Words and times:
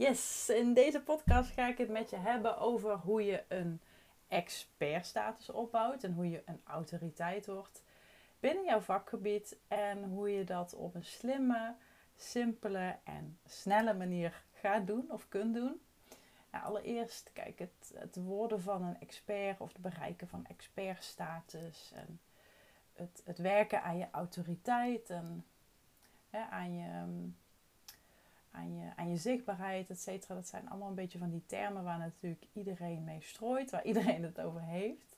Yes, 0.00 0.48
in 0.48 0.74
deze 0.74 1.00
podcast 1.02 1.50
ga 1.50 1.68
ik 1.68 1.78
het 1.78 1.88
met 1.88 2.10
je 2.10 2.16
hebben 2.16 2.58
over 2.58 2.96
hoe 2.96 3.24
je 3.24 3.44
een 3.48 3.80
expertstatus 4.28 5.50
opbouwt 5.50 6.04
en 6.04 6.12
hoe 6.12 6.30
je 6.30 6.42
een 6.44 6.60
autoriteit 6.64 7.46
wordt 7.46 7.82
binnen 8.38 8.64
jouw 8.64 8.80
vakgebied 8.80 9.58
en 9.68 10.04
hoe 10.04 10.30
je 10.30 10.44
dat 10.44 10.74
op 10.74 10.94
een 10.94 11.04
slimme, 11.04 11.74
simpele 12.16 12.98
en 13.04 13.38
snelle 13.46 13.94
manier 13.94 14.44
gaat 14.52 14.86
doen 14.86 15.10
of 15.10 15.28
kunt 15.28 15.54
doen. 15.54 15.80
Nou, 16.50 16.64
allereerst, 16.64 17.30
kijk, 17.32 17.58
het, 17.58 17.92
het 17.94 18.16
worden 18.16 18.60
van 18.60 18.82
een 18.82 19.00
expert 19.00 19.60
of 19.60 19.72
het 19.72 19.82
bereiken 19.82 20.28
van 20.28 20.46
expertstatus 20.46 21.92
en 21.94 22.20
het, 22.92 23.22
het 23.24 23.38
werken 23.38 23.82
aan 23.82 23.98
je 23.98 24.08
autoriteit 24.10 25.10
en 25.10 25.46
aan, 26.30 26.74
je, 26.74 27.04
aan, 28.50 28.74
je, 28.76 28.90
aan 28.96 29.08
je 29.08 29.16
zichtbaarheid, 29.16 29.90
et 29.90 30.00
cetera. 30.00 30.34
Dat 30.34 30.48
zijn 30.48 30.68
allemaal 30.68 30.88
een 30.88 30.94
beetje 30.94 31.18
van 31.18 31.30
die 31.30 31.46
termen 31.46 31.84
waar 31.84 31.98
natuurlijk 31.98 32.46
iedereen 32.52 33.04
mee 33.04 33.20
strooit, 33.20 33.70
waar 33.70 33.84
iedereen 33.84 34.22
het 34.22 34.40
over 34.40 34.62
heeft. 34.62 35.16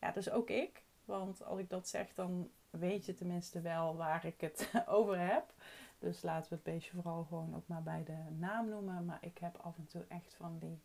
Ja, 0.00 0.12
dus 0.12 0.30
ook 0.30 0.50
ik. 0.50 0.82
Want 1.04 1.44
als 1.44 1.58
ik 1.58 1.70
dat 1.70 1.88
zeg, 1.88 2.14
dan 2.14 2.50
weet 2.70 3.06
je 3.06 3.14
tenminste 3.14 3.60
wel 3.60 3.96
waar 3.96 4.24
ik 4.24 4.40
het 4.40 4.70
over 4.86 5.18
heb. 5.18 5.52
Dus 5.98 6.22
laten 6.22 6.48
we 6.48 6.54
het 6.54 6.64
beestje 6.64 6.94
vooral 6.94 7.24
gewoon 7.24 7.56
ook 7.56 7.66
maar 7.66 7.82
bij 7.82 8.04
de 8.04 8.36
naam 8.38 8.68
noemen. 8.68 9.04
Maar 9.04 9.18
ik 9.20 9.38
heb 9.38 9.56
af 9.56 9.76
en 9.76 9.86
toe 9.86 10.04
echt 10.08 10.34
van 10.34 10.58
die 10.58 10.80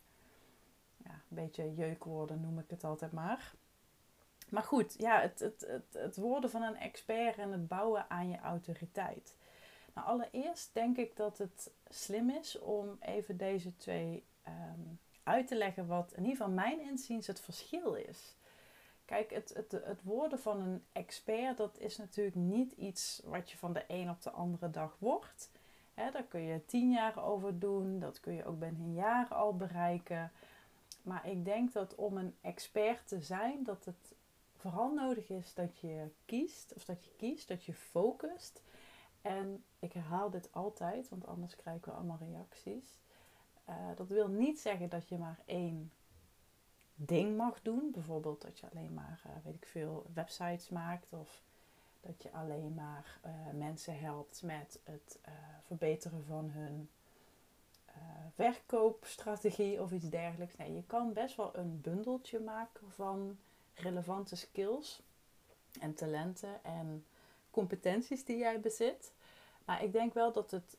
ja, 0.96 1.10
een 1.10 1.36
beetje 1.36 1.74
jeukwoorden, 1.74 2.40
noem 2.40 2.58
ik 2.58 2.70
het 2.70 2.84
altijd 2.84 3.12
maar. 3.12 3.54
Maar 4.48 4.62
goed, 4.62 4.94
ja, 4.98 5.20
het, 5.20 5.38
het, 5.38 5.64
het, 5.68 6.02
het 6.02 6.16
worden 6.16 6.50
van 6.50 6.62
een 6.62 6.76
expert 6.76 7.38
en 7.38 7.52
het 7.52 7.68
bouwen 7.68 8.10
aan 8.10 8.28
je 8.28 8.38
autoriteit. 8.38 9.36
Nou, 9.94 10.06
allereerst 10.06 10.74
denk 10.74 10.96
ik 10.96 11.16
dat 11.16 11.38
het 11.38 11.70
slim 11.88 12.30
is 12.30 12.58
om 12.58 12.96
even 13.00 13.36
deze 13.36 13.76
twee 13.76 14.24
ehm, 14.42 14.80
uit 15.22 15.46
te 15.46 15.56
leggen 15.56 15.86
wat 15.86 16.12
in 16.12 16.22
ieder 16.22 16.36
geval 16.36 16.52
mijn 16.52 16.80
inziens 16.80 17.26
het 17.26 17.40
verschil 17.40 17.94
is. 17.94 18.36
Kijk, 19.04 19.30
het, 19.30 19.54
het, 19.54 19.72
het 19.72 20.02
worden 20.02 20.38
van 20.38 20.60
een 20.60 20.84
expert, 20.92 21.56
dat 21.56 21.78
is 21.78 21.96
natuurlijk 21.96 22.36
niet 22.36 22.72
iets 22.72 23.20
wat 23.24 23.50
je 23.50 23.56
van 23.56 23.72
de 23.72 23.84
een 23.86 24.10
op 24.10 24.22
de 24.22 24.30
andere 24.30 24.70
dag 24.70 24.96
wordt. 24.98 25.50
Daar 25.94 26.24
kun 26.28 26.40
je 26.40 26.64
tien 26.64 26.90
jaar 26.90 27.24
over 27.24 27.58
doen, 27.58 27.98
dat 27.98 28.20
kun 28.20 28.34
je 28.34 28.44
ook 28.44 28.58
binnen 28.58 28.82
een 28.82 28.94
jaar 28.94 29.28
al 29.28 29.56
bereiken. 29.56 30.32
Maar 31.02 31.28
ik 31.28 31.44
denk 31.44 31.72
dat 31.72 31.94
om 31.94 32.16
een 32.16 32.36
expert 32.40 33.08
te 33.08 33.20
zijn, 33.20 33.64
dat 33.64 33.84
het 33.84 34.14
vooral 34.56 34.92
nodig 34.94 35.28
is 35.28 35.54
dat 35.54 35.78
je 35.78 36.10
kiest, 36.24 36.72
of 36.74 36.84
dat 36.84 37.04
je 37.04 37.10
kiest, 37.16 37.48
dat 37.48 37.64
je 37.64 37.74
focust. 37.74 38.62
En 39.24 39.64
ik 39.78 39.92
herhaal 39.92 40.30
dit 40.30 40.48
altijd, 40.52 41.08
want 41.08 41.26
anders 41.26 41.56
krijgen 41.56 41.88
we 41.88 41.90
allemaal 41.90 42.18
reacties. 42.20 42.98
Uh, 43.68 43.74
dat 43.96 44.08
wil 44.08 44.28
niet 44.28 44.60
zeggen 44.60 44.88
dat 44.88 45.08
je 45.08 45.18
maar 45.18 45.38
één 45.44 45.92
ding 46.94 47.36
mag 47.36 47.62
doen. 47.62 47.90
Bijvoorbeeld 47.92 48.42
dat 48.42 48.58
je 48.58 48.70
alleen 48.70 48.94
maar, 48.94 49.22
uh, 49.26 49.32
weet 49.44 49.54
ik 49.54 49.66
veel, 49.66 50.06
websites 50.14 50.68
maakt 50.68 51.12
of 51.12 51.42
dat 52.00 52.22
je 52.22 52.32
alleen 52.32 52.74
maar 52.74 53.20
uh, 53.26 53.58
mensen 53.58 53.98
helpt 53.98 54.42
met 54.42 54.80
het 54.84 55.18
verbeteren 55.66 56.24
van 56.24 56.50
hun 56.50 56.88
verkoopstrategie 58.34 59.82
of 59.82 59.92
iets 59.92 60.08
dergelijks. 60.08 60.56
Nee, 60.56 60.74
je 60.74 60.84
kan 60.86 61.12
best 61.12 61.36
wel 61.36 61.56
een 61.56 61.80
bundeltje 61.80 62.40
maken 62.40 62.90
van 62.90 63.38
relevante 63.74 64.36
skills 64.36 65.02
en 65.80 65.94
talenten 65.94 66.64
en 66.64 67.04
competenties 67.54 68.24
die 68.24 68.36
jij 68.36 68.60
bezit. 68.60 69.12
Maar 69.64 69.82
ik 69.82 69.92
denk 69.92 70.14
wel 70.14 70.32
dat 70.32 70.50
het 70.50 70.76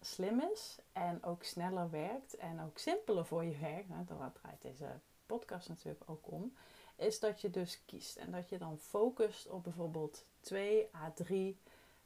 slim 0.00 0.40
is 0.52 0.78
en 0.92 1.24
ook 1.24 1.42
sneller 1.42 1.90
werkt 1.90 2.36
en 2.36 2.60
ook 2.60 2.78
simpeler 2.78 3.26
voor 3.26 3.44
je 3.44 3.58
werkt. 3.58 3.88
Nou, 3.88 4.04
daar 4.04 4.32
draait 4.32 4.62
deze 4.62 5.00
podcast 5.26 5.68
natuurlijk 5.68 6.04
ook 6.06 6.30
om, 6.30 6.56
is 6.96 7.20
dat 7.20 7.40
je 7.40 7.50
dus 7.50 7.80
kiest 7.86 8.16
en 8.16 8.30
dat 8.30 8.48
je 8.48 8.58
dan 8.58 8.78
focust 8.78 9.48
op 9.48 9.62
bijvoorbeeld 9.62 10.24
twee 10.40 10.88
à 10.94 11.12
drie 11.14 11.58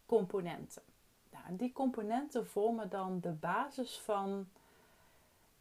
componenten. 0.06 0.82
Nou, 1.30 1.44
en 1.46 1.56
die 1.56 1.72
componenten 1.72 2.46
vormen 2.46 2.88
dan 2.88 3.20
de 3.20 3.32
basis 3.32 3.98
van 3.98 4.48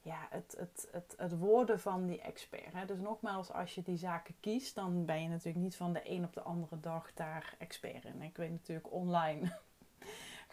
ja, 0.01 0.27
het, 0.29 0.55
het, 0.57 0.87
het, 0.91 1.13
het 1.17 1.37
worden 1.37 1.79
van 1.79 2.05
die 2.05 2.21
expert. 2.21 2.73
Hè. 2.73 2.85
Dus 2.85 2.99
nogmaals, 2.99 3.51
als 3.51 3.75
je 3.75 3.81
die 3.81 3.97
zaken 3.97 4.35
kiest, 4.39 4.75
dan 4.75 5.05
ben 5.05 5.21
je 5.21 5.27
natuurlijk 5.27 5.63
niet 5.63 5.75
van 5.75 5.93
de 5.93 6.09
een 6.09 6.23
op 6.23 6.33
de 6.33 6.41
andere 6.41 6.79
dag 6.79 7.13
daar 7.13 7.55
expert 7.57 8.05
in. 8.05 8.21
Ik 8.21 8.37
weet 8.37 8.51
natuurlijk 8.51 8.91
online 8.91 9.57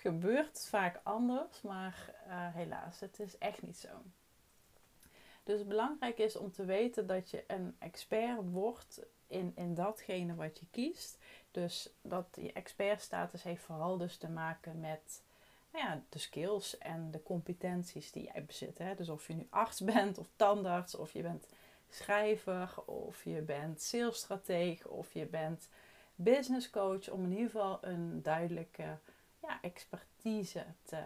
gebeurt 0.07 0.67
vaak 0.69 1.01
anders, 1.03 1.63
maar 1.63 2.15
uh, 2.27 2.55
helaas, 2.55 3.01
het 3.01 3.21
is 3.21 3.39
echt 3.39 3.63
niet 3.63 3.79
zo. 3.79 3.89
Dus 5.45 5.67
belangrijk 5.67 6.19
is 6.19 6.37
om 6.37 6.53
te 6.53 6.65
weten 6.65 7.07
dat 7.07 7.31
je 7.31 7.45
een 7.47 7.77
expert 7.79 8.51
wordt 8.51 9.01
in, 9.27 9.53
in 9.55 9.75
datgene 9.75 10.35
wat 10.35 10.59
je 10.59 10.67
kiest. 10.71 11.19
Dus 11.51 11.91
dat 12.03 12.35
die 12.35 12.53
expertstatus 12.53 13.43
heeft 13.43 13.63
vooral 13.63 13.97
dus 13.97 14.17
te 14.17 14.29
maken 14.29 14.81
met 14.81 15.23
nou 15.73 15.85
ja, 15.85 16.03
de 16.09 16.19
skills 16.19 16.79
en 16.79 17.11
de 17.11 17.23
competenties 17.23 18.13
die 18.13 18.31
jij 18.33 18.45
bezit. 18.45 18.79
Hè? 18.79 18.95
Dus 18.95 19.09
of 19.09 19.27
je 19.27 19.35
nu 19.35 19.47
arts 19.51 19.81
bent 19.95 20.19
of 20.19 20.29
tandarts, 20.37 20.95
of 20.95 21.13
je 21.13 21.23
bent 21.23 21.47
schrijver, 21.91 22.83
of 22.85 23.25
je 23.25 23.41
bent 23.41 23.83
salesstratege, 23.83 24.89
of 24.89 25.13
je 25.13 25.27
bent 25.27 25.69
business 26.15 26.71
coach, 26.71 27.09
om 27.09 27.25
in 27.25 27.31
ieder 27.31 27.51
geval 27.51 27.79
een 27.81 28.23
duidelijke 28.23 28.99
ja, 29.47 29.63
expertise 29.63 30.67
te, 30.83 31.03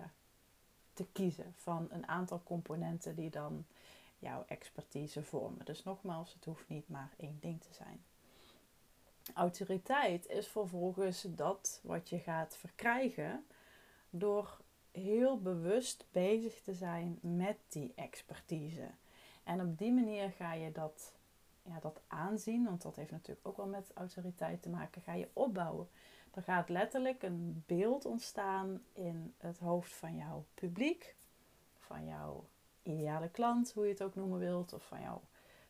te 0.92 1.06
kiezen 1.12 1.54
van 1.56 1.88
een 1.90 2.08
aantal 2.08 2.42
componenten 2.42 3.14
die 3.14 3.30
dan 3.30 3.66
jouw 4.18 4.44
expertise 4.46 5.22
vormen. 5.22 5.64
Dus 5.64 5.82
nogmaals, 5.82 6.32
het 6.32 6.44
hoeft 6.44 6.68
niet 6.68 6.88
maar 6.88 7.10
één 7.16 7.38
ding 7.40 7.60
te 7.60 7.74
zijn. 7.74 8.04
Autoriteit 9.34 10.26
is 10.26 10.48
vervolgens 10.48 11.26
dat 11.28 11.80
wat 11.82 12.08
je 12.08 12.18
gaat 12.18 12.56
verkrijgen 12.56 13.46
door 14.10 14.58
heel 14.90 15.40
bewust 15.40 16.04
bezig 16.10 16.60
te 16.60 16.74
zijn 16.74 17.18
met 17.20 17.56
die 17.68 17.92
expertise. 17.94 18.90
En 19.44 19.60
op 19.60 19.78
die 19.78 19.92
manier 19.92 20.30
ga 20.30 20.52
je 20.52 20.72
dat, 20.72 21.12
ja, 21.62 21.80
dat 21.80 22.00
aanzien, 22.06 22.64
want 22.64 22.82
dat 22.82 22.96
heeft 22.96 23.10
natuurlijk 23.10 23.46
ook 23.48 23.56
wel 23.56 23.66
met 23.66 23.90
autoriteit 23.94 24.62
te 24.62 24.68
maken, 24.68 25.02
ga 25.02 25.14
je 25.14 25.28
opbouwen. 25.32 25.88
Er 26.30 26.42
gaat 26.42 26.68
letterlijk 26.68 27.22
een 27.22 27.64
beeld 27.66 28.04
ontstaan 28.04 28.82
in 28.92 29.34
het 29.38 29.58
hoofd 29.58 29.92
van 29.92 30.16
jouw 30.16 30.44
publiek, 30.54 31.14
van 31.78 32.06
jouw 32.06 32.48
ideale 32.82 33.28
klant, 33.28 33.72
hoe 33.72 33.84
je 33.84 33.91
het 33.92 34.02
ook 34.02 34.14
noemen 34.14 34.38
wilt, 34.38 34.72
of 34.72 34.86
van, 34.86 35.00
jou, 35.00 35.18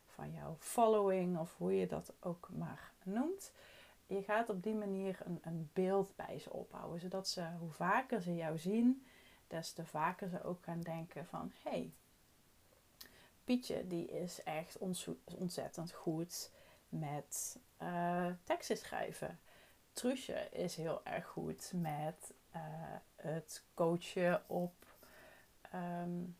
van 0.06 0.32
jouw 0.32 0.56
following, 0.58 1.38
of 1.38 1.56
hoe 1.56 1.74
je 1.76 1.86
dat 1.86 2.12
ook 2.20 2.48
maar 2.52 2.92
noemt. 3.02 3.52
Je 4.06 4.22
gaat 4.22 4.48
op 4.48 4.62
die 4.62 4.74
manier 4.74 5.18
een, 5.24 5.38
een 5.42 5.70
beeld 5.72 6.16
bij 6.16 6.38
ze 6.38 6.52
opbouwen, 6.52 7.00
zodat 7.00 7.28
ze, 7.28 7.46
hoe 7.58 7.70
vaker 7.70 8.22
ze 8.22 8.34
jou 8.34 8.58
zien, 8.58 9.06
des 9.46 9.72
te 9.72 9.84
vaker 9.84 10.28
ze 10.28 10.42
ook 10.42 10.62
gaan 10.62 10.80
denken 10.80 11.26
van, 11.26 11.52
hé, 11.62 11.70
hey, 11.70 11.92
Pietje 13.44 13.86
die 13.86 14.06
is 14.10 14.42
echt 14.42 14.78
ontzettend 15.24 15.92
goed 15.92 16.50
met 16.88 17.58
uh, 17.82 18.26
teksten 18.44 18.76
schrijven. 18.76 19.38
Trusje 20.00 20.48
is 20.50 20.76
heel 20.76 21.00
erg 21.04 21.26
goed 21.26 21.72
met 21.74 22.32
uh, 22.56 22.62
het 23.16 23.64
coachen 23.74 24.42
op 24.46 24.72
um, 25.74 26.36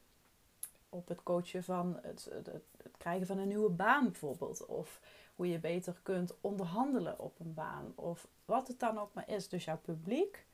op 0.88 1.08
het 1.08 1.22
coachen 1.22 1.64
van 1.64 1.98
het, 2.02 2.30
het, 2.32 2.62
krijgen 2.96 3.26
van 3.26 3.38
een 3.38 3.48
nieuwe 3.48 3.70
baan 3.70 4.04
bijvoorbeeld. 4.04 4.66
Of 4.66 5.00
hoe 5.34 5.48
je 5.48 5.58
beter 5.58 6.00
kunt 6.02 6.34
onderhandelen 6.40 7.18
op 7.18 7.40
een 7.40 7.54
baan. 7.54 7.92
Of 7.94 8.28
wat 8.44 8.68
het 8.68 8.80
dan 8.80 8.98
ook 8.98 9.14
maar 9.14 9.28
is. 9.28 9.48
Dus 9.48 9.64
jouw 9.64 9.78
publiek 9.78 10.44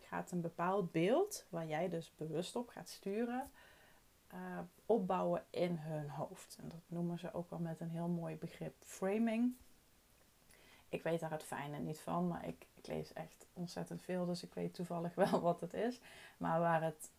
gaat 0.00 0.30
een 0.30 0.40
bepaald 0.40 0.92
beeld, 0.92 1.44
waar 1.48 1.66
jij 1.66 1.88
dus 1.88 2.12
bewust 2.16 2.56
op 2.56 2.68
gaat 2.68 2.88
sturen, 2.88 3.50
uh, 4.34 4.58
opbouwen 4.86 5.44
in 5.50 5.76
hun 5.76 6.10
hoofd. 6.10 6.56
En 6.62 6.68
dat 6.68 6.82
noemen 6.86 7.18
ze 7.18 7.34
ook 7.34 7.50
wel 7.50 7.58
met 7.58 7.80
een 7.80 7.90
heel 7.90 8.08
mooi 8.08 8.36
begrip 8.36 8.74
framing. 8.84 9.54
Ik 10.88 11.02
weet 11.02 11.20
daar 11.20 11.30
het 11.30 11.42
fijne 11.42 11.78
niet 11.78 12.00
van, 12.00 12.28
maar 12.28 12.46
ik, 12.46 12.66
ik 12.74 12.86
lees 12.86 13.12
echt 13.12 13.46
ontzettend 13.52 14.02
veel, 14.02 14.26
dus 14.26 14.42
ik 14.42 14.54
weet 14.54 14.74
toevallig 14.74 15.14
wel 15.24 15.40
wat 15.40 15.60
het 15.60 15.74
is. 15.74 16.00
Maar 16.36 16.60
waar 16.60 16.82
het 16.82 17.10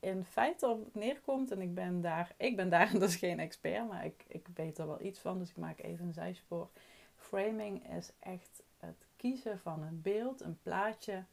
in 0.00 0.24
feite 0.24 0.68
op 0.68 0.94
neerkomt, 0.94 1.50
en 1.50 1.60
ik 1.60 1.74
ben 1.74 2.00
daar, 2.00 2.34
ik 2.36 2.56
ben 2.56 2.68
daar 2.68 2.98
dus 2.98 3.16
geen 3.16 3.40
expert, 3.40 3.88
maar 3.88 4.04
ik, 4.04 4.24
ik 4.28 4.46
weet 4.54 4.78
er 4.78 4.86
wel 4.86 5.00
iets 5.00 5.18
van, 5.18 5.38
dus 5.38 5.50
ik 5.50 5.56
maak 5.56 5.78
even 5.78 6.06
een 6.06 6.12
zijspoor. 6.12 6.68
Framing 7.16 7.90
is 7.96 8.12
echt 8.18 8.62
het 8.78 9.06
kiezen 9.16 9.58
van 9.58 9.82
een 9.82 10.02
beeld, 10.02 10.40
een 10.40 10.58
plaatje, 10.62 11.24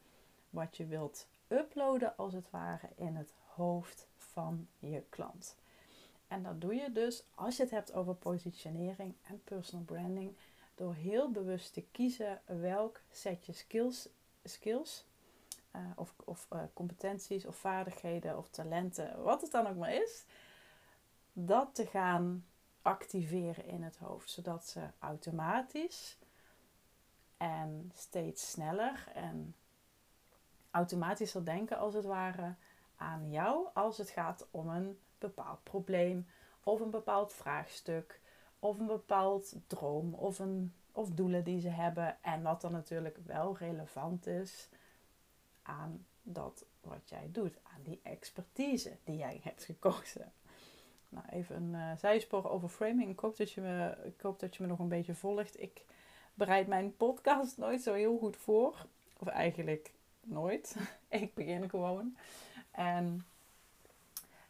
wat 0.50 0.76
je 0.76 0.86
wilt 0.86 1.26
uploaden 1.48 2.16
als 2.16 2.32
het 2.32 2.50
ware 2.50 2.88
in 2.96 3.16
het 3.16 3.34
hoofd 3.46 4.08
van 4.16 4.68
je 4.78 5.02
klant. 5.08 5.56
En 6.28 6.42
dat 6.42 6.60
doe 6.60 6.74
je 6.74 6.92
dus 6.92 7.24
als 7.34 7.56
je 7.56 7.62
het 7.62 7.72
hebt 7.72 7.92
over 7.92 8.14
positionering 8.14 9.14
en 9.22 9.40
personal 9.44 9.84
branding, 9.84 10.36
door 10.80 10.94
heel 10.94 11.30
bewust 11.30 11.72
te 11.72 11.82
kiezen 11.92 12.40
welk 12.44 13.00
setje 13.10 13.52
skills, 13.52 14.08
skills 14.44 15.06
uh, 15.76 15.82
of, 15.96 16.14
of 16.24 16.46
uh, 16.52 16.60
competenties 16.72 17.46
of 17.46 17.56
vaardigheden 17.56 18.38
of 18.38 18.48
talenten, 18.48 19.22
wat 19.22 19.40
het 19.40 19.50
dan 19.50 19.66
ook 19.66 19.76
maar 19.76 19.94
is, 19.94 20.24
dat 21.32 21.74
te 21.74 21.86
gaan 21.86 22.46
activeren 22.82 23.66
in 23.66 23.82
het 23.82 23.96
hoofd, 23.96 24.30
zodat 24.30 24.66
ze 24.66 24.80
automatisch 24.98 26.18
en 27.36 27.92
steeds 27.94 28.50
sneller 28.50 29.08
en 29.14 29.54
automatischer 30.70 31.44
denken 31.44 31.78
als 31.78 31.94
het 31.94 32.04
ware 32.04 32.54
aan 32.96 33.30
jou 33.30 33.68
als 33.74 33.98
het 33.98 34.10
gaat 34.10 34.46
om 34.50 34.68
een 34.68 34.98
bepaald 35.18 35.62
probleem 35.62 36.26
of 36.62 36.80
een 36.80 36.90
bepaald 36.90 37.32
vraagstuk 37.32 38.19
of 38.60 38.78
een 38.78 38.86
bepaald 38.86 39.54
droom 39.66 40.14
of, 40.14 40.38
een, 40.38 40.72
of 40.92 41.10
doelen 41.10 41.44
die 41.44 41.60
ze 41.60 41.68
hebben 41.68 42.16
en 42.22 42.42
wat 42.42 42.60
dan 42.60 42.72
natuurlijk 42.72 43.18
wel 43.24 43.56
relevant 43.56 44.26
is 44.26 44.68
aan 45.62 46.06
dat 46.22 46.64
wat 46.80 47.08
jij 47.08 47.28
doet, 47.32 47.58
aan 47.62 47.82
die 47.82 48.00
expertise 48.02 48.96
die 49.04 49.16
jij 49.16 49.40
hebt 49.42 49.64
gekozen. 49.64 50.32
Nou, 51.08 51.26
even 51.30 51.56
een 51.56 51.74
uh, 51.74 51.96
zijspoor 51.96 52.50
over 52.50 52.68
framing. 52.68 53.10
Ik 53.10 53.18
hoop, 53.18 53.36
dat 53.36 53.50
je 53.50 53.60
me, 53.60 53.96
ik 54.04 54.20
hoop 54.20 54.40
dat 54.40 54.56
je 54.56 54.62
me 54.62 54.68
nog 54.68 54.78
een 54.78 54.88
beetje 54.88 55.14
volgt. 55.14 55.60
Ik 55.60 55.84
bereid 56.34 56.66
mijn 56.66 56.96
podcast 56.96 57.58
nooit 57.58 57.82
zo 57.82 57.94
heel 57.94 58.18
goed 58.18 58.36
voor. 58.36 58.86
Of 59.18 59.28
eigenlijk 59.28 59.92
nooit. 60.20 60.76
ik 61.08 61.34
begin 61.34 61.68
gewoon. 61.68 62.16
En 62.70 63.26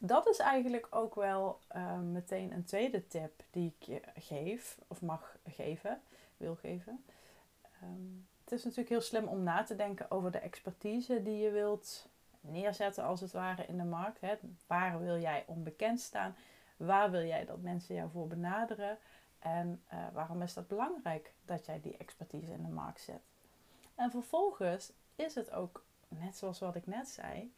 dat 0.03 0.29
is 0.29 0.39
eigenlijk 0.39 0.87
ook 0.91 1.15
wel 1.15 1.61
uh, 1.77 1.99
meteen 1.99 2.53
een 2.53 2.65
tweede 2.65 3.07
tip 3.07 3.43
die 3.51 3.75
ik 3.79 3.87
je 3.87 4.03
geef, 4.15 4.79
of 4.87 5.03
mag 5.03 5.37
geven, 5.47 6.01
wil 6.37 6.55
geven. 6.55 7.05
Um, 7.83 8.29
het 8.45 8.53
is 8.53 8.65
natuurlijk 8.65 8.91
heel 8.91 9.01
slim 9.01 9.27
om 9.27 9.43
na 9.43 9.63
te 9.63 9.77
denken 9.77 10.11
over 10.11 10.31
de 10.31 10.39
expertise 10.39 11.23
die 11.23 11.39
je 11.39 11.51
wilt 11.51 12.09
neerzetten, 12.41 13.05
als 13.05 13.21
het 13.21 13.33
ware, 13.33 13.67
in 13.67 13.77
de 13.77 13.85
markt. 13.85 14.21
Hè. 14.21 14.35
Waar 14.67 15.01
wil 15.01 15.19
jij 15.19 15.45
onbekend 15.47 16.01
staan? 16.01 16.37
Waar 16.77 17.11
wil 17.11 17.25
jij 17.25 17.45
dat 17.45 17.61
mensen 17.61 17.95
jou 17.95 18.11
voor 18.11 18.27
benaderen? 18.27 18.99
En 19.39 19.83
uh, 19.93 20.07
waarom 20.13 20.43
is 20.43 20.55
dat 20.55 20.69
belangrijk 20.69 21.33
dat 21.45 21.67
jij 21.67 21.81
die 21.81 21.97
expertise 21.97 22.53
in 22.53 22.63
de 22.63 22.69
markt 22.69 23.01
zet? 23.01 23.23
En 23.95 24.11
vervolgens 24.11 24.93
is 25.17 25.35
het 25.35 25.51
ook, 25.51 25.85
net 26.09 26.37
zoals 26.37 26.59
wat 26.59 26.75
ik 26.75 26.87
net 26.87 27.09
zei, 27.09 27.53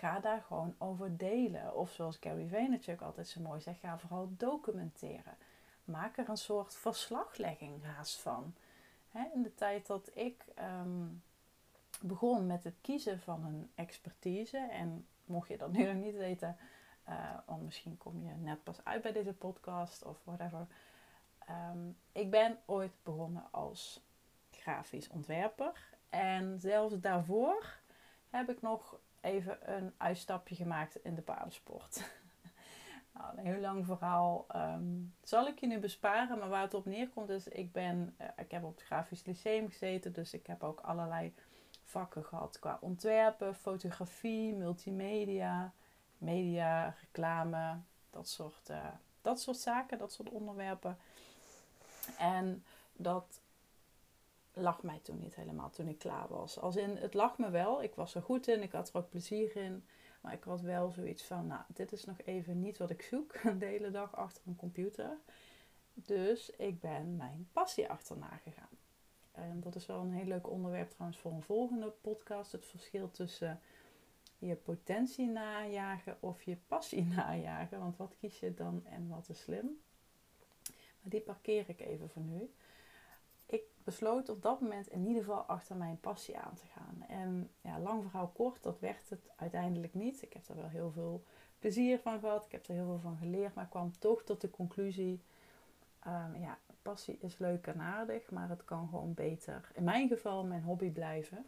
ga 0.00 0.20
daar 0.20 0.42
gewoon 0.42 0.74
over 0.78 1.16
delen. 1.16 1.74
Of 1.76 1.90
zoals 1.90 2.16
Gary 2.20 2.48
Vaynerchuk 2.48 3.00
altijd 3.00 3.28
zo 3.28 3.40
mooi 3.40 3.60
zegt, 3.60 3.80
ga 3.80 3.98
vooral 3.98 4.28
documenteren. 4.36 5.36
Maak 5.84 6.18
er 6.18 6.28
een 6.28 6.36
soort 6.36 6.74
verslaglegging 6.74 7.84
haast 7.84 8.20
van. 8.20 8.54
in 9.34 9.42
de 9.42 9.54
tijd 9.54 9.86
dat 9.86 10.10
ik 10.14 10.44
ehm, 10.54 11.06
begon 12.00 12.46
met 12.46 12.64
het 12.64 12.76
kiezen 12.80 13.20
van 13.20 13.44
een 13.44 13.70
expertise, 13.74 14.58
en 14.58 15.06
mocht 15.24 15.48
je 15.48 15.56
dat 15.56 15.72
nu 15.72 15.84
nog 15.84 16.02
niet 16.02 16.16
weten, 16.16 16.56
uh, 17.08 17.56
misschien 17.64 17.98
kom 17.98 18.22
je 18.22 18.34
net 18.34 18.62
pas 18.62 18.84
uit 18.84 19.02
bij 19.02 19.12
deze 19.12 19.34
podcast 19.34 20.04
of 20.04 20.20
whatever. 20.24 20.66
Ehm, 21.38 21.88
ik 22.12 22.30
ben 22.30 22.58
ooit 22.66 22.92
begonnen 23.02 23.48
als 23.50 24.04
grafisch 24.50 25.08
ontwerper. 25.08 25.88
En 26.08 26.60
zelfs 26.60 27.00
daarvoor 27.00 27.78
heb 28.30 28.50
ik 28.50 28.62
nog 28.62 29.00
even 29.20 29.74
een 29.76 29.92
uitstapje 29.96 30.54
gemaakt 30.54 31.04
in 31.04 31.14
de 31.14 31.22
paardensport. 31.22 32.02
nou, 33.14 33.38
een 33.38 33.46
heel 33.46 33.60
lang 33.60 33.86
verhaal 33.86 34.44
ehm, 34.48 35.02
zal 35.22 35.46
ik 35.46 35.58
je 35.58 35.66
nu 35.66 35.78
besparen. 35.78 36.38
Maar 36.38 36.48
waar 36.48 36.62
het 36.62 36.74
op 36.74 36.84
neerkomt 36.84 37.28
is, 37.28 37.48
ik, 37.48 37.72
ben, 37.72 38.14
uh, 38.20 38.26
ik 38.36 38.50
heb 38.50 38.64
op 38.64 38.74
het 38.74 38.84
grafisch 38.84 39.24
lyceum 39.24 39.68
gezeten. 39.68 40.12
Dus 40.12 40.34
ik 40.34 40.46
heb 40.46 40.62
ook 40.62 40.80
allerlei 40.80 41.34
vakken 41.84 42.24
gehad 42.24 42.58
qua 42.58 42.78
ontwerpen, 42.80 43.54
fotografie, 43.54 44.54
multimedia, 44.54 45.72
media, 46.18 46.94
reclame. 47.00 47.78
Dat 48.10 48.28
soort, 48.28 48.68
uh, 48.70 48.86
dat 49.22 49.40
soort 49.40 49.58
zaken, 49.58 49.98
dat 49.98 50.12
soort 50.12 50.28
onderwerpen. 50.28 50.98
En 52.18 52.64
dat 52.92 53.40
lag 54.52 54.82
mij 54.82 55.00
toen 55.02 55.18
niet 55.18 55.34
helemaal 55.34 55.70
toen 55.70 55.88
ik 55.88 55.98
klaar 55.98 56.28
was. 56.28 56.58
Als 56.58 56.76
in, 56.76 56.96
het 56.96 57.14
lag 57.14 57.38
me 57.38 57.50
wel. 57.50 57.82
Ik 57.82 57.94
was 57.94 58.14
er 58.14 58.22
goed 58.22 58.48
in. 58.48 58.62
Ik 58.62 58.72
had 58.72 58.88
er 58.88 58.96
ook 58.96 59.10
plezier 59.10 59.56
in. 59.56 59.84
Maar 60.20 60.32
ik 60.32 60.44
had 60.44 60.60
wel 60.60 60.90
zoiets 60.90 61.24
van, 61.24 61.46
nou, 61.46 61.62
dit 61.68 61.92
is 61.92 62.04
nog 62.04 62.20
even 62.24 62.60
niet 62.60 62.78
wat 62.78 62.90
ik 62.90 63.02
zoek. 63.02 63.32
De 63.58 63.66
hele 63.66 63.90
dag 63.90 64.16
achter 64.16 64.42
een 64.46 64.56
computer. 64.56 65.18
Dus 65.94 66.50
ik 66.50 66.80
ben 66.80 67.16
mijn 67.16 67.48
passie 67.52 67.88
achterna 67.88 68.36
gegaan. 68.42 68.78
En 69.32 69.60
dat 69.60 69.74
is 69.74 69.86
wel 69.86 70.00
een 70.00 70.12
heel 70.12 70.26
leuk 70.26 70.50
onderwerp 70.50 70.90
trouwens 70.90 71.20
voor 71.20 71.32
een 71.32 71.42
volgende 71.42 71.90
podcast. 71.90 72.52
Het 72.52 72.66
verschil 72.66 73.10
tussen 73.10 73.60
je 74.38 74.56
potentie 74.56 75.26
najagen 75.26 76.16
of 76.20 76.42
je 76.42 76.56
passie 76.66 77.04
najagen. 77.16 77.78
Want 77.78 77.96
wat 77.96 78.16
kies 78.18 78.40
je 78.40 78.54
dan 78.54 78.86
en 78.86 79.08
wat 79.08 79.28
is 79.28 79.40
slim? 79.40 79.80
Maar 81.00 81.10
die 81.10 81.20
parkeer 81.20 81.68
ik 81.68 81.80
even 81.80 82.10
voor 82.10 82.22
nu 82.22 82.50
besloot 83.90 84.28
op 84.28 84.42
dat 84.42 84.60
moment 84.60 84.88
in 84.88 85.06
ieder 85.06 85.22
geval 85.22 85.42
achter 85.42 85.76
mijn 85.76 86.00
passie 86.00 86.38
aan 86.38 86.54
te 86.54 86.66
gaan. 86.66 87.04
En 87.08 87.50
ja, 87.60 87.78
lang 87.78 88.02
verhaal 88.02 88.28
kort, 88.28 88.62
dat 88.62 88.80
werd 88.80 89.10
het 89.10 89.30
uiteindelijk 89.36 89.94
niet. 89.94 90.22
Ik 90.22 90.32
heb 90.32 90.48
er 90.48 90.56
wel 90.56 90.68
heel 90.68 90.90
veel 90.90 91.24
plezier 91.58 91.98
van 91.98 92.20
gehad. 92.20 92.44
Ik 92.44 92.52
heb 92.52 92.66
er 92.66 92.74
heel 92.74 92.84
veel 92.84 92.98
van 92.98 93.16
geleerd. 93.16 93.54
Maar 93.54 93.68
kwam 93.68 93.98
toch 93.98 94.22
tot 94.22 94.40
de 94.40 94.50
conclusie: 94.50 95.22
um, 96.06 96.36
ja, 96.36 96.58
passie 96.82 97.18
is 97.20 97.38
leuk 97.38 97.66
en 97.66 97.80
aardig, 97.80 98.30
maar 98.30 98.48
het 98.48 98.64
kan 98.64 98.88
gewoon 98.88 99.14
beter. 99.14 99.70
In 99.74 99.84
mijn 99.84 100.08
geval 100.08 100.44
mijn 100.44 100.62
hobby 100.62 100.90
blijven. 100.90 101.46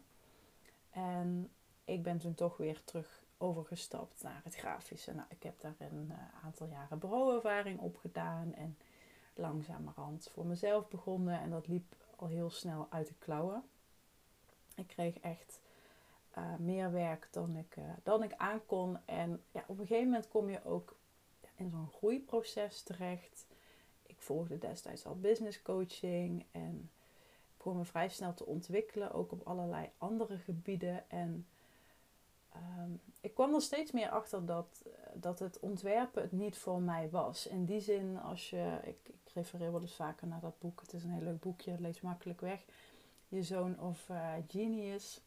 En 0.89 1.49
ik 1.85 2.03
ben 2.03 2.17
toen 2.17 2.35
toch 2.35 2.57
weer 2.57 2.83
terug 2.83 3.23
overgestapt 3.37 4.23
naar 4.23 4.41
het 4.43 4.55
grafische. 4.55 5.13
Nou, 5.13 5.27
ik 5.29 5.43
heb 5.43 5.59
daar 5.59 5.75
een 5.79 6.07
uh, 6.11 6.17
aantal 6.43 6.67
jaren 6.67 6.99
bureauervaring 6.99 7.79
opgedaan 7.79 8.53
en 8.53 8.77
langzamerhand 9.33 10.29
voor 10.33 10.45
mezelf 10.45 10.87
begonnen. 10.87 11.39
En 11.39 11.49
dat 11.49 11.67
liep 11.67 11.95
al 12.15 12.27
heel 12.27 12.49
snel 12.49 12.87
uit 12.89 13.07
de 13.07 13.13
klauwen. 13.19 13.63
Ik 14.75 14.87
kreeg 14.87 15.19
echt 15.19 15.59
uh, 16.37 16.55
meer 16.55 16.91
werk 16.91 17.27
dan 17.31 17.55
ik, 17.55 17.75
uh, 17.75 17.83
dan 18.03 18.23
ik 18.23 18.33
aankon. 18.33 18.97
En 19.05 19.43
ja, 19.51 19.63
op 19.67 19.79
een 19.79 19.87
gegeven 19.87 20.09
moment 20.09 20.27
kom 20.27 20.49
je 20.49 20.65
ook 20.65 20.95
in 21.55 21.69
zo'n 21.69 21.89
groeiproces 21.93 22.81
terecht. 22.81 23.45
Ik 24.05 24.21
volgde 24.21 24.57
destijds 24.57 25.05
al 25.05 25.19
business 25.19 25.61
coaching 25.61 26.45
en 26.51 26.91
begon 27.57 27.77
me 27.77 27.85
vrij 27.85 28.09
snel 28.09 28.33
te 28.33 28.45
ontwikkelen, 28.45 29.11
ook 29.11 29.31
op 29.31 29.47
allerlei 29.47 29.89
andere 29.97 30.37
gebieden. 30.37 31.09
En 31.09 31.47
um, 32.55 33.01
ik 33.19 33.33
kwam 33.33 33.53
er 33.53 33.61
steeds 33.61 33.91
meer 33.91 34.09
achter 34.09 34.45
dat, 34.45 34.85
dat 35.13 35.39
het 35.39 35.59
ontwerpen 35.59 36.21
het 36.21 36.31
niet 36.31 36.57
voor 36.57 36.81
mij 36.81 37.09
was. 37.09 37.47
In 37.47 37.65
die 37.65 37.79
zin, 37.79 38.17
als 38.19 38.49
je, 38.49 38.79
ik 38.83 39.09
refereer 39.33 39.71
wel 39.71 39.81
eens 39.81 39.95
vaker 39.95 40.27
naar 40.27 40.39
dat 40.39 40.59
boek. 40.59 40.81
Het 40.81 40.93
is 40.93 41.03
een 41.03 41.11
heel 41.11 41.23
leuk 41.23 41.39
boekje, 41.39 41.75
lees 41.79 42.01
makkelijk 42.01 42.41
weg. 42.41 42.65
Je 43.27 43.43
Zoon 43.43 43.79
of 43.79 44.09
uh, 44.09 44.33
Genius. 44.47 45.21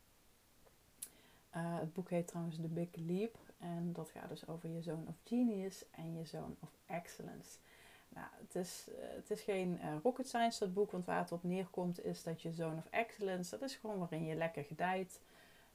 Uh, 1.56 1.78
het 1.78 1.92
boek 1.92 2.10
heet 2.10 2.26
trouwens 2.26 2.56
The 2.56 2.68
Big 2.68 2.88
Leap. 2.92 3.38
En 3.58 3.92
dat 3.92 4.10
gaat 4.10 4.28
dus 4.28 4.48
over 4.48 4.68
je 4.68 4.82
zoon 4.82 5.04
of 5.08 5.14
genius 5.24 5.84
en 5.90 6.14
je 6.14 6.24
zoon 6.24 6.56
of 6.60 6.68
excellence. 6.86 7.58
Nou, 8.08 8.26
het 8.46 8.54
is, 8.54 8.88
uh, 8.88 8.94
het 8.98 9.30
is 9.30 9.40
geen 9.40 9.80
rocket 10.02 10.28
science 10.28 10.58
dat 10.58 10.74
boek, 10.74 10.90
want 10.90 11.04
waar 11.04 11.18
het 11.18 11.32
op 11.32 11.42
neerkomt 11.42 12.04
is 12.04 12.22
dat 12.22 12.42
je 12.42 12.52
zoon 12.52 12.76
of 12.76 12.86
excellence, 12.90 13.50
dat 13.50 13.62
is 13.62 13.74
gewoon 13.74 13.98
waarin 13.98 14.24
je 14.24 14.34
lekker 14.34 14.64
gedijt. 14.64 15.20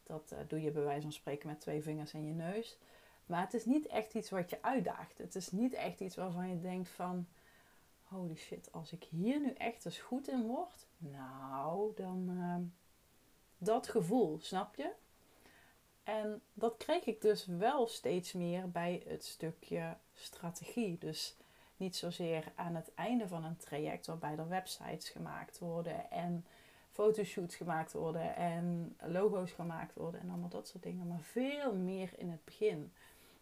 Dat 0.03 0.35
doe 0.47 0.61
je 0.61 0.71
bij 0.71 0.83
wijze 0.83 1.01
van 1.01 1.11
spreken 1.11 1.47
met 1.47 1.59
twee 1.59 1.81
vingers 1.81 2.13
in 2.13 2.25
je 2.25 2.33
neus. 2.33 2.77
Maar 3.25 3.41
het 3.41 3.53
is 3.53 3.65
niet 3.65 3.87
echt 3.87 4.13
iets 4.13 4.29
wat 4.29 4.49
je 4.49 4.61
uitdaagt. 4.61 5.17
Het 5.17 5.35
is 5.35 5.51
niet 5.51 5.73
echt 5.73 5.99
iets 5.99 6.15
waarvan 6.15 6.49
je 6.49 6.61
denkt 6.61 6.89
van 6.89 7.27
holy 8.11 8.35
shit, 8.35 8.71
als 8.71 8.91
ik 8.91 9.03
hier 9.03 9.39
nu 9.39 9.51
echt 9.51 9.85
eens 9.85 9.97
goed 9.99 10.27
in 10.27 10.47
word, 10.47 10.85
nou, 10.97 11.91
dan 11.95 12.29
uh, 12.29 12.55
dat 13.57 13.87
gevoel, 13.87 14.39
snap 14.41 14.75
je? 14.75 14.91
En 16.03 16.41
dat 16.53 16.77
kreeg 16.77 17.05
ik 17.05 17.21
dus 17.21 17.45
wel 17.45 17.87
steeds 17.87 18.33
meer 18.33 18.69
bij 18.69 19.03
het 19.07 19.25
stukje 19.25 19.97
strategie. 20.13 20.97
Dus 20.97 21.35
niet 21.77 21.95
zozeer 21.95 22.51
aan 22.55 22.75
het 22.75 22.93
einde 22.93 23.27
van 23.27 23.43
een 23.43 23.57
traject 23.57 24.05
waarbij 24.05 24.37
er 24.37 24.47
websites 24.47 25.09
gemaakt 25.09 25.59
worden 25.59 26.11
en 26.11 26.45
fotoshoots 26.91 27.55
gemaakt 27.55 27.91
worden 27.91 28.35
en 28.35 28.95
logo's 28.99 29.51
gemaakt 29.51 29.95
worden 29.95 30.21
en 30.21 30.29
allemaal 30.29 30.49
dat 30.49 30.67
soort 30.67 30.83
dingen, 30.83 31.07
maar 31.07 31.21
veel 31.21 31.75
meer 31.75 32.09
in 32.17 32.29
het 32.29 32.45
begin. 32.45 32.93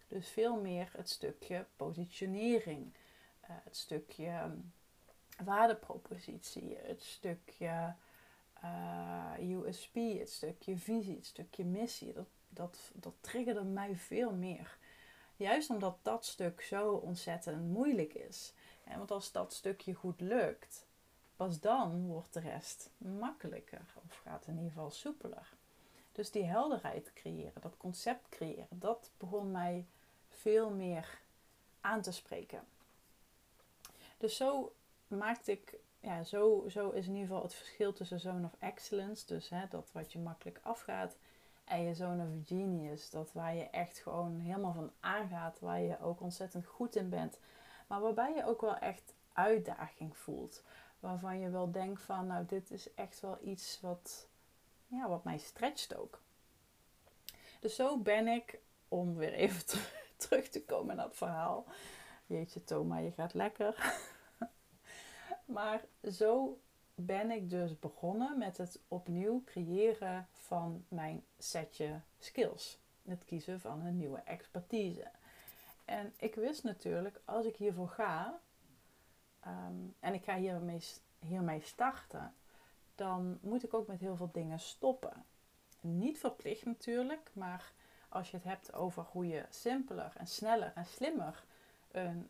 Dus 0.07 0.27
veel 0.29 0.61
meer 0.61 0.89
het 0.97 1.09
stukje 1.09 1.65
positionering, 1.75 2.93
het 3.53 3.77
stukje 3.77 4.41
um, 4.43 4.73
waardepropositie, 5.43 6.77
het 6.77 7.03
stukje 7.03 7.95
eh, 8.61 9.33
USP, 9.39 9.95
het 9.95 10.29
stukje 10.29 10.77
visie, 10.77 11.15
het 11.15 11.25
stukje 11.25 11.65
missie. 11.65 12.13
Dat, 12.13 12.27
dat, 12.49 12.91
dat 12.93 13.13
triggerde 13.21 13.63
mij 13.63 13.95
veel 13.95 14.31
meer. 14.31 14.77
Juist 15.35 15.69
omdat 15.69 15.97
dat 16.01 16.25
stuk 16.25 16.61
zo 16.61 16.91
ontzettend 16.91 17.71
moeilijk 17.71 18.13
is. 18.13 18.53
En 18.83 18.97
want 18.97 19.11
als 19.11 19.31
dat 19.31 19.53
stukje 19.53 19.93
goed 19.93 20.21
lukt, 20.21 20.87
pas 21.35 21.59
dan 21.59 22.05
wordt 22.07 22.33
de 22.33 22.39
rest 22.39 22.89
makkelijker. 22.97 23.85
Of 24.05 24.21
gaat 24.23 24.47
in 24.47 24.55
ieder 24.55 24.71
geval 24.71 24.91
soepeler. 24.91 25.53
Dus 26.11 26.31
die 26.31 26.43
helderheid 26.43 27.13
creëren, 27.13 27.61
dat 27.61 27.77
concept 27.77 28.29
creëren, 28.29 28.79
dat 28.79 29.11
begon 29.17 29.51
mij 29.51 29.87
veel 30.29 30.69
meer 30.69 31.19
aan 31.81 32.01
te 32.01 32.11
spreken. 32.11 32.63
Dus 34.19 34.35
zo 34.35 34.75
maakte 35.07 35.51
ik, 35.51 35.79
ja, 35.99 36.23
zo, 36.23 36.65
zo 36.69 36.89
is 36.89 37.05
in 37.07 37.13
ieder 37.13 37.27
geval 37.27 37.43
het 37.43 37.53
verschil 37.53 37.93
tussen 37.93 38.19
Zone 38.19 38.45
of 38.45 38.55
Excellence, 38.59 39.25
dus 39.25 39.49
hè, 39.49 39.67
dat 39.69 39.89
wat 39.91 40.11
je 40.11 40.19
makkelijk 40.19 40.59
afgaat, 40.63 41.17
en 41.63 41.83
je 41.83 41.93
Zone 41.93 42.23
of 42.23 42.47
Genius, 42.47 43.09
dat 43.09 43.31
waar 43.33 43.55
je 43.55 43.63
echt 43.63 43.97
gewoon 43.97 44.39
helemaal 44.39 44.73
van 44.73 44.91
aangaat, 44.99 45.59
waar 45.59 45.79
je 45.79 46.01
ook 46.01 46.21
ontzettend 46.21 46.65
goed 46.65 46.95
in 46.95 47.09
bent, 47.09 47.39
maar 47.87 48.01
waarbij 48.01 48.33
je 48.35 48.45
ook 48.45 48.61
wel 48.61 48.77
echt 48.77 49.13
uitdaging 49.33 50.17
voelt. 50.17 50.63
Waarvan 50.99 51.39
je 51.39 51.49
wel 51.49 51.71
denkt 51.71 52.01
van, 52.01 52.27
nou 52.27 52.45
dit 52.45 52.71
is 52.71 52.93
echt 52.93 53.19
wel 53.19 53.37
iets 53.41 53.79
wat, 53.81 54.27
ja, 54.87 55.07
wat 55.07 55.23
mij 55.23 55.37
stretcht 55.37 55.95
ook. 55.95 56.21
Dus 57.59 57.75
zo 57.75 57.97
ben 57.97 58.27
ik, 58.27 58.59
om 58.87 59.15
weer 59.15 59.33
even 59.33 59.79
terug 60.17 60.49
te 60.49 60.65
komen 60.65 60.95
naar 60.95 61.05
het 61.05 61.17
verhaal. 61.17 61.65
Jeetje 62.29 62.63
Thomas, 62.63 63.01
je 63.01 63.11
gaat 63.11 63.33
lekker. 63.33 64.01
maar 65.57 65.85
zo 66.11 66.59
ben 66.95 67.31
ik 67.31 67.49
dus 67.49 67.79
begonnen 67.79 68.37
met 68.37 68.57
het 68.57 68.79
opnieuw 68.87 69.43
creëren 69.45 70.27
van 70.31 70.85
mijn 70.87 71.23
setje 71.37 71.99
skills. 72.19 72.79
Het 73.01 73.25
kiezen 73.25 73.59
van 73.59 73.85
een 73.85 73.97
nieuwe 73.97 74.19
expertise. 74.19 75.11
En 75.85 76.13
ik 76.17 76.35
wist 76.35 76.63
natuurlijk, 76.63 77.21
als 77.25 77.45
ik 77.45 77.55
hiervoor 77.55 77.89
ga, 77.89 78.39
ehm, 79.39 79.73
en 79.99 80.13
ik 80.13 80.23
ga 80.23 80.35
hiermee, 80.35 80.83
hiermee 81.19 81.61
starten, 81.61 82.33
dan 82.95 83.39
moet 83.41 83.63
ik 83.63 83.73
ook 83.73 83.87
met 83.87 83.99
heel 83.99 84.15
veel 84.15 84.29
dingen 84.31 84.59
stoppen. 84.59 85.25
Niet 85.81 86.19
verplicht 86.19 86.65
natuurlijk, 86.65 87.31
maar 87.33 87.71
als 88.09 88.31
je 88.31 88.37
het 88.37 88.45
hebt 88.45 88.73
over 88.73 89.03
hoe 89.03 89.27
je 89.27 89.45
simpeler 89.49 90.11
en 90.17 90.27
sneller 90.27 90.71
en 90.75 90.85
slimmer 90.85 91.43
een 91.91 92.29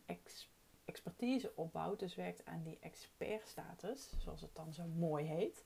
expertise 0.84 1.52
opbouwt, 1.54 1.98
dus 1.98 2.14
werkt 2.14 2.44
aan 2.44 2.62
die 2.62 2.78
expertstatus, 2.80 4.12
zoals 4.18 4.40
het 4.40 4.54
dan 4.54 4.72
zo 4.72 4.84
mooi 4.86 5.24
heet, 5.24 5.64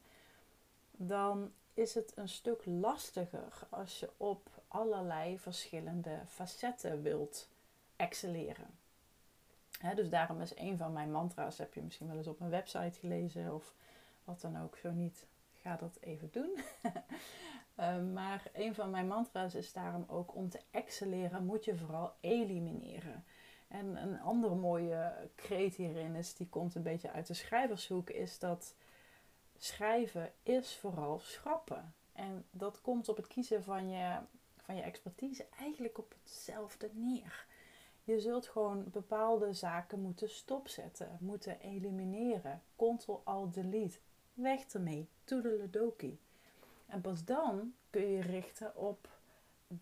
dan 0.90 1.52
is 1.74 1.94
het 1.94 2.12
een 2.14 2.28
stuk 2.28 2.64
lastiger 2.64 3.66
als 3.70 4.00
je 4.00 4.10
op 4.16 4.48
allerlei 4.68 5.38
verschillende 5.38 6.20
facetten 6.26 7.02
wilt 7.02 7.48
excelleren. 7.96 8.78
dus 9.94 10.08
daarom 10.08 10.40
is 10.40 10.56
een 10.56 10.76
van 10.76 10.92
mijn 10.92 11.10
mantra's, 11.10 11.58
heb 11.58 11.74
je 11.74 11.82
misschien 11.82 12.06
wel 12.06 12.16
eens 12.16 12.26
op 12.26 12.38
mijn 12.38 12.50
website 12.50 12.98
gelezen 12.98 13.54
of 13.54 13.74
wat 14.24 14.40
dan 14.40 14.62
ook, 14.62 14.76
zo 14.76 14.90
niet, 14.90 15.26
ga 15.60 15.76
dat 15.76 15.98
even 16.00 16.30
doen. 16.32 16.58
uh, 17.76 18.02
maar 18.18 18.42
een 18.52 18.74
van 18.74 18.90
mijn 18.90 19.06
mantra's 19.06 19.54
is 19.54 19.72
daarom 19.72 20.04
ook 20.08 20.34
om 20.34 20.48
te 20.48 20.60
excelleren 20.70 21.44
moet 21.44 21.64
je 21.64 21.76
vooral 21.76 22.12
elimineren. 22.20 23.24
En 23.68 24.02
een 24.02 24.20
andere 24.20 24.54
mooie 24.54 25.12
kreet 25.34 25.74
hierin 25.74 26.14
is, 26.14 26.34
die 26.34 26.48
komt 26.48 26.74
een 26.74 26.82
beetje 26.82 27.10
uit 27.10 27.26
de 27.26 27.34
schrijvershoek, 27.34 28.10
is 28.10 28.38
dat 28.38 28.74
schrijven 29.56 30.32
is 30.42 30.76
vooral 30.76 31.18
schrappen. 31.18 31.94
En 32.12 32.44
dat 32.50 32.80
komt 32.80 33.08
op 33.08 33.16
het 33.16 33.26
kiezen 33.26 33.62
van 33.62 33.90
je, 33.90 34.18
van 34.56 34.76
je 34.76 34.82
expertise 34.82 35.46
eigenlijk 35.58 35.98
op 35.98 36.14
hetzelfde 36.22 36.90
neer. 36.92 37.46
Je 38.04 38.20
zult 38.20 38.48
gewoon 38.48 38.84
bepaalde 38.90 39.52
zaken 39.52 40.00
moeten 40.00 40.30
stopzetten, 40.30 41.18
moeten 41.20 41.60
elimineren. 41.60 42.62
Ctrl-Alt-Delete. 42.76 43.98
Weg 44.34 44.64
ermee. 44.72 45.08
Toedeledokie. 45.24 46.18
En 46.86 47.00
pas 47.00 47.24
dan 47.24 47.74
kun 47.90 48.10
je 48.10 48.20
richten 48.20 48.76
op 48.76 49.08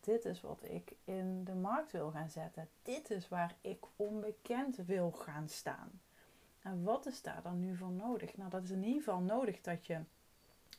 dit 0.01 0.25
is 0.25 0.41
wat 0.41 0.63
ik 0.65 0.93
in 1.05 1.45
de 1.45 1.55
markt 1.55 1.93
wil 1.93 2.11
gaan 2.11 2.31
zetten. 2.31 2.69
Dit 2.83 3.11
is 3.11 3.29
waar 3.29 3.57
ik 3.61 3.85
onbekend 3.97 4.77
wil 4.77 5.11
gaan 5.11 5.49
staan. 5.49 6.01
En 6.63 6.83
wat 6.83 7.07
is 7.07 7.23
daar 7.23 7.43
dan 7.43 7.61
nu 7.61 7.77
voor 7.77 7.91
nodig? 7.93 8.37
Nou, 8.37 8.51
dat 8.51 8.63
is 8.63 8.71
in 8.71 8.83
ieder 8.83 9.03
geval 9.03 9.21
nodig 9.21 9.61
dat 9.61 9.87
je 9.87 10.01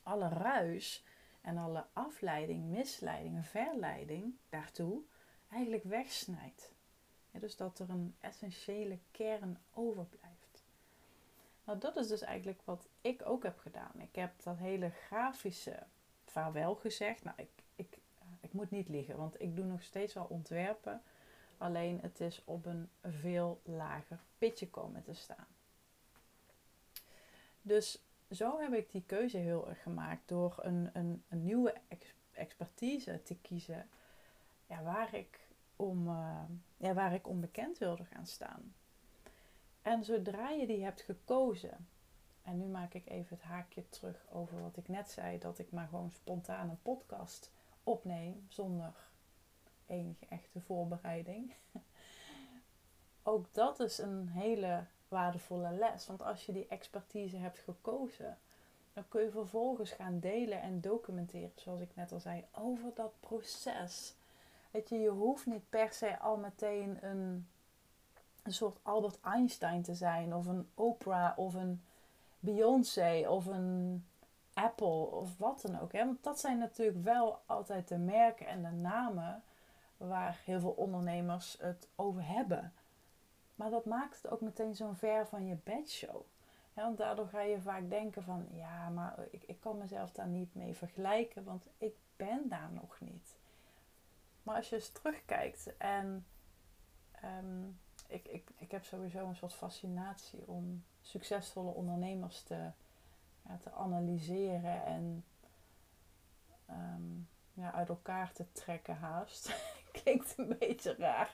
alle 0.04 0.28
ruis 0.28 1.04
en 1.42 1.58
alle 1.58 1.86
afleiding, 1.94 2.64
misleiding 2.64 3.46
verleiding 3.46 4.36
daartoe 4.50 5.02
eigenlijk 5.50 5.84
wegsnijdt. 5.84 6.72
dus 7.32 7.56
dat 7.56 7.80
er 7.80 7.90
een 7.90 8.16
essentiële 8.20 9.00
kern 9.12 9.58
overblijft. 9.74 10.64
Nou, 11.64 11.80
dat 11.80 11.96
is 11.96 12.08
dus 12.08 12.22
eigenlijk 12.22 12.62
wat 12.64 12.88
ik 13.02 13.22
ook 13.26 13.44
heb 13.44 13.60
gedaan. 13.60 14.00
Ik 14.00 14.16
heb 14.16 14.44
dat 14.44 14.58
hele 14.58 14.90
grafische 14.90 15.84
vaarwel 16.26 16.76
gezegd. 16.76 17.24
Nou, 17.24 17.38
ik, 17.38 17.63
moet 18.54 18.72
niet 18.72 18.90
liegen, 18.90 19.18
want 19.18 19.42
ik 19.42 19.56
doe 19.56 19.66
nog 19.66 19.84
steeds 19.84 20.14
wel 20.14 20.26
ontwerpen. 20.30 21.02
Alleen 21.58 22.00
het 22.02 22.20
is 22.20 22.42
op 22.46 22.66
een 22.66 22.90
veel 23.02 23.62
lager 23.64 24.20
pitje 24.38 24.70
komen 24.70 25.04
te 25.04 25.14
staan. 25.14 25.48
Dus 27.62 28.04
zo 28.32 28.60
heb 28.60 28.74
ik 28.74 28.92
die 28.92 29.04
keuze 29.06 29.38
heel 29.38 29.70
erg 29.70 29.82
gemaakt 29.82 30.28
door 30.28 30.56
een, 30.62 30.90
een, 30.94 31.24
een 31.30 31.44
nieuwe 31.44 31.74
expertise 32.32 33.22
te 33.24 33.36
kiezen 33.36 33.90
ja, 34.68 34.84
waar, 34.84 35.14
ik 35.14 35.48
om, 35.76 36.08
uh, 36.08 36.42
ja, 36.78 36.94
waar 36.94 37.14
ik 37.14 37.28
onbekend 37.28 37.78
wilde 37.78 38.06
gaan 38.06 38.26
staan. 38.26 38.74
En 39.82 40.04
zodra 40.04 40.50
je 40.50 40.68
die 40.68 40.84
hebt 40.84 41.02
gekozen, 41.02 41.88
en 42.42 42.58
nu 42.58 42.66
maak 42.66 42.94
ik 42.94 43.10
even 43.10 43.36
het 43.36 43.46
haakje 43.46 43.90
terug 43.90 44.26
over 44.32 44.62
wat 44.62 44.78
ik 44.78 44.88
net 44.88 45.10
zei, 45.10 45.40
dat 45.40 45.60
ik 45.60 45.72
maar 45.72 45.88
gewoon 45.88 46.12
spontaan 46.12 46.70
een 46.70 46.82
podcast 46.82 47.52
opneem 47.84 48.46
zonder 48.48 48.94
enige 49.86 50.26
echte 50.30 50.62
voorbereiding. 50.62 51.54
Ook 53.24 53.54
dat 53.54 53.80
is 53.80 53.98
een 53.98 54.28
hele 54.28 54.86
waardevolle 55.08 55.72
les. 55.72 56.08
Want 56.08 56.22
als 56.22 56.46
je 56.46 56.52
die 56.52 56.68
expertise 56.68 57.38
hebt 57.38 57.60
gekozen, 57.60 58.38
dan 58.94 59.08
kun 59.08 59.22
je 59.22 59.32
vervolgens 59.32 59.92
gaan 59.92 60.20
delen 60.20 60.62
en 60.62 60.82
documenteren, 60.82 61.52
zoals 61.56 61.82
ik 61.82 61.96
net 61.96 62.12
al 62.12 62.20
zei, 62.20 62.46
over 62.52 62.92
dat 62.94 63.14
proces. 63.20 64.16
Weet 64.72 64.90
je, 64.90 65.00
je 65.00 65.10
hoeft 65.10 65.46
niet 65.46 65.70
per 65.70 65.94
se 65.94 66.20
al 66.20 66.38
meteen 66.38 66.98
een, 67.06 67.48
een 68.44 68.54
soort 68.54 68.78
Albert 68.82 69.20
Einstein 69.22 69.82
te 69.82 69.96
zijn, 69.96 70.36
of 70.36 70.46
een 70.46 70.70
Oprah, 70.74 71.38
of 71.38 71.54
een 71.54 71.82
Beyoncé, 72.40 73.26
of 73.28 73.46
een 73.46 74.06
Apple, 74.54 75.06
of 75.12 75.38
wat 75.38 75.62
dan 75.62 75.80
ook. 75.80 75.92
Hè? 75.92 76.06
Want 76.06 76.24
dat 76.24 76.40
zijn 76.40 76.58
natuurlijk 76.58 77.04
wel 77.04 77.42
altijd 77.46 77.88
de 77.88 77.98
merken 77.98 78.48
en 78.48 78.64
de 78.64 78.72
namen 78.72 79.44
waar 79.98 80.42
heel 80.44 80.60
veel 80.60 80.72
ondernemers 80.72 81.58
het 81.60 81.88
over 81.96 82.28
hebben. 82.28 82.74
Maar 83.56 83.70
dat 83.70 83.86
maakt 83.86 84.22
het 84.22 84.32
ook 84.32 84.42
meteen 84.42 84.76
zo'n 84.76 84.96
ver 84.96 85.28
van 85.28 85.48
je 85.48 85.58
bedshow. 85.64 86.22
Ja, 86.74 86.84
want 86.84 86.98
daardoor 86.98 87.28
ga 87.28 87.42
je 87.42 87.62
vaak 87.62 87.90
denken 87.90 88.24
van, 88.24 88.48
ja, 88.52 88.90
maar 88.90 89.16
ik, 89.30 89.44
ik 89.44 89.60
kan 89.60 89.78
mezelf 89.78 90.12
daar 90.12 90.28
niet 90.28 90.56
mee 90.56 90.76
vergelijken, 90.76 91.44
want 91.44 91.66
ik 91.78 91.96
ben 92.16 92.50
daar 92.50 92.72
nog 92.72 93.00
niet. 93.00 93.38
Maar 94.44 94.56
als 94.56 94.70
je 94.70 94.76
eens 94.76 94.90
terugkijkt 94.90 95.78
en 95.78 96.26
ehm, 97.12 97.66
ik, 98.08 98.28
ik, 98.28 98.50
ik 98.58 98.72
heb 98.72 98.84
sowieso 98.84 99.28
een 99.28 99.36
soort 99.36 99.54
fascinatie 99.54 100.48
om 100.48 100.84
succesvolle 101.02 101.72
ondernemers 101.72 102.42
te, 102.42 102.72
te 103.62 103.72
analyseren 103.72 104.86
en 104.86 105.26
ehm, 106.66 107.22
ja, 107.54 107.72
uit 107.72 107.90
elkaar 107.90 108.32
te 108.32 108.52
trekken 108.52 108.96
haast. 108.96 109.56
Klinkt 110.04 110.38
een 110.38 110.56
beetje 110.60 110.96
raar. 110.96 111.34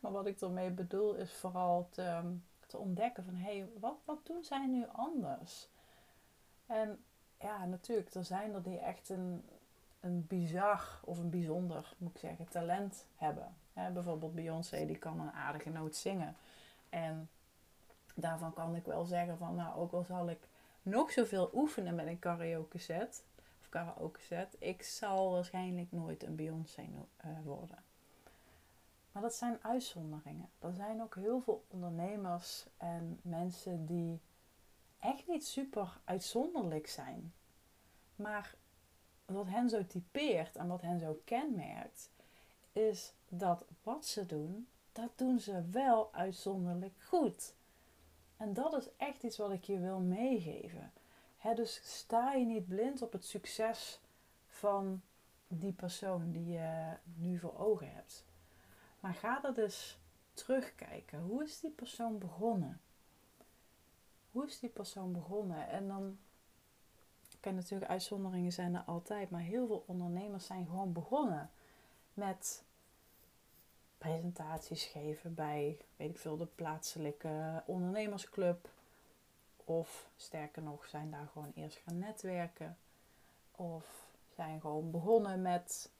Maar 0.00 0.12
wat 0.12 0.26
ik 0.26 0.40
ermee 0.40 0.70
bedoel 0.70 1.14
is 1.14 1.32
vooral 1.32 1.88
te, 1.90 2.36
te 2.66 2.78
ontdekken 2.78 3.24
van... 3.24 3.34
hé, 3.34 3.58
hey, 3.58 3.68
wat, 3.80 3.96
wat 4.04 4.26
doen 4.26 4.44
zij 4.44 4.66
nu 4.66 4.86
anders? 4.92 5.68
En 6.66 7.04
ja, 7.40 7.64
natuurlijk, 7.64 8.14
er 8.14 8.24
zijn 8.24 8.54
er 8.54 8.62
die 8.62 8.78
echt 8.78 9.08
een, 9.08 9.44
een 10.00 10.26
bizar 10.26 11.00
of 11.04 11.18
een 11.18 11.30
bijzonder, 11.30 11.94
moet 11.98 12.14
ik 12.14 12.20
zeggen, 12.20 12.48
talent 12.48 13.06
hebben. 13.16 13.54
bijvoorbeeld 13.72 14.34
Beyoncé, 14.34 14.86
die 14.86 14.98
kan 14.98 15.20
een 15.20 15.32
aardige 15.32 15.70
noot 15.70 15.96
zingen. 15.96 16.36
En 16.88 17.28
daarvan 18.14 18.52
kan 18.52 18.74
ik 18.74 18.84
wel 18.84 19.04
zeggen 19.04 19.38
van, 19.38 19.54
nou, 19.54 19.76
ook 19.76 19.92
al 19.92 20.04
zal 20.04 20.28
ik 20.28 20.48
nog 20.82 21.10
zoveel 21.10 21.50
oefenen 21.54 21.94
met 21.94 22.06
een 22.06 22.18
karaoke 22.18 22.78
set, 22.78 23.24
of 23.60 23.68
karaoke 23.68 24.20
set, 24.20 24.56
ik 24.58 24.82
zal 24.82 25.30
waarschijnlijk 25.30 25.92
nooit 25.92 26.22
een 26.22 26.36
Beyoncé 26.36 26.82
uh, 26.82 27.30
worden. 27.44 27.84
Maar 29.12 29.22
dat 29.22 29.34
zijn 29.34 29.58
uitzonderingen. 29.62 30.48
Er 30.58 30.72
zijn 30.72 31.02
ook 31.02 31.14
heel 31.14 31.40
veel 31.40 31.64
ondernemers 31.68 32.66
en 32.76 33.18
mensen 33.22 33.86
die 33.86 34.20
echt 34.98 35.28
niet 35.28 35.46
super 35.46 36.00
uitzonderlijk 36.04 36.86
zijn. 36.86 37.32
Maar 38.16 38.54
wat 39.24 39.46
hen 39.46 39.68
zo 39.68 39.86
typeert 39.86 40.56
en 40.56 40.66
wat 40.66 40.82
hen 40.82 40.98
zo 40.98 41.20
kenmerkt, 41.24 42.10
is 42.72 43.12
dat 43.28 43.64
wat 43.82 44.06
ze 44.06 44.26
doen, 44.26 44.68
dat 44.92 45.10
doen 45.16 45.40
ze 45.40 45.64
wel 45.70 46.14
uitzonderlijk 46.14 46.94
goed. 47.02 47.54
En 48.40 48.54
dat 48.54 48.72
is 48.72 48.88
echt 48.96 49.22
iets 49.22 49.36
wat 49.36 49.50
ik 49.50 49.64
je 49.64 49.78
wil 49.78 49.98
meegeven. 49.98 50.92
dus 51.54 51.80
sta 51.98 52.32
je 52.32 52.44
niet 52.44 52.68
blind 52.68 53.02
op 53.02 53.12
het 53.12 53.24
succes 53.24 54.00
van 54.46 55.02
die 55.48 55.72
persoon 55.72 56.32
die 56.32 56.46
je 56.46 56.96
nu 57.16 57.38
voor 57.38 57.58
ogen 57.58 57.92
hebt. 57.92 58.24
Maar 59.00 59.14
ga 59.14 59.44
er 59.44 59.54
dus 59.54 59.98
terugkijken. 60.34 61.20
Hoe 61.20 61.44
is 61.44 61.60
die 61.60 61.70
persoon 61.70 62.18
begonnen? 62.18 62.80
Hoe 64.30 64.46
is 64.46 64.58
die 64.58 64.70
persoon 64.70 65.12
begonnen? 65.12 65.68
En 65.68 65.88
dan 65.88 66.18
kan 67.40 67.54
natuurlijk 67.54 67.90
uitzonderingen 67.90 68.52
zijn 68.52 68.74
er 68.74 68.82
altijd, 68.86 69.30
maar 69.30 69.40
heel 69.40 69.66
veel 69.66 69.84
ondernemers 69.86 70.46
zijn 70.46 70.66
gewoon 70.66 70.92
begonnen 70.92 71.50
met 72.14 72.64
presentaties 74.00 74.84
geven 74.84 75.34
bij, 75.34 75.78
weet 75.96 76.10
ik 76.10 76.18
veel, 76.18 76.36
de 76.36 76.46
plaatselijke 76.46 77.62
ondernemersclub. 77.66 78.68
Of 79.64 80.08
sterker 80.16 80.62
nog, 80.62 80.86
zijn 80.86 81.10
daar 81.10 81.28
gewoon 81.32 81.52
eerst 81.54 81.78
gaan 81.78 81.98
netwerken. 81.98 82.76
Of 83.52 84.08
zijn 84.34 84.60
gewoon 84.60 84.90
begonnen 84.90 85.42
met 85.42 85.90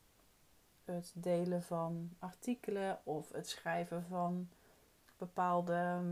het 0.85 1.13
delen 1.15 1.63
van 1.63 2.11
artikelen 2.19 3.01
of 3.05 3.33
het 3.33 3.49
schrijven 3.49 4.05
van 4.09 4.49
bepaalde, 5.19 6.03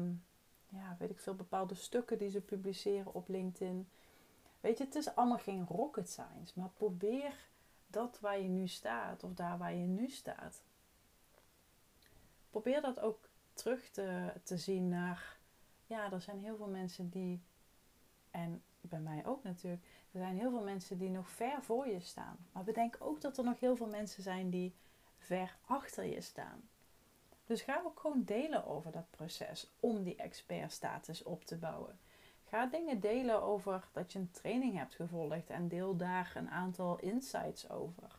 ja, 0.69 0.97
weet 0.99 1.11
ik 1.11 1.19
veel, 1.19 1.35
bepaalde 1.35 1.75
stukken 1.75 2.19
die 2.19 2.31
ze 2.31 2.41
publiceren 2.41 3.15
op 3.15 3.29
LinkedIn. 3.29 3.89
Weet 4.61 4.79
je, 4.79 4.85
het 4.85 4.95
is 4.95 5.15
allemaal 5.15 5.39
geen 5.39 5.67
rocket 5.67 6.11
science, 6.11 6.53
maar 6.55 6.71
probeer 6.77 7.35
dat 7.87 8.21
waar 8.21 8.41
je 8.41 8.49
nu 8.49 8.69
staat 8.69 9.25
of 9.25 9.35
daar 9.35 9.59
waar 9.59 9.75
je 9.75 9.87
nu 9.87 10.09
staat. 10.09 10.63
Probeer 12.51 12.81
dat 12.81 13.01
ook 13.01 13.29
terug 13.53 13.89
te, 13.91 14.33
te 14.43 14.57
zien 14.57 14.89
naar, 14.89 15.37
ja, 15.87 16.13
er 16.13 16.21
zijn 16.21 16.41
heel 16.41 16.57
veel 16.57 16.69
mensen 16.69 17.09
die, 17.09 17.43
en 18.31 18.63
bij 18.81 19.01
mij 19.01 19.27
ook 19.27 19.43
natuurlijk, 19.43 19.83
er 20.13 20.21
zijn 20.21 20.39
heel 20.39 20.51
veel 20.51 20.63
mensen 20.63 20.99
die 20.99 21.11
nog 21.11 21.31
ver 21.31 21.63
voor 21.63 21.89
je 21.89 22.01
staan. 22.01 22.37
Maar 22.53 22.65
bedenk 22.65 22.97
ook 22.99 23.21
dat 23.21 23.39
er 23.39 23.45
nog 23.45 23.61
heel 23.61 23.77
veel 23.77 23.87
mensen 23.87 24.23
zijn 24.23 24.51
die 24.51 24.75
ver 25.19 25.57
achter 25.67 26.05
je 26.05 26.21
staan. 26.21 26.69
Dus 27.45 27.63
ga 27.63 27.83
ook 27.85 28.01
gewoon 28.01 28.25
delen 28.25 28.67
over 28.67 28.93
dat 28.93 29.11
proces 29.11 29.71
om 29.81 30.03
die 30.03 30.17
expertstatus 30.17 31.23
op 31.23 31.45
te 31.45 31.57
bouwen. 31.57 31.99
Ga 32.45 32.67
dingen 32.67 33.01
delen 33.01 33.43
over 33.43 33.89
dat 33.93 34.13
je 34.13 34.19
een 34.19 34.31
training 34.31 34.77
hebt 34.77 34.95
gevolgd 34.95 35.51
en 35.51 35.69
deel 35.69 35.97
daar 35.97 36.33
een 36.35 36.51
aantal 36.51 36.99
insights 36.99 37.71
over. 37.71 38.19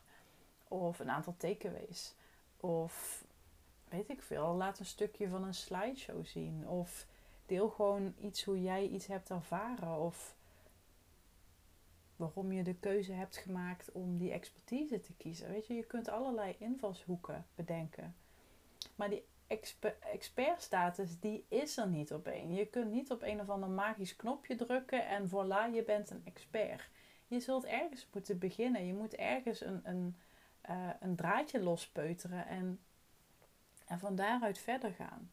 Of 0.68 0.98
een 0.98 1.10
aantal 1.10 1.34
takeaways. 1.36 2.14
Of 2.56 3.24
weet 3.90 4.08
ik 4.08 4.22
veel, 4.22 4.54
laat 4.54 4.78
een 4.78 4.86
stukje 4.86 5.28
van 5.28 5.44
een 5.44 5.54
slideshow 5.54 6.24
zien. 6.24 6.68
Of 6.68 7.06
deel 7.46 7.68
gewoon 7.68 8.14
iets 8.20 8.44
hoe 8.44 8.62
jij 8.62 8.86
iets 8.86 9.06
hebt 9.06 9.30
ervaren. 9.30 9.98
Of 9.98 10.36
waarom 12.16 12.52
je 12.52 12.62
de 12.62 12.74
keuze 12.74 13.12
hebt 13.12 13.36
gemaakt 13.36 13.92
om 13.92 14.18
die 14.18 14.32
expertise 14.32 15.00
te 15.00 15.12
kiezen. 15.12 15.50
Weet 15.50 15.66
je, 15.66 15.74
je 15.74 15.84
kunt 15.84 16.08
allerlei 16.08 16.56
invalshoeken 16.58 17.46
bedenken. 17.54 18.14
Maar 18.94 19.08
die 19.10 19.24
exper 19.46 19.96
expertstatus, 20.00 21.20
die 21.20 21.44
is 21.48 21.76
er 21.76 21.88
niet 21.88 22.12
op 22.12 22.26
één. 22.26 22.54
Je 22.54 22.66
kunt 22.66 22.90
niet 22.90 23.10
op 23.10 23.22
een 23.22 23.40
of 23.40 23.48
ander 23.48 23.68
magisch 23.68 24.16
knopje 24.16 24.54
drukken 24.54 25.06
en 25.06 25.28
voilà, 25.28 25.74
je 25.74 25.82
bent 25.86 26.10
een 26.10 26.22
expert. 26.24 26.88
Je 27.26 27.40
zult 27.40 27.64
ergens 27.64 28.08
moeten 28.12 28.38
beginnen. 28.38 28.86
Je 28.86 28.94
moet 28.94 29.14
ergens 29.14 29.60
een, 29.60 29.80
een, 29.84 30.16
uh, 30.70 30.90
een 31.00 31.16
draadje 31.16 31.60
lospeuteren 31.62 32.46
en, 32.46 32.80
en 33.90 33.98
van 33.98 34.14
daaruit 34.14 34.58
verder 34.58 34.92
gaan. 34.92 35.30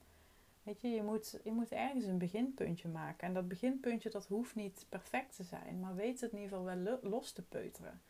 Weet 0.63 0.81
je, 0.81 0.87
je 0.87 1.03
moet, 1.03 1.39
je 1.43 1.51
moet 1.51 1.71
ergens 1.71 2.05
een 2.05 2.17
beginpuntje 2.17 2.87
maken. 2.87 3.27
En 3.27 3.33
dat 3.33 3.47
beginpuntje, 3.47 4.09
dat 4.09 4.25
hoeft 4.25 4.55
niet 4.55 4.85
perfect 4.89 5.35
te 5.35 5.43
zijn. 5.43 5.79
Maar 5.79 5.95
weet 5.95 6.21
het 6.21 6.31
in 6.31 6.39
ieder 6.39 6.57
geval 6.57 6.75
wel 6.75 6.99
los 7.01 7.31
te 7.31 7.41
peuteren. 7.41 8.01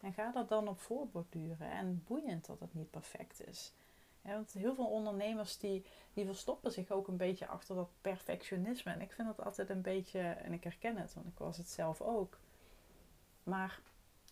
En 0.00 0.12
ga 0.12 0.30
dat 0.30 0.48
dan 0.48 0.68
op 0.68 0.80
voorborduren. 0.80 1.70
En 1.70 2.02
boeiend 2.06 2.46
dat 2.46 2.60
het 2.60 2.74
niet 2.74 2.90
perfect 2.90 3.46
is. 3.46 3.72
want 4.22 4.52
heel 4.52 4.74
veel 4.74 4.90
ondernemers 4.90 5.58
die, 5.58 5.84
die 6.12 6.24
verstoppen 6.24 6.72
zich 6.72 6.90
ook 6.90 7.08
een 7.08 7.16
beetje 7.16 7.46
achter 7.46 7.74
dat 7.74 7.90
perfectionisme. 8.00 8.92
En 8.92 9.00
ik 9.00 9.12
vind 9.12 9.28
dat 9.28 9.44
altijd 9.44 9.70
een 9.70 9.82
beetje, 9.82 10.20
en 10.20 10.52
ik 10.52 10.64
herken 10.64 10.96
het, 10.96 11.14
want 11.14 11.26
ik 11.26 11.38
was 11.38 11.56
het 11.56 11.68
zelf 11.68 12.00
ook. 12.00 12.38
Maar 13.42 13.80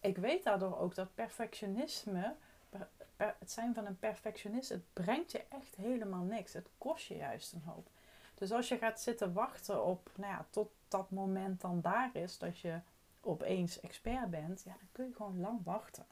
ik 0.00 0.16
weet 0.16 0.44
daardoor 0.44 0.78
ook 0.78 0.94
dat 0.94 1.14
perfectionisme 1.14 2.34
het 3.38 3.50
zijn 3.50 3.74
van 3.74 3.86
een 3.86 3.98
perfectionist, 3.98 4.68
het 4.68 4.92
brengt 4.92 5.32
je 5.32 5.44
echt 5.48 5.74
helemaal 5.76 6.22
niks. 6.22 6.52
Het 6.52 6.68
kost 6.78 7.06
je 7.06 7.16
juist 7.16 7.52
een 7.52 7.62
hoop. 7.64 7.88
Dus 8.34 8.52
als 8.52 8.68
je 8.68 8.78
gaat 8.78 9.00
zitten 9.00 9.32
wachten 9.32 9.84
op, 9.84 10.10
nou 10.16 10.32
ja, 10.32 10.46
tot 10.50 10.70
dat 10.88 11.10
moment 11.10 11.60
dan 11.60 11.80
daar 11.80 12.10
is, 12.12 12.38
dat 12.38 12.58
je 12.58 12.80
opeens 13.20 13.80
expert 13.80 14.30
bent, 14.30 14.62
ja, 14.64 14.72
dan 14.72 14.88
kun 14.92 15.06
je 15.06 15.14
gewoon 15.14 15.40
lang 15.40 15.60
wachten. 15.64 16.06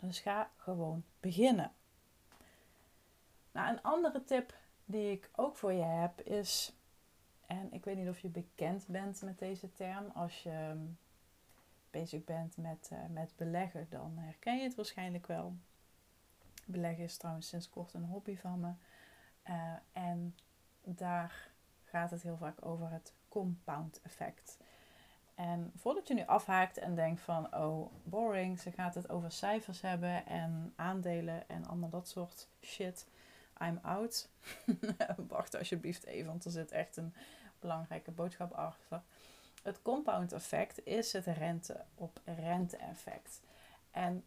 Dus 0.00 0.20
ga 0.20 0.50
gewoon 0.56 1.04
beginnen. 1.20 1.72
Nou, 3.52 3.68
een 3.70 3.82
andere 3.82 4.24
tip 4.24 4.54
die 4.84 5.10
ik 5.10 5.30
ook 5.34 5.56
voor 5.56 5.72
je 5.72 5.82
heb 5.82 6.20
is, 6.20 6.72
en 7.46 7.72
ik 7.72 7.84
weet 7.84 7.96
niet 7.96 8.08
of 8.08 8.18
je 8.18 8.28
bekend 8.28 8.86
bent 8.86 9.22
met 9.22 9.38
deze 9.38 9.72
term, 9.72 10.10
als 10.14 10.42
je 10.42 10.76
bezig 11.90 12.24
bent 12.24 12.56
met, 12.56 12.90
uh, 12.92 12.98
met 13.08 13.32
beleggen, 13.36 13.86
dan 13.90 14.12
herken 14.16 14.56
je 14.56 14.62
het 14.62 14.74
waarschijnlijk 14.74 15.26
wel. 15.26 15.56
Beleggen 16.70 17.04
is 17.04 17.16
trouwens 17.16 17.48
sinds 17.48 17.68
kort 17.70 17.92
een 17.92 18.04
hobby 18.04 18.36
van 18.36 18.60
me. 18.60 18.72
Uh, 19.48 19.72
en 19.92 20.36
daar 20.82 21.50
gaat 21.84 22.10
het 22.10 22.22
heel 22.22 22.36
vaak 22.36 22.66
over 22.66 22.90
het 22.90 23.12
compound 23.28 24.00
effect. 24.02 24.58
En 25.34 25.72
voordat 25.76 26.08
je 26.08 26.14
nu 26.14 26.24
afhaakt 26.26 26.78
en 26.78 26.94
denkt 26.94 27.20
van, 27.20 27.54
oh, 27.54 27.92
boring, 28.04 28.60
ze 28.60 28.72
gaat 28.72 28.94
het 28.94 29.08
over 29.08 29.32
cijfers 29.32 29.80
hebben 29.80 30.26
en 30.26 30.72
aandelen 30.76 31.48
en 31.48 31.66
allemaal 31.66 31.88
dat 31.88 32.08
soort 32.08 32.48
shit. 32.60 33.06
I'm 33.62 33.78
out. 33.82 34.28
Wacht 35.28 35.56
alsjeblieft 35.56 36.04
even, 36.04 36.26
want 36.26 36.44
er 36.44 36.50
zit 36.50 36.70
echt 36.70 36.96
een 36.96 37.14
belangrijke 37.58 38.10
boodschap 38.10 38.52
achter. 38.52 39.02
Het 39.62 39.82
compound 39.82 40.32
effect 40.32 40.86
is 40.86 41.12
het 41.12 41.26
rente 41.26 41.84
op 41.94 42.20
rente 42.24 42.76
effect. 42.76 43.40
En 43.90 44.24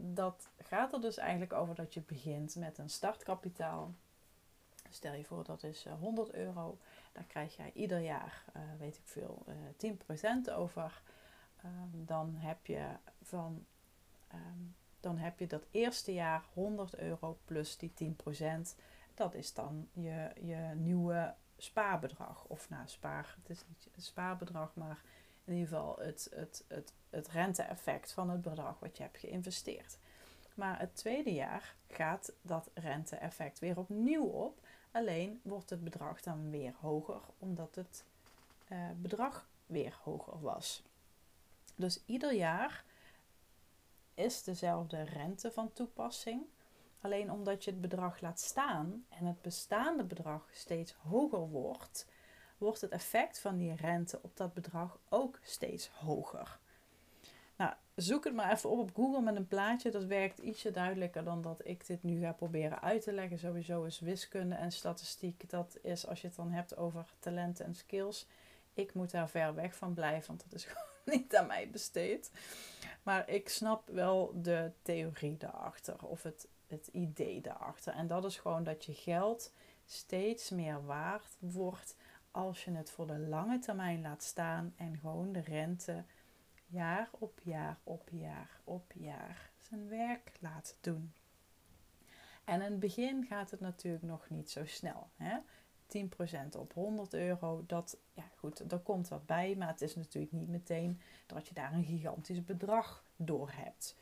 dat 0.00 0.48
gaat 0.56 0.92
er 0.92 1.00
dus 1.00 1.16
eigenlijk 1.16 1.52
over 1.52 1.74
dat 1.74 1.94
je 1.94 2.00
begint 2.00 2.56
met 2.56 2.78
een 2.78 2.90
startkapitaal. 2.90 3.94
Stel 4.90 5.12
je 5.12 5.24
voor 5.24 5.44
dat 5.44 5.62
is 5.62 5.86
100 6.00 6.30
eh, 6.30 6.40
euro. 6.40 6.78
Daar 7.12 7.24
krijg 7.24 7.56
jij 7.56 7.70
ieder 7.74 7.98
jaar, 7.98 8.44
uh, 8.56 8.62
weet 8.78 8.96
ik 8.96 9.06
veel, 9.06 9.44
uh, 9.48 9.54
eh, 9.54 9.74
10% 9.76 10.50
over. 10.50 11.02
Um, 11.64 12.04
dan 12.06 12.34
heb 12.34 12.66
je 12.66 12.86
van 13.22 13.66
um, 14.34 14.74
dan 15.00 15.18
heb 15.18 15.38
je 15.38 15.46
dat 15.46 15.66
eerste 15.70 16.14
jaar 16.14 16.44
100 16.52 16.98
euro 16.98 17.38
plus 17.44 17.76
die 17.76 17.92
10%. 17.92 18.76
Dat 19.14 19.34
is 19.34 19.54
dan 19.54 19.88
je, 19.92 20.30
je 20.40 20.72
nieuwe 20.76 21.34
spaarbedrag. 21.56 22.44
Of 22.44 22.68
nou, 22.68 22.88
spaar, 22.88 23.36
het 23.42 23.50
is 23.50 23.64
niet 23.68 24.04
spaarbedrag, 24.04 24.74
maar 24.74 25.02
in 25.48 25.54
ieder 25.54 25.68
geval 25.68 25.96
het, 25.98 26.28
het, 26.34 26.64
het, 26.68 26.92
het 27.10 27.28
rente-effect 27.28 28.12
van 28.12 28.30
het 28.30 28.42
bedrag 28.42 28.78
wat 28.78 28.96
je 28.96 29.02
hebt 29.02 29.18
geïnvesteerd. 29.18 29.98
Maar 30.54 30.78
het 30.78 30.96
tweede 30.96 31.34
jaar 31.34 31.74
gaat 31.88 32.32
dat 32.42 32.70
rente-effect 32.74 33.58
weer 33.58 33.78
opnieuw 33.78 34.24
op. 34.24 34.66
Alleen 34.90 35.40
wordt 35.42 35.70
het 35.70 35.84
bedrag 35.84 36.20
dan 36.20 36.50
weer 36.50 36.74
hoger, 36.80 37.20
omdat 37.38 37.74
het 37.74 38.04
uh, 38.68 38.78
bedrag 38.96 39.48
weer 39.66 39.98
hoger 40.02 40.40
was. 40.40 40.82
Dus 41.74 42.00
ieder 42.06 42.34
jaar 42.34 42.84
is 44.14 44.42
dezelfde 44.42 45.02
rente 45.02 45.52
van 45.52 45.72
toepassing. 45.72 46.42
Alleen 47.00 47.30
omdat 47.30 47.64
je 47.64 47.70
het 47.70 47.80
bedrag 47.80 48.20
laat 48.20 48.40
staan 48.40 49.04
en 49.08 49.26
het 49.26 49.42
bestaande 49.42 50.04
bedrag 50.04 50.48
steeds 50.52 50.92
hoger 50.92 51.48
wordt, 51.48 52.06
wordt 52.58 52.80
het 52.80 52.90
effect 52.90 53.40
van 53.40 53.56
die 53.56 53.74
rente 53.74 54.18
op 54.22 54.36
dat 54.36 54.54
bedrag 54.54 54.98
ook 55.08 55.38
steeds 55.42 55.88
hoger. 55.88 56.58
Nou, 57.56 57.72
zoek 57.94 58.24
het 58.24 58.34
maar 58.34 58.52
even 58.52 58.70
op 58.70 58.78
op 58.78 58.94
Google 58.94 59.20
met 59.20 59.36
een 59.36 59.48
plaatje. 59.48 59.90
Dat 59.90 60.04
werkt 60.04 60.38
ietsje 60.38 60.70
duidelijker 60.70 61.24
dan 61.24 61.42
dat 61.42 61.60
ik 61.64 61.86
dit 61.86 62.02
nu 62.02 62.20
ga 62.20 62.32
proberen 62.32 62.82
uit 62.82 63.02
te 63.02 63.12
leggen. 63.12 63.38
Sowieso 63.38 63.84
is 63.84 64.00
wiskunde 64.00 64.54
en 64.54 64.72
statistiek. 64.72 65.50
Dat 65.50 65.78
is 65.82 66.06
als 66.06 66.20
je 66.20 66.26
het 66.26 66.36
dan 66.36 66.50
hebt 66.50 66.76
over 66.76 67.14
talenten 67.18 67.64
en 67.64 67.74
skills. 67.74 68.26
Ik 68.74 68.94
moet 68.94 69.10
daar 69.10 69.28
ver 69.28 69.54
weg 69.54 69.76
van 69.76 69.94
blijven, 69.94 70.26
want 70.26 70.42
dat 70.42 70.54
is 70.54 70.64
gewoon 70.70 71.18
niet 71.18 71.36
aan 71.36 71.46
mij 71.46 71.70
besteed. 71.70 72.30
Maar 73.02 73.28
ik 73.28 73.48
snap 73.48 73.88
wel 73.88 74.32
de 74.34 74.72
theorie 74.82 75.36
daarachter. 75.36 76.04
Of 76.04 76.22
het 76.22 76.48
het 76.68 76.88
idee 76.92 77.40
daarachter. 77.40 77.92
En 77.92 78.06
dat 78.06 78.24
is 78.24 78.36
gewoon 78.36 78.64
dat 78.64 78.84
je 78.84 78.94
geld 78.94 79.52
steeds 79.84 80.50
meer 80.50 80.84
waard 80.84 81.36
wordt 81.38 81.96
als 82.30 82.64
je 82.64 82.70
het 82.70 82.90
voor 82.90 83.06
de 83.06 83.18
lange 83.18 83.58
termijn 83.58 84.02
laat 84.02 84.22
staan 84.22 84.74
en 84.76 84.98
gewoon 84.98 85.32
de 85.32 85.40
rente 85.40 86.04
jaar 86.66 87.08
op 87.18 87.40
jaar 87.42 87.78
op 87.84 88.08
jaar 88.10 88.60
op 88.64 88.92
jaar 88.94 89.50
zijn 89.68 89.88
werk 89.88 90.32
laat 90.40 90.76
doen. 90.80 91.12
En 92.44 92.54
in 92.54 92.70
het 92.70 92.80
begin 92.80 93.24
gaat 93.24 93.50
het 93.50 93.60
natuurlijk 93.60 94.04
nog 94.04 94.30
niet 94.30 94.50
zo 94.50 94.66
snel. 94.66 95.08
Hè? 95.16 95.38
10% 95.88 96.58
op 96.58 96.72
100 96.72 97.14
euro, 97.14 97.64
dat, 97.66 97.96
ja 98.14 98.24
goed, 98.36 98.72
er 98.72 98.78
komt 98.78 99.08
wat 99.08 99.26
bij, 99.26 99.54
maar 99.56 99.68
het 99.68 99.82
is 99.82 99.94
natuurlijk 99.94 100.32
niet 100.32 100.48
meteen 100.48 101.00
dat 101.26 101.48
je 101.48 101.54
daar 101.54 101.72
een 101.72 101.84
gigantisch 101.84 102.44
bedrag 102.44 103.04
door 103.16 103.50
hebt. 103.52 103.96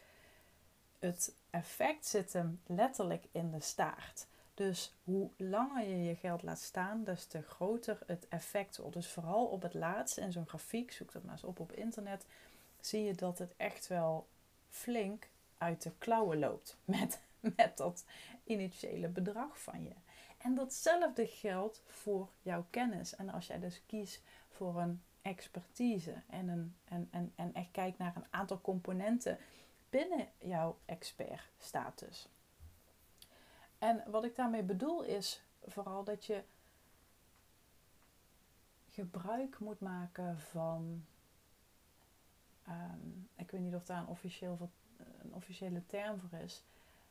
Het 0.99 1.35
effect 1.51 2.07
zit 2.07 2.33
hem 2.33 2.61
letterlijk 2.67 3.25
in 3.33 3.51
de 3.51 3.61
staart. 3.61 4.27
Dus 4.57 4.95
hoe 5.05 5.31
langer 5.37 5.89
je 5.89 6.03
je 6.03 6.15
geld 6.15 6.43
laat 6.43 6.61
staan, 6.61 7.05
des 7.05 7.25
te 7.25 7.43
groter 7.43 7.99
het 8.07 8.29
effect. 8.29 8.81
Dus 8.93 9.09
vooral 9.09 9.47
op 9.47 9.63
het 9.63 9.75
laatste 9.75 10.21
in 10.21 10.33
zo'n 10.33 10.47
grafiek, 10.47 10.93
zoek 10.93 11.13
dat 11.13 11.23
maar 11.23 11.33
eens 11.33 11.45
op 11.45 11.61
op 11.61 11.73
internet, 11.73 12.27
zie 12.81 13.05
je 13.05 13.15
dat 13.15 13.39
het 13.39 13.55
echt 13.57 13.87
wel 13.87 14.27
flink 14.69 15.29
uit 15.59 15.83
de 15.83 15.93
klauwen 15.99 16.39
loopt 16.39 16.77
met, 16.85 17.21
met 17.41 17.77
dat 17.77 18.05
initiële 18.45 19.09
bedrag 19.09 19.63
van 19.63 19.85
je. 19.85 19.93
En 20.39 20.55
datzelfde 20.55 21.27
geldt 21.27 21.83
voor 21.87 22.29
jouw 22.43 22.67
kennis. 22.71 23.17
En 23.17 23.29
als 23.29 23.47
jij 23.47 23.59
dus 23.59 23.83
kiest 23.87 24.23
voor 24.49 24.81
een 24.81 25.03
expertise 25.23 26.23
en, 26.27 26.49
een, 26.49 26.77
en, 26.85 27.09
en, 27.11 27.33
en 27.35 27.55
echt 27.55 27.71
kijkt 27.71 27.99
naar 27.99 28.17
een 28.17 28.27
aantal 28.31 28.61
componenten 28.61 29.39
binnen 29.91 30.29
jouw 30.39 30.79
expertstatus. 30.85 32.29
En 33.79 34.03
wat 34.07 34.25
ik 34.25 34.37
daarmee 34.37 34.63
bedoel 34.63 35.03
is 35.03 35.43
vooral 35.65 36.05
dat 36.05 36.25
je 36.25 36.43
gebruik 38.89 39.59
moet 39.59 39.81
maken 39.81 40.39
van. 40.39 41.05
Ehm, 42.63 43.09
ik 43.35 43.51
weet 43.51 43.61
niet 43.61 43.75
of 43.75 43.85
daar 43.85 43.99
een, 43.99 44.07
officieel, 44.07 44.71
een 45.23 45.35
officiële 45.35 45.87
term 45.87 46.21
voor 46.21 46.39
is. 46.39 46.65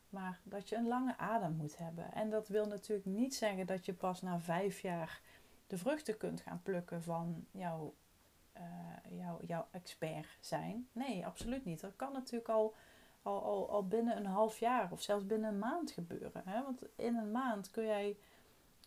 Maar 0.10 0.40
dat 0.44 0.70
je 0.70 0.76
een 0.76 0.88
lange 0.88 1.18
adem 1.18 1.54
moet 1.54 1.78
hebben. 1.78 2.14
En 2.14 2.30
dat 2.30 2.48
wil 2.48 2.66
natuurlijk 2.66 3.08
niet 3.08 3.36
zeggen 3.36 3.66
dat 3.66 3.86
je 3.86 3.94
pas 3.94 4.22
na 4.22 4.40
vijf 4.40 4.80
jaar 4.80 5.22
de 5.68 5.78
vruchten 5.78 6.18
kunt 6.18 6.42
gaan 6.42 6.62
plukken 6.64 7.04
van 7.04 7.46
jouw, 7.52 7.94
uh, 8.58 9.18
jouw, 9.18 9.40
jouw 9.42 9.68
expert 9.72 10.38
zijn. 10.40 10.88
Nee, 10.92 11.26
absoluut 11.26 11.66
niet. 11.66 11.80
Dat 11.80 11.96
kan 11.96 12.14
natuurlijk 12.14 12.50
al, 12.50 12.74
al, 13.26 13.44
al, 13.44 13.70
al 13.70 13.88
binnen 13.88 14.18
een 14.18 14.26
half 14.26 14.60
jaar 14.60 14.92
of 14.92 15.02
zelfs 15.02 15.26
binnen 15.26 15.50
een 15.50 15.60
maand 15.60 15.92
gebeuren. 15.92 16.42
Hè? 16.46 16.64
Want 16.64 16.82
in 16.96 17.16
een 17.16 17.32
maand 17.32 17.72
kun 17.72 17.86
jij 17.86 18.18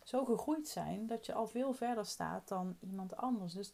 zo 0.03 0.25
gegroeid 0.25 0.67
zijn 0.67 1.07
dat 1.07 1.25
je 1.25 1.33
al 1.33 1.47
veel 1.47 1.73
verder 1.73 2.05
staat 2.05 2.47
dan 2.47 2.77
iemand 2.79 3.15
anders. 3.15 3.53
Dus 3.53 3.73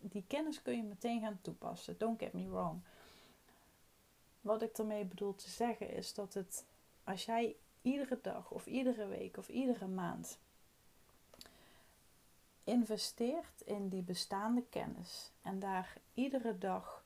die 0.00 0.24
kennis 0.26 0.62
kun 0.62 0.76
je 0.76 0.82
meteen 0.82 1.20
gaan 1.20 1.38
toepassen. 1.42 1.98
Don't 1.98 2.18
get 2.18 2.32
me 2.32 2.48
wrong. 2.48 2.80
Wat 4.40 4.62
ik 4.62 4.78
ermee 4.78 5.04
bedoel 5.04 5.34
te 5.34 5.50
zeggen 5.50 5.90
is 5.90 6.14
dat 6.14 6.34
het, 6.34 6.64
als 7.04 7.24
jij 7.24 7.56
iedere 7.82 8.18
dag 8.22 8.50
of 8.50 8.66
iedere 8.66 9.06
week 9.06 9.36
of 9.36 9.48
iedere 9.48 9.86
maand 9.86 10.38
investeert 12.64 13.60
in 13.64 13.88
die 13.88 14.02
bestaande 14.02 14.62
kennis 14.70 15.30
en 15.42 15.58
daar 15.58 15.96
iedere 16.14 16.58
dag 16.58 16.99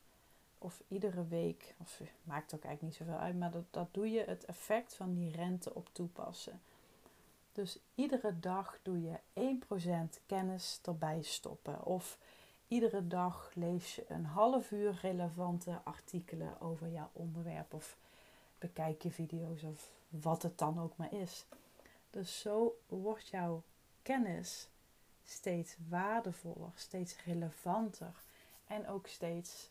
of 0.65 0.83
iedere 0.87 1.27
week, 1.27 1.75
of 1.77 2.01
maakt 2.23 2.53
ook 2.55 2.63
eigenlijk 2.63 2.81
niet 2.81 3.07
zoveel 3.07 3.23
uit, 3.23 3.37
maar 3.37 3.51
dat, 3.51 3.65
dat 3.71 3.87
doe 3.91 4.11
je 4.11 4.23
het 4.23 4.45
effect 4.45 4.95
van 4.95 5.13
die 5.13 5.31
rente 5.31 5.75
op 5.75 5.89
toepassen. 5.91 6.61
Dus 7.51 7.79
iedere 7.95 8.39
dag 8.39 8.79
doe 8.81 9.01
je 9.01 9.19
1% 10.19 10.25
kennis 10.25 10.79
erbij 10.83 11.21
stoppen. 11.21 11.85
Of 11.85 12.17
Iedere 12.67 13.07
dag 13.07 13.51
lees 13.53 13.95
je 13.95 14.05
een 14.07 14.25
half 14.25 14.71
uur 14.71 14.97
relevante 15.01 15.81
artikelen 15.83 16.61
over 16.61 16.89
jouw 16.89 17.09
onderwerp 17.13 17.73
of 17.73 17.97
bekijk 18.57 19.01
je 19.01 19.11
video's 19.11 19.63
of 19.63 19.91
wat 20.09 20.41
het 20.41 20.57
dan 20.57 20.79
ook 20.79 20.97
maar 20.97 21.13
is. 21.13 21.45
Dus 22.09 22.39
zo 22.39 22.77
wordt 22.87 23.27
jouw 23.27 23.63
kennis 24.01 24.69
steeds 25.23 25.75
waardevoller, 25.89 26.71
steeds 26.75 27.23
relevanter 27.23 28.13
en 28.67 28.87
ook 28.87 29.07
steeds 29.07 29.69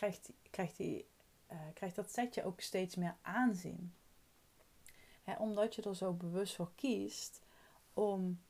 krijgt, 0.00 0.32
krijgt, 0.50 0.76
die, 0.76 1.06
uh, 1.52 1.58
krijgt 1.74 1.96
dat 1.96 2.12
setje 2.12 2.44
ook 2.44 2.60
steeds 2.60 2.94
meer 2.94 3.16
aanzien. 3.22 3.94
omdat 5.38 5.74
je 5.74 5.82
er 5.82 5.96
zo 5.96 6.12
bewust 6.12 6.54
voor 6.54 6.70
kiest 6.74 7.42
om 7.94 8.40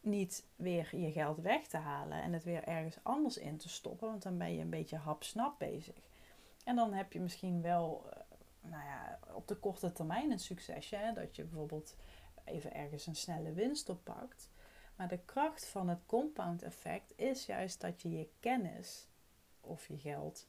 niet 0.00 0.46
weer 0.56 0.96
je 0.96 1.12
geld 1.12 1.38
weg 1.38 1.66
te 1.66 1.76
halen 1.76 2.22
en 2.22 2.32
het 2.32 2.44
weer 2.44 2.64
ergens 2.64 2.98
anders 3.02 3.36
in 3.36 3.56
te 3.56 3.68
stoppen, 3.68 4.08
want 4.08 4.22
dan 4.22 4.38
ben 4.38 4.54
je 4.54 4.60
een 4.60 4.70
beetje 4.70 4.96
hapsnap 4.96 5.58
bezig. 5.58 5.94
En 6.64 6.76
dan 6.76 6.92
heb 6.92 7.12
je 7.12 7.20
misschien 7.20 7.62
wel, 7.62 8.10
eh, 8.10 8.20
nou 8.60 8.84
ja, 8.84 9.18
op 9.32 9.48
de 9.48 9.56
korte 9.56 9.92
termijn 9.92 10.30
een 10.30 10.38
succesje, 10.38 10.96
hè, 10.96 11.12
dat 11.12 11.36
je 11.36 11.44
bijvoorbeeld 11.44 11.96
even 12.44 12.74
ergens 12.74 13.06
een 13.06 13.16
snelle 13.16 13.52
winst 13.52 13.88
oppakt. 13.88 14.50
Maar 14.96 15.08
de 15.08 15.20
kracht 15.24 15.66
van 15.66 15.88
het 15.88 16.00
compound 16.06 16.62
effect 16.62 17.12
is 17.16 17.46
juist 17.46 17.80
dat 17.80 18.02
je 18.02 18.10
je 18.10 18.28
kennis 18.40 19.08
of 19.60 19.86
je 19.86 19.98
geld 19.98 20.46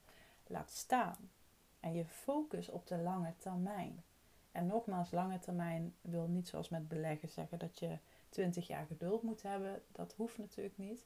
laat 0.49 0.71
staan. 0.71 1.31
En 1.79 1.93
je 1.93 2.05
focus 2.05 2.69
op 2.69 2.88
de 2.88 2.97
lange 2.97 3.33
termijn. 3.38 4.03
En 4.51 4.67
nogmaals, 4.67 5.12
lange 5.12 5.39
termijn 5.39 5.95
wil 6.01 6.27
niet 6.27 6.47
zoals 6.47 6.69
met 6.69 6.88
beleggen 6.88 7.29
zeggen 7.29 7.59
dat 7.59 7.79
je 7.79 7.97
20 8.29 8.67
jaar 8.67 8.85
geduld 8.85 9.23
moet 9.23 9.41
hebben. 9.41 9.81
Dat 9.91 10.13
hoeft 10.13 10.38
natuurlijk 10.38 10.77
niet. 10.77 11.05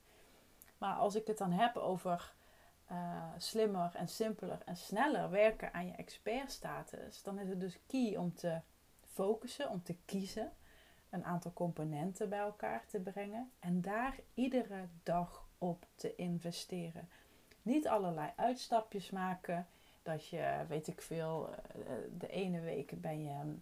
Maar 0.77 0.95
als 0.95 1.15
ik 1.15 1.27
het 1.27 1.38
dan 1.38 1.51
heb 1.51 1.75
over 1.75 2.34
uh, 2.91 3.23
slimmer 3.38 3.95
en 3.95 4.08
simpeler 4.08 4.62
en 4.65 4.77
sneller 4.77 5.29
werken 5.29 5.73
aan 5.73 5.86
je 5.86 5.93
expertstatus, 5.93 7.23
dan 7.23 7.39
is 7.39 7.49
het 7.49 7.60
dus 7.60 7.79
key 7.88 8.15
om 8.15 8.34
te 8.34 8.60
focussen, 9.01 9.69
om 9.69 9.84
te 9.84 9.95
kiezen, 10.06 10.51
een 11.10 11.25
aantal 11.25 11.53
componenten 11.53 12.29
bij 12.29 12.39
elkaar 12.39 12.86
te 12.86 12.99
brengen 12.99 13.51
en 13.60 13.82
daar 13.82 14.19
iedere 14.34 14.88
dag 15.03 15.47
op 15.58 15.86
te 15.95 16.15
investeren. 16.15 17.10
Niet 17.63 17.88
allerlei 17.88 18.32
uitstapjes 18.36 19.10
maken. 19.10 19.67
Dat 20.04 20.28
je, 20.28 20.65
weet 20.67 20.88
ik 20.88 21.02
veel, 21.02 21.49
eh, 21.49 21.91
de 22.17 22.28
ene 22.28 22.60
week 22.60 23.02
ben 23.02 23.23
je 23.23 23.56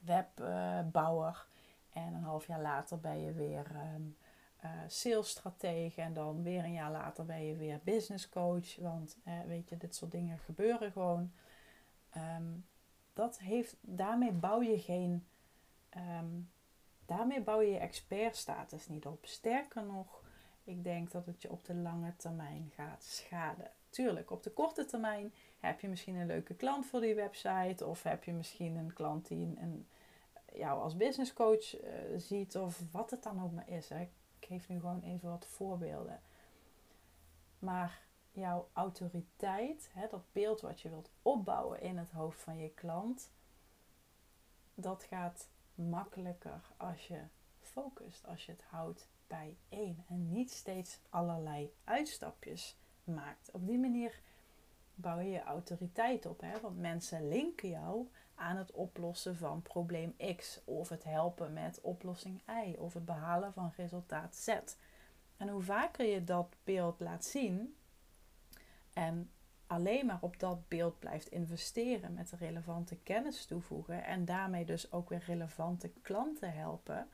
webbouwer 0.00 1.46
en 1.92 2.14
een 2.14 2.22
half 2.22 2.46
jaar 2.46 2.60
later 2.60 3.00
ben 3.00 3.20
je 3.20 3.32
weer 3.32 3.66
um, 3.94 4.16
uh, 4.64 4.70
salesstratege. 4.86 6.00
En 6.00 6.12
dan 6.12 6.42
weer 6.42 6.64
een 6.64 6.72
jaar 6.72 6.90
later 6.90 7.24
ben 7.26 7.46
je 7.46 7.56
weer 7.56 7.80
business 7.84 8.28
coach. 8.28 8.76
Want 8.76 9.16
weet 9.46 9.68
je, 9.68 9.76
dit 9.76 9.94
soort 9.94 10.10
dingen 10.10 10.38
gebeuren 10.38 10.92
gewoon. 10.92 11.32
Ehm, 12.10 12.52
dat 13.12 13.38
heeft, 13.38 13.76
daarmee 13.80 14.32
bouw 14.32 14.62
je 14.62 14.78
geen. 14.78 15.26
Daarmee 17.06 17.40
bouw 17.40 17.60
je 17.60 17.70
je 17.70 17.78
expertstatus 17.78 18.88
niet 18.88 19.06
op. 19.06 19.26
Sterker 19.26 19.84
nog, 19.84 20.21
ik 20.64 20.84
denk 20.84 21.10
dat 21.10 21.26
het 21.26 21.42
je 21.42 21.50
op 21.50 21.64
de 21.64 21.74
lange 21.74 22.16
termijn 22.16 22.70
gaat 22.74 23.04
schaden. 23.04 23.70
Tuurlijk, 23.90 24.30
op 24.30 24.42
de 24.42 24.50
korte 24.50 24.84
termijn 24.84 25.32
heb 25.60 25.80
je 25.80 25.88
misschien 25.88 26.14
een 26.14 26.26
leuke 26.26 26.54
klant 26.54 26.86
voor 26.86 27.00
die 27.00 27.14
website. 27.14 27.86
Of 27.86 28.02
heb 28.02 28.24
je 28.24 28.32
misschien 28.32 28.76
een 28.76 28.92
klant 28.92 29.28
die 29.28 29.56
een, 29.58 29.86
jou 30.52 30.82
als 30.82 30.96
business 30.96 31.32
coach 31.32 31.82
uh, 31.82 31.90
ziet 32.16 32.56
of 32.56 32.82
wat 32.90 33.10
het 33.10 33.22
dan 33.22 33.42
ook 33.42 33.52
maar 33.52 33.68
is. 33.68 33.88
Hè. 33.88 34.00
Ik 34.00 34.46
geef 34.46 34.68
nu 34.68 34.80
gewoon 34.80 35.02
even 35.02 35.28
wat 35.28 35.46
voorbeelden. 35.46 36.20
Maar 37.58 38.00
jouw 38.32 38.68
autoriteit, 38.72 39.90
hè, 39.92 40.06
dat 40.08 40.24
beeld 40.32 40.60
wat 40.60 40.80
je 40.80 40.88
wilt 40.88 41.10
opbouwen 41.22 41.80
in 41.80 41.98
het 41.98 42.10
hoofd 42.10 42.40
van 42.40 42.58
je 42.58 42.70
klant, 42.70 43.30
dat 44.74 45.02
gaat 45.02 45.48
makkelijker 45.74 46.60
als 46.76 47.06
je 47.06 47.20
focust, 47.60 48.26
als 48.26 48.46
je 48.46 48.52
het 48.52 48.62
houdt 48.62 49.08
bij 49.32 49.56
één 49.68 50.04
en 50.08 50.32
niet 50.32 50.50
steeds 50.50 51.00
allerlei 51.08 51.72
uitstapjes 51.84 52.76
maakt. 53.04 53.50
Op 53.50 53.66
die 53.66 53.78
manier 53.78 54.20
bouw 54.94 55.18
je 55.18 55.30
je 55.30 55.42
autoriteit 55.42 56.26
op, 56.26 56.40
hè? 56.40 56.60
want 56.60 56.78
mensen 56.78 57.28
linken 57.28 57.68
jou 57.68 58.08
aan 58.34 58.56
het 58.56 58.72
oplossen 58.72 59.36
van 59.36 59.62
probleem 59.62 60.16
X 60.36 60.60
of 60.64 60.88
het 60.88 61.04
helpen 61.04 61.52
met 61.52 61.80
oplossing 61.80 62.40
Y 62.66 62.74
of 62.78 62.94
het 62.94 63.04
behalen 63.04 63.52
van 63.52 63.72
resultaat 63.76 64.36
Z. 64.36 64.48
En 65.36 65.48
hoe 65.48 65.62
vaker 65.62 66.06
je 66.06 66.24
dat 66.24 66.56
beeld 66.64 67.00
laat 67.00 67.24
zien 67.24 67.76
en 68.92 69.30
alleen 69.66 70.06
maar 70.06 70.18
op 70.20 70.38
dat 70.38 70.68
beeld 70.68 70.98
blijft 70.98 71.28
investeren 71.28 72.12
met 72.14 72.30
relevante 72.30 72.96
kennis 72.96 73.44
toevoegen 73.44 74.04
en 74.04 74.24
daarmee 74.24 74.64
dus 74.64 74.92
ook 74.92 75.08
weer 75.08 75.24
relevante 75.26 75.90
klanten 76.02 76.52
helpen, 76.52 77.08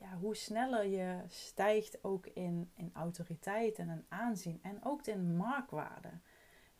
ja, 0.00 0.16
hoe 0.16 0.36
sneller 0.36 0.84
je 0.84 1.22
stijgt 1.26 2.04
ook 2.04 2.26
in, 2.26 2.70
in 2.74 2.90
autoriteit 2.94 3.78
en 3.78 3.88
in 3.88 4.04
aanzien 4.08 4.58
en 4.62 4.84
ook 4.84 5.06
in 5.06 5.36
marktwaarde 5.36 6.10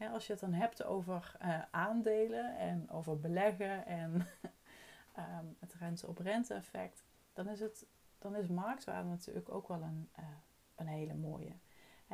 als 0.09 0.26
je 0.26 0.33
het 0.33 0.40
dan 0.40 0.52
hebt 0.52 0.85
over 0.85 1.37
uh, 1.42 1.62
aandelen 1.70 2.56
en 2.56 2.90
over 2.90 3.20
beleggen 3.20 3.87
en 3.87 4.12
ehm, 5.14 5.44
het 5.59 5.74
rente 5.74 6.06
op 6.06 6.18
rente 6.18 6.54
effect, 6.54 7.04
dan 7.33 7.48
is, 7.48 7.61
het, 7.61 7.87
dan 8.18 8.37
is 8.37 8.48
marktwaarde 8.48 9.09
natuurlijk 9.09 9.52
ook 9.52 9.68
wel 9.68 9.83
een, 9.83 10.09
uh, 10.18 10.24
een 10.76 10.87
hele 10.87 11.14
mooie. 11.14 11.52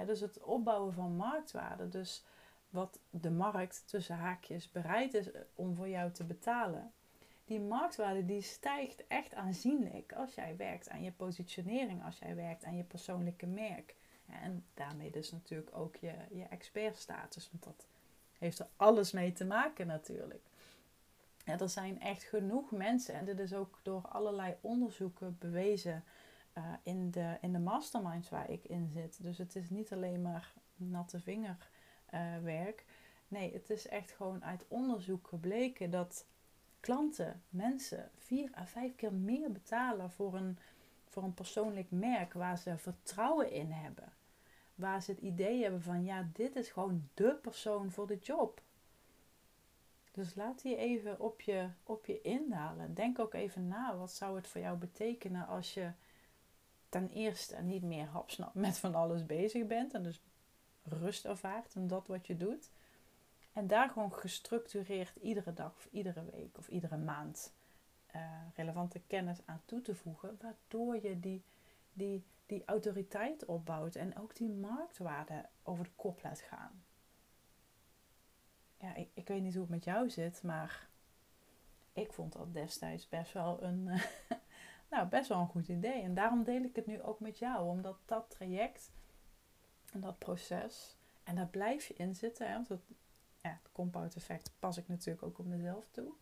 dus 0.07 0.21
het 0.21 0.43
opbouwen 0.43 0.93
van 0.93 1.17
marktwaarde, 1.17 1.89
dus 1.89 2.25
wat 2.69 3.01
de 3.11 3.31
markt 3.31 3.89
tussen 3.89 4.17
haakjes 4.17 4.71
bereid 4.71 5.15
is 5.15 5.31
eh, 5.31 5.41
om 5.55 5.75
voor 5.75 5.89
jou 5.89 6.11
te 6.11 6.25
betalen. 6.25 6.93
Die 7.47 7.61
marktwaarde 7.61 8.25
die 8.25 8.43
stijgt 8.43 9.07
echt 9.07 9.35
aanzienlijk 9.35 10.13
als 10.13 10.35
jij 10.35 10.57
werkt 10.57 10.89
aan 10.89 11.03
je 11.03 11.13
positionering, 11.13 12.05
als 12.05 12.19
jij 12.19 12.35
werkt 12.35 12.65
aan 12.65 12.77
je 12.77 12.85
persoonlijke 12.85 13.47
merk. 13.47 13.95
En 14.27 14.65
daarmee 14.75 15.11
dus 15.11 15.33
natuurlijk 15.33 15.77
ook 15.77 15.97
je, 15.97 16.15
je 16.31 16.45
expertstatus, 16.45 17.51
want 17.51 17.65
dat 17.65 17.87
heeft 18.39 18.59
er 18.59 18.69
alles 18.77 19.13
mee 19.13 19.33
te 19.33 19.45
maken 19.45 19.87
natuurlijk. 19.87 20.43
Ja, 21.45 21.59
er 21.59 21.69
zijn 21.69 22.01
echt 22.01 22.23
genoeg 22.23 22.71
mensen, 22.71 23.15
en 23.15 23.25
dit 23.25 23.39
is 23.39 23.55
ook 23.55 23.81
door 23.83 24.09
allerlei 24.09 24.57
onderzoeken 24.61 25.37
bewezen 25.39 26.05
uh, 26.59 26.65
in, 26.83 27.11
de, 27.11 27.39
in 27.41 27.53
de 27.53 27.59
masterminds 27.59 28.29
waar 28.29 28.51
ik 28.51 28.65
in 28.65 28.89
zit. 28.89 29.23
Dus 29.23 29.39
het 29.39 29.57
is 29.57 29.71
niet 29.71 29.93
alleen 29.93 30.23
maar 30.23 30.53
natte 30.77 31.21
vingerwerk. 31.21 32.85
Nee, 33.29 33.53
het 33.53 33.71
is 33.71 33.89
echt 33.89 34.11
gewoon 34.11 34.45
uit 34.45 34.65
onderzoek 34.69 35.29
gebleken 35.29 35.91
dat 35.91 36.27
klanten, 36.87 37.43
mensen, 37.49 38.11
vier 38.17 38.51
à 38.57 38.67
vijf 38.67 38.95
keer 38.95 39.13
meer 39.13 39.53
betalen 39.53 40.11
voor 40.11 40.35
een, 40.35 40.59
voor 41.05 41.23
een 41.23 41.35
persoonlijk 41.35 41.91
merk 41.91 42.33
waar 42.33 42.59
ze 42.59 42.79
vertrouwen 42.79 43.51
in 43.51 43.71
hebben. 43.71 44.13
Waar 44.75 45.03
ze 45.03 45.11
het 45.11 45.21
idee 45.21 45.63
hebben 45.63 45.83
van 45.83 46.05
ja, 46.05 46.29
dit 46.33 46.57
is 46.57 46.69
gewoon 46.69 47.09
de 47.15 47.39
persoon 47.43 47.91
voor 47.91 48.07
de 48.07 48.19
job. 48.19 48.63
Dus 50.11 50.35
laat 50.35 50.63
die 50.63 50.77
even 50.77 51.21
op 51.21 51.41
je, 51.41 51.69
op 51.83 52.07
je 52.07 52.21
indalen. 52.21 52.95
Denk 52.95 53.19
ook 53.19 53.35
even 53.35 53.69
na, 53.69 53.97
wat 53.97 54.13
zou 54.13 54.37
het 54.37 54.47
voor 54.47 54.61
jou 54.61 54.79
betekenen 54.79 55.47
als 55.47 55.75
je 55.75 55.91
ten 56.89 57.11
eerste 57.11 57.63
niet 57.63 57.83
meer 57.83 58.07
hapsnap 58.07 58.55
met 58.55 58.79
van 58.79 58.95
alles 58.95 59.27
bezig 59.27 59.67
bent. 59.67 59.95
En 59.95 60.03
dus 60.03 60.21
rust 60.83 61.25
ervaart 61.25 61.75
in 61.75 61.87
dat 61.87 62.07
wat 62.07 62.27
je 62.27 62.37
doet. 62.37 62.71
En 63.57 63.67
daar 63.67 63.89
gewoon 63.91 64.13
gestructureerd 64.13 65.17
iedere 65.17 65.53
dag 65.53 65.75
of 65.77 65.89
iedere 65.91 66.25
week 66.33 66.59
of 66.59 66.69
iedere 66.69 66.97
maand 66.97 67.55
uh, 68.15 68.23
relevante 68.55 69.01
kennis 69.07 69.39
aan 69.45 69.63
toe 69.65 69.83
te 69.83 69.95
voegen. 69.95 70.39
Waardoor 70.41 71.03
je 71.03 71.21
die, 71.21 71.45
die, 71.93 72.25
die 72.47 72.63
autoriteit 72.67 73.45
opbouwt 73.45 73.95
en 73.95 74.19
ook 74.19 74.37
die 74.37 74.49
marktwaarde 74.51 75.49
over 75.63 75.85
de 75.85 75.91
kop 75.97 76.23
laat 76.23 76.41
gaan 76.41 76.85
ja, 78.81 78.95
ik, 78.95 79.11
ik 79.15 79.29
weet 79.29 79.43
niet 79.43 79.53
hoe 79.53 79.63
het 79.63 79.71
met 79.71 79.85
jou 79.85 80.11
zit, 80.11 80.43
maar 80.43 80.89
ik 81.93 82.13
vond 82.13 82.33
dat 82.33 82.55
destijds 82.55 83.09
best 83.09 83.33
wel 83.33 83.63
een, 83.63 83.85
nou, 84.91 85.09
best 85.09 85.29
wel 85.29 85.41
een 85.41 85.49
goed 85.49 85.69
idee. 85.69 86.03
En 86.03 86.15
daarom 86.15 86.45
deel 86.45 86.63
ik 86.63 86.77
het 86.77 86.87
nu 86.87 87.03
ook 87.03 87.21
met 87.21 87.39
jou, 87.39 87.69
omdat 87.69 87.99
dat 88.05 88.31
traject 88.31 88.91
en 89.93 90.01
dat 90.01 90.19
proces, 90.19 90.97
en 91.25 91.35
daar 91.35 91.49
blijf 91.49 91.87
je 91.87 91.95
in 91.95 92.15
zitten, 92.15 92.49
hè, 92.49 92.53
want 92.55 92.81
ja, 93.47 93.59
het 93.63 93.73
compound 93.73 94.17
effect 94.17 94.51
pas 94.59 94.77
ik 94.77 94.89
natuurlijk 94.89 95.23
ook 95.23 95.39
op 95.39 95.47
mezelf 95.47 95.89
toe. 95.91 96.13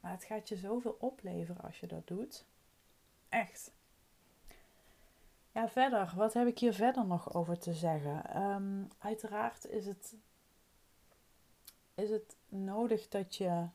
Maar 0.00 0.12
het 0.12 0.24
gaat 0.24 0.48
je 0.48 0.56
zoveel 0.56 0.96
opleveren 0.98 1.62
als 1.62 1.80
je 1.80 1.86
dat 1.86 2.06
doet. 2.06 2.44
Echt. 3.28 3.72
Ja, 5.52 5.68
verder, 5.68 6.12
wat 6.16 6.34
heb 6.34 6.46
ik 6.46 6.58
hier 6.58 6.74
verder 6.74 7.06
nog 7.06 7.34
over 7.34 7.58
te 7.58 7.72
zeggen? 7.72 8.42
Um, 8.42 8.88
uiteraard 8.98 9.66
is 9.66 9.86
het 9.86 10.16
is 11.94 12.10
het 12.10 12.36
nodig 12.48 13.08
dat 13.08 13.36
je 13.36 13.68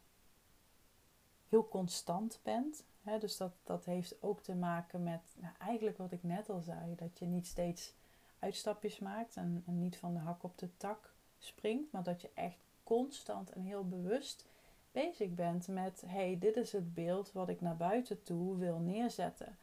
heel 1.49 1.67
constant 1.67 2.39
bent. 2.43 2.83
Hè? 3.01 3.19
Dus 3.19 3.37
dat, 3.37 3.53
dat 3.63 3.85
heeft 3.85 4.23
ook 4.23 4.41
te 4.41 4.55
maken 4.55 5.03
met 5.03 5.35
nou, 5.35 5.53
eigenlijk 5.57 5.97
wat 5.97 6.11
ik 6.11 6.23
net 6.23 6.49
al 6.49 6.61
zei. 6.61 6.95
Dat 6.95 7.19
je 7.19 7.25
niet 7.25 7.47
steeds 7.47 7.93
uitstapjes 8.39 8.99
maakt 8.99 9.35
en 9.35 9.63
niet 9.65 9.97
van 9.97 10.13
de 10.13 10.19
hak 10.19 10.43
op 10.43 10.57
de 10.57 10.77
tak 10.77 11.08
springt. 11.39 11.91
Maar 11.91 12.03
dat 12.03 12.21
je 12.21 12.29
echt 12.33 12.57
constant 12.83 13.49
en 13.49 13.61
heel 13.61 13.87
bewust 13.87 14.45
bezig 14.91 15.33
bent 15.33 15.67
met: 15.67 16.03
hey, 16.05 16.37
dit 16.39 16.55
is 16.55 16.71
het 16.71 16.93
beeld 16.93 17.31
wat 17.31 17.49
ik 17.49 17.61
naar 17.61 17.77
buiten 17.77 18.23
toe 18.23 18.57
wil 18.57 18.77
neerzetten. 18.77 19.57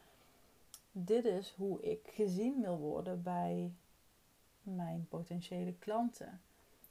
Dit 0.93 1.25
is 1.25 1.55
hoe 1.57 1.83
ik 1.83 2.11
gezien 2.15 2.61
wil 2.61 2.79
worden 2.79 3.23
bij 3.23 3.73
mijn 4.63 5.07
potentiële 5.09 5.75
klanten. 5.79 6.41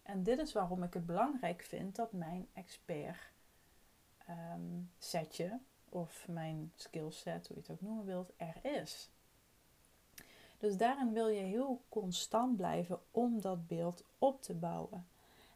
En 0.04 0.24
dit 0.24 0.40
is 0.40 0.54
waarom 0.54 0.84
ik 0.84 0.94
het 0.94 1.06
belangrijk 1.06 1.62
vind 1.62 1.96
dat 1.96 2.12
mijn 2.12 2.48
expert 2.54 3.18
ehm, 4.26 4.82
setje 4.98 5.60
of 5.90 6.28
mijn 6.28 6.72
skillset, 6.76 7.48
hoe 7.48 7.56
je 7.56 7.62
het 7.62 7.72
ook 7.72 7.82
noemen 7.82 8.06
wilt, 8.06 8.32
er 8.38 8.56
is. 8.62 9.10
Dus 10.58 10.78
daarin 10.78 11.14
wil 11.14 11.28
je 11.28 11.42
heel 11.42 11.82
constant 11.90 12.58
blijven 12.58 13.00
om 13.12 13.42
dat 13.42 13.68
beeld 13.68 14.04
op 14.20 14.42
te 14.42 14.54
bouwen. 14.54 15.08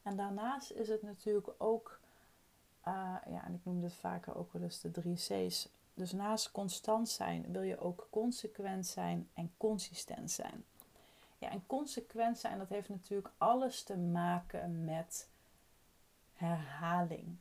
En 0.04 0.16
daarnaast 0.16 0.72
is 0.72 0.88
het 0.88 1.02
natuurlijk 1.02 1.50
ook, 1.58 2.00
uh, 2.88 3.16
ja, 3.26 3.46
en 3.46 3.54
ik 3.54 3.66
noem 3.66 3.82
dit 3.82 3.94
vaker 3.94 4.36
ook 4.36 4.54
wel 4.54 4.62
eens 4.62 4.82
de 4.82 4.92
drie 4.92 5.16
C's. 5.16 5.70
Dus 5.94 6.12
naast 6.12 6.52
constant 6.52 7.10
zijn 7.10 7.52
wil 7.52 7.62
je 7.62 7.80
ook 7.80 8.08
consequent 8.10 8.88
zijn 8.88 9.30
en 9.34 9.52
consistent 9.58 10.32
zijn. 10.32 10.66
Ja, 11.38 11.50
en 11.50 11.64
consequent 11.68 12.38
zijn, 12.38 12.58
dat 12.58 12.70
heeft 12.70 12.90
natuurlijk 12.90 13.32
alles 13.38 13.84
te 13.84 13.98
maken 13.98 14.86
met 14.86 15.28
herhaling. 16.34 17.38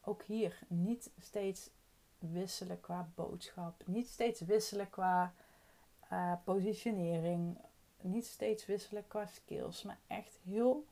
Ook 0.00 0.22
hier 0.22 0.58
niet 0.66 1.10
steeds 1.18 1.70
wisselen 2.18 2.80
qua 2.80 3.08
boodschap, 3.14 3.82
niet 3.86 4.08
steeds 4.08 4.40
wisselen 4.40 4.90
qua 4.90 5.32
uh, 6.12 6.32
positionering, 6.44 7.58
niet 8.00 8.26
steeds 8.26 8.66
wisselen 8.66 9.06
qua 9.06 9.26
skills, 9.26 9.82
maar 9.82 9.98
echt 10.06 10.38
heel 10.44 10.84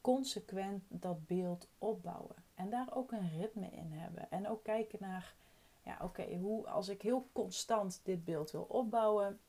consequent 0.00 0.82
dat 0.88 1.26
beeld 1.26 1.68
opbouwen. 1.78 2.36
En 2.54 2.70
daar 2.70 2.94
ook 2.94 3.12
een 3.12 3.30
ritme 3.38 3.70
in 3.70 3.92
hebben. 3.92 4.30
En 4.30 4.48
ook 4.48 4.64
kijken 4.64 4.98
naar, 5.00 5.34
ja 5.82 5.98
oké, 6.02 6.36
hoe 6.36 6.68
als 6.68 6.88
ik 6.88 7.02
heel 7.02 7.28
constant 7.32 8.00
dit 8.02 8.24
beeld 8.24 8.50
wil 8.50 8.66
opbouwen, 8.68 9.40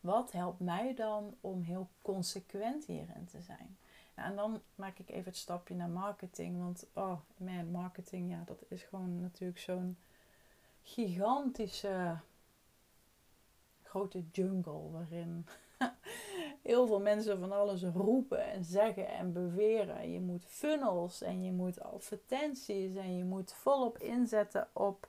wat 0.00 0.32
helpt 0.32 0.60
mij 0.60 0.94
dan 0.94 1.34
om 1.40 1.62
heel 1.62 1.88
consequent 2.02 2.84
hierin 2.84 3.26
te 3.26 3.40
zijn? 3.40 3.76
En 4.14 4.36
dan 4.36 4.60
maak 4.74 4.98
ik 4.98 5.08
even 5.08 5.24
het 5.24 5.36
stapje 5.36 5.74
naar 5.74 5.88
marketing. 5.88 6.58
Want 6.58 6.86
oh 6.92 7.18
man, 7.36 7.70
marketing, 7.70 8.30
ja, 8.30 8.42
dat 8.46 8.62
is 8.68 8.82
gewoon 8.82 9.20
natuurlijk 9.20 9.58
zo'n 9.58 9.96
gigantische 10.82 12.18
grote 13.96 14.24
jungle 14.32 14.90
waarin 14.90 15.46
heel 16.62 16.86
veel 16.86 17.00
mensen 17.00 17.38
van 17.38 17.52
alles 17.52 17.82
roepen 17.82 18.44
en 18.44 18.64
zeggen 18.64 19.08
en 19.08 19.32
beweren. 19.32 20.12
Je 20.12 20.20
moet 20.20 20.44
funnels 20.44 21.22
en 21.22 21.44
je 21.44 21.52
moet 21.52 21.80
advertenties 21.80 22.94
en 22.94 23.16
je 23.16 23.24
moet 23.24 23.52
volop 23.52 23.98
inzetten 23.98 24.68
op 24.72 25.08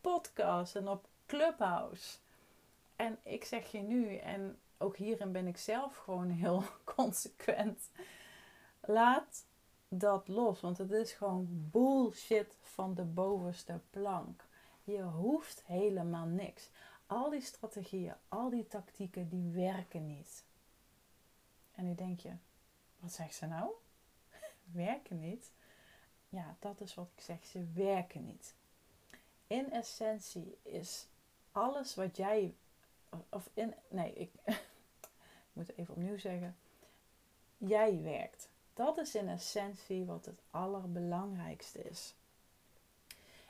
podcasts 0.00 0.74
en 0.74 0.88
op 0.88 1.08
Clubhouse. 1.26 2.18
En 2.96 3.18
ik 3.22 3.44
zeg 3.44 3.70
je 3.70 3.78
nu, 3.78 4.16
en 4.16 4.58
ook 4.78 4.96
hierin 4.96 5.32
ben 5.32 5.46
ik 5.46 5.56
zelf 5.56 5.96
gewoon 5.96 6.30
heel 6.30 6.62
consequent. 6.96 7.90
Laat 8.80 9.46
dat 9.88 10.28
los, 10.28 10.60
want 10.60 10.78
het 10.78 10.90
is 10.90 11.12
gewoon 11.12 11.46
bullshit 11.50 12.56
van 12.60 12.94
de 12.94 13.04
bovenste 13.04 13.80
plank. 13.90 14.44
Je 14.84 15.02
hoeft 15.02 15.62
helemaal 15.66 16.26
niks. 16.26 16.70
Al 17.08 17.30
die 17.30 17.40
strategieën, 17.40 18.14
al 18.28 18.50
die 18.50 18.66
tactieken, 18.66 19.28
die 19.28 19.50
werken 19.50 20.06
niet. 20.06 20.44
En 21.74 21.84
nu 21.84 21.94
denk 21.94 22.20
je, 22.20 22.32
wat 22.98 23.12
zegt 23.12 23.34
ze 23.34 23.46
nou? 23.46 23.70
werken 24.72 25.20
niet? 25.20 25.50
Ja, 26.28 26.56
dat 26.58 26.80
is 26.80 26.94
wat 26.94 27.08
ik 27.14 27.20
zeg, 27.20 27.44
ze 27.44 27.66
werken 27.74 28.24
niet. 28.24 28.54
In 29.46 29.72
essentie 29.72 30.58
is 30.62 31.06
alles 31.52 31.94
wat 31.94 32.16
jij 32.16 32.54
of 33.28 33.50
in, 33.54 33.74
nee, 33.88 34.12
ik, 34.12 34.32
ik 34.44 35.52
moet 35.52 35.76
even 35.76 35.94
opnieuw 35.94 36.18
zeggen. 36.18 36.56
Jij 37.56 38.02
werkt. 38.02 38.48
Dat 38.74 38.98
is 38.98 39.14
in 39.14 39.28
essentie 39.28 40.04
wat 40.04 40.24
het 40.24 40.40
allerbelangrijkste 40.50 41.82
is. 41.82 42.14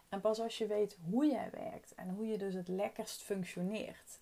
En 0.08 0.20
pas 0.20 0.40
als 0.40 0.58
je 0.58 0.66
weet 0.66 0.96
hoe 1.10 1.26
jij 1.26 1.50
werkt 1.50 1.94
en 1.94 2.08
hoe 2.08 2.26
je 2.26 2.38
dus 2.38 2.54
het 2.54 2.68
lekkerst 2.68 3.22
functioneert, 3.22 4.20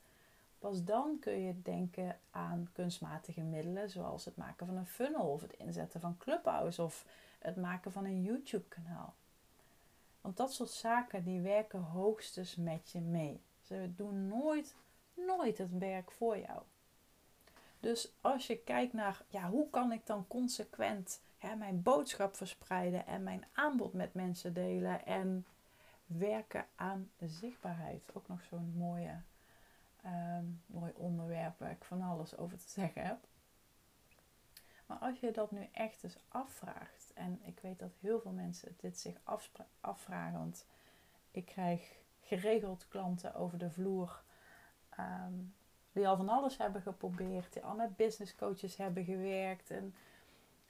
pas 0.59 0.85
dan 0.85 1.19
kun 1.21 1.41
je 1.41 1.63
denken 1.63 2.19
aan 2.31 2.71
kunstmatige 2.73 3.41
middelen 3.41 3.91
zoals 3.91 4.25
het 4.25 4.37
maken 4.37 4.67
van 4.67 4.77
een 4.77 4.87
funnel 4.87 5.33
of 5.33 5.41
het 5.41 5.53
inzetten 5.53 6.01
van 6.01 6.17
Clubhouse 6.19 6.83
of 6.83 7.05
het 7.39 7.57
maken 7.57 7.93
van 7.93 8.05
een 8.05 8.23
YouTube-kanaal. 8.23 9.15
Want 10.21 10.37
dat 10.37 10.53
soort 10.53 10.71
zaken 10.71 11.25
die 11.25 11.41
werken 11.41 11.81
hoogstens 11.81 12.57
met 12.57 12.91
je 12.91 13.01
mee. 13.01 13.41
Ze 13.61 13.91
doen 13.97 14.29
nooit 14.29 14.75
nooit 15.17 15.59
het 15.59 15.79
werk 15.79 16.11
voor 16.11 16.39
jou. 16.39 16.63
Dus 17.81 18.13
als 18.21 18.47
je 18.47 18.59
kijkt 18.59 18.93
naar 18.93 19.23
ja, 19.29 19.49
hoe 19.49 19.71
kan 19.71 19.93
ik 19.93 20.07
dan 20.07 20.27
consequent 20.29 21.21
hè, 21.39 21.57
mijn 21.57 21.83
boodschap 21.83 22.37
verspreiden 22.37 23.07
en 23.07 23.23
mijn 23.23 23.45
aanbod 23.53 23.93
met 23.93 24.15
mensen 24.15 24.55
delen 24.55 25.07
en 25.07 25.47
werken 26.07 26.67
aan 26.75 27.11
zichtbaarheid. 27.21 28.15
Ook 28.15 28.29
nog 28.29 28.43
zo'n 28.43 28.73
mooie, 28.77 29.23
ehm, 30.03 30.45
mooi 30.67 30.93
onderwerp 30.97 31.59
waar 31.59 31.71
ik 31.71 31.85
van 31.85 32.03
alles 32.03 32.37
over 32.37 32.59
te 32.59 32.69
zeggen 32.69 33.07
heb. 33.07 33.19
Maar 34.87 34.99
als 34.99 35.21
je 35.21 35.31
dat 35.31 35.51
nu 35.51 35.69
echt 35.73 36.05
eens 36.05 36.19
afvraagt, 36.29 37.13
en 37.15 37.41
ik 37.43 37.61
weet 37.61 37.79
dat 37.79 37.93
heel 38.01 38.21
veel 38.21 38.33
mensen 38.33 38.77
dit 38.77 38.99
zich 38.99 39.21
afvragen, 39.81 40.39
want 40.39 40.67
ik 41.31 41.47
krijg 41.47 41.99
geregeld 42.21 42.89
klanten 42.89 43.35
over 43.35 43.59
de 43.59 43.71
vloer 43.71 44.23
ehm, 44.89 45.35
die 45.93 46.09
al 46.09 46.17
van 46.17 46.29
alles 46.29 46.59
hebben 46.59 46.83
geprobeerd, 46.83 47.53
die 47.53 47.63
al 47.63 47.75
met 47.75 47.97
business 47.97 48.37
coaches 48.37 48.77
hebben 48.77 49.05
gewerkt 49.05 49.71
en 49.71 49.95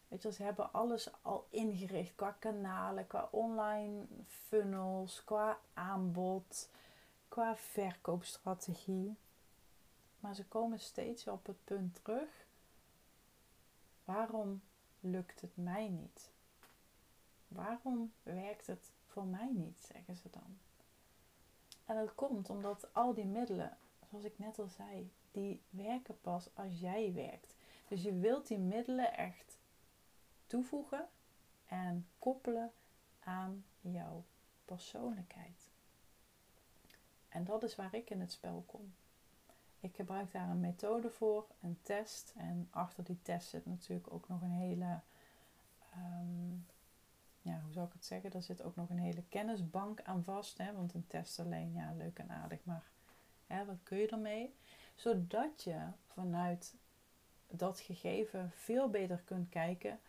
weet 0.08 0.22
je, 0.22 0.32
ze 0.32 0.42
hebben 0.42 0.72
alles 0.72 1.10
al 1.22 1.46
ingericht 1.50 2.14
qua 2.14 2.30
kanalen, 2.30 3.06
qua 3.06 3.28
online 3.30 4.04
funnels, 4.26 5.24
qua 5.24 5.58
aanbod, 5.74 6.68
qua 7.28 7.56
verkoopstrategie. 7.56 9.16
Maar 10.20 10.34
ze 10.34 10.44
komen 10.44 10.80
steeds 10.80 11.26
op 11.26 11.46
het 11.46 11.64
punt 11.64 11.94
terug 11.94 12.46
Waarom 14.06 14.62
lukt 15.00 15.40
het 15.40 15.56
mij 15.56 15.88
niet? 15.88 16.30
Waarom 17.48 18.12
werkt 18.22 18.66
het 18.66 18.92
voor 19.06 19.24
mij 19.24 19.50
niet, 19.52 19.78
zeggen 19.92 20.16
ze 20.16 20.30
dan. 20.30 20.58
En 21.84 21.96
dat 21.96 22.14
komt 22.14 22.50
omdat 22.50 22.88
al 22.92 23.14
die 23.14 23.24
middelen, 23.24 23.78
zoals 24.08 24.24
ik 24.24 24.38
net 24.38 24.58
al 24.58 24.68
zei, 24.68 25.10
die 25.30 25.62
werken 25.70 26.20
pas 26.20 26.48
als 26.54 26.80
jij 26.80 27.12
werkt. 27.12 27.54
Dus 27.88 28.02
je 28.02 28.14
wilt 28.14 28.46
die 28.46 28.58
middelen 28.58 29.16
echt 29.16 29.58
toevoegen 30.46 31.08
en 31.66 32.06
koppelen 32.18 32.72
aan 33.20 33.64
jouw 33.80 34.24
persoonlijkheid. 34.64 35.70
En 37.28 37.44
dat 37.44 37.62
is 37.62 37.76
waar 37.76 37.94
ik 37.94 38.10
in 38.10 38.20
het 38.20 38.32
spel 38.32 38.64
kom. 38.66 38.94
Ik 39.80 39.94
gebruik 39.94 40.32
daar 40.32 40.48
een 40.48 40.60
methode 40.60 41.10
voor, 41.10 41.46
een 41.60 41.78
test. 41.82 42.32
En 42.36 42.68
achter 42.70 43.04
die 43.04 43.22
test 43.22 43.48
zit 43.48 43.66
natuurlijk 43.66 44.12
ook 44.12 44.28
nog 44.28 44.42
een 44.42 44.50
hele, 44.50 45.00
ehm, 45.92 46.54
ja, 47.40 47.60
hoe 47.60 47.72
zou 47.72 47.86
ik 47.86 47.92
het 47.92 48.04
zeggen? 48.04 48.32
Er 48.32 48.42
zit 48.42 48.62
ook 48.62 48.76
nog 48.76 48.90
een 48.90 48.98
hele 48.98 49.22
kennisbank 49.28 50.00
aan 50.02 50.24
vast. 50.24 50.58
Hè? 50.58 50.72
Want 50.72 50.94
een 50.94 51.06
test 51.06 51.38
alleen, 51.38 51.72
ja, 51.72 51.92
leuk 51.96 52.18
en 52.18 52.30
aardig, 52.30 52.64
maar 52.64 52.84
hè, 53.46 53.64
wat 53.64 53.82
kun 53.82 53.98
je 53.98 54.08
ermee? 54.08 54.54
Zodat 54.94 55.62
je 55.62 55.88
vanuit 56.06 56.74
dat 57.50 57.80
gegeven 57.80 58.50
veel 58.50 58.90
beter 58.90 59.22
kunt 59.24 59.48
kijken 59.48 60.00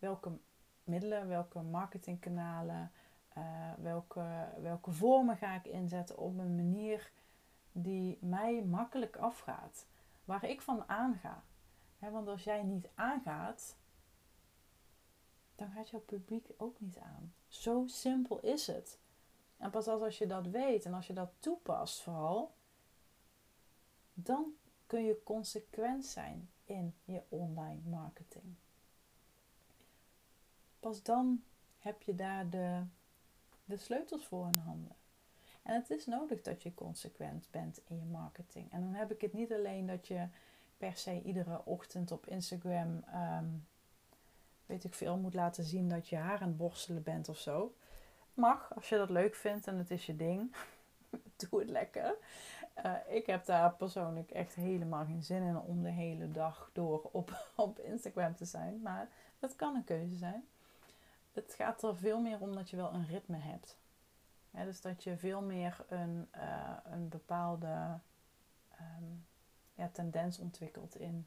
welke 0.00 0.38
middelen, 0.84 1.28
welke 1.28 1.60
marketingkanalen, 1.60 2.92
uh, 3.38 3.72
welke, 3.78 4.48
welke 4.62 4.92
vormen 4.92 5.36
ga 5.36 5.54
ik 5.54 5.66
inzetten 5.66 6.18
op 6.18 6.38
een 6.38 6.56
manier 6.56 7.10
die 7.72 8.18
mij 8.20 8.62
makkelijk 8.62 9.16
afgaat. 9.16 9.86
Waar 10.24 10.44
ik 10.44 10.60
van 10.60 10.88
aanga. 10.88 11.42
want 11.98 12.28
als 12.28 12.44
jij 12.44 12.62
niet 12.62 12.88
aangaat, 12.94 13.76
dan 15.54 15.70
gaat 15.70 15.90
jouw 15.90 16.00
publiek 16.00 16.48
ook 16.56 16.80
niet 16.80 16.98
aan. 16.98 17.34
Zo 17.48 17.86
simpel 17.86 18.40
is 18.40 18.66
het. 18.66 18.98
En 19.56 19.70
pas 19.70 19.88
als 19.88 20.18
je 20.18 20.26
dat 20.26 20.46
weet 20.46 20.84
en 20.84 20.94
als 20.94 21.06
je 21.06 21.12
dat 21.12 21.30
toepast 21.38 22.02
vooral, 22.02 22.54
dan 24.14 24.52
kun 24.86 25.04
je 25.04 25.22
consequent 25.22 26.04
zijn 26.04 26.50
in 26.64 26.94
je 27.04 27.22
online 27.28 27.80
marketing. 27.84 28.56
Pas 30.80 31.02
dan 31.02 31.42
heb 31.78 32.02
je 32.02 32.14
daar 32.14 32.50
de, 32.50 32.82
de 33.64 33.76
sleutels 33.76 34.26
voor 34.26 34.46
in 34.46 34.58
handen. 34.58 34.96
En 35.62 35.74
het 35.74 35.90
is 35.90 36.06
nodig 36.06 36.42
dat 36.42 36.62
je 36.62 36.74
consequent 36.74 37.48
bent 37.50 37.80
in 37.88 37.96
je 37.96 38.04
marketing. 38.04 38.72
En 38.72 38.80
dan 38.80 38.94
heb 38.94 39.12
ik 39.12 39.20
het 39.20 39.32
niet 39.32 39.52
alleen 39.52 39.86
dat 39.86 40.06
je 40.06 40.26
per 40.76 40.96
se 40.96 41.22
iedere 41.22 41.64
ochtend 41.64 42.10
op 42.10 42.26
Instagram, 42.26 43.04
ehm, 43.12 43.48
weet 44.66 44.84
ik 44.84 44.94
veel, 44.94 45.16
moet 45.16 45.34
laten 45.34 45.64
zien 45.64 45.88
dat 45.88 46.08
je 46.08 46.16
haar 46.16 46.40
aan 46.40 46.48
het 46.48 46.56
borstelen 46.56 47.02
bent 47.02 47.28
of 47.28 47.38
zo. 47.38 47.74
Mag, 48.34 48.74
als 48.74 48.88
je 48.88 48.96
dat 48.96 49.10
leuk 49.10 49.34
vindt 49.34 49.66
en 49.66 49.78
het 49.78 49.90
is 49.90 50.06
je 50.06 50.16
ding. 50.16 50.54
Doe 51.36 51.60
het 51.60 51.68
lekker. 51.68 52.16
Uh, 52.84 52.94
ik 53.08 53.26
heb 53.26 53.44
daar 53.44 53.74
persoonlijk 53.74 54.30
echt 54.30 54.54
helemaal 54.54 55.04
geen 55.04 55.22
zin 55.22 55.42
in 55.42 55.58
om 55.58 55.82
de 55.82 55.90
hele 55.90 56.30
dag 56.30 56.70
door 56.72 57.08
op, 57.12 57.46
op 57.56 57.78
Instagram 57.78 58.34
te 58.34 58.44
zijn. 58.44 58.82
Maar 58.82 59.08
dat 59.38 59.56
kan 59.56 59.74
een 59.74 59.84
keuze 59.84 60.16
zijn. 60.16 60.44
Het 61.32 61.54
gaat 61.54 61.82
er 61.82 61.96
veel 61.96 62.20
meer 62.20 62.40
om 62.40 62.54
dat 62.54 62.70
je 62.70 62.76
wel 62.76 62.92
een 62.92 63.06
ritme 63.06 63.36
hebt 63.36 63.78
dus 64.50 64.80
dat 64.80 65.04
je 65.04 65.16
veel 65.16 65.42
meer 65.42 65.84
een, 65.88 66.28
uh, 66.36 66.76
een 66.84 67.08
bepaalde 67.08 67.98
um, 68.80 69.26
ja, 69.74 69.88
tendens 69.92 70.38
ontwikkelt 70.38 70.96
in 70.96 71.26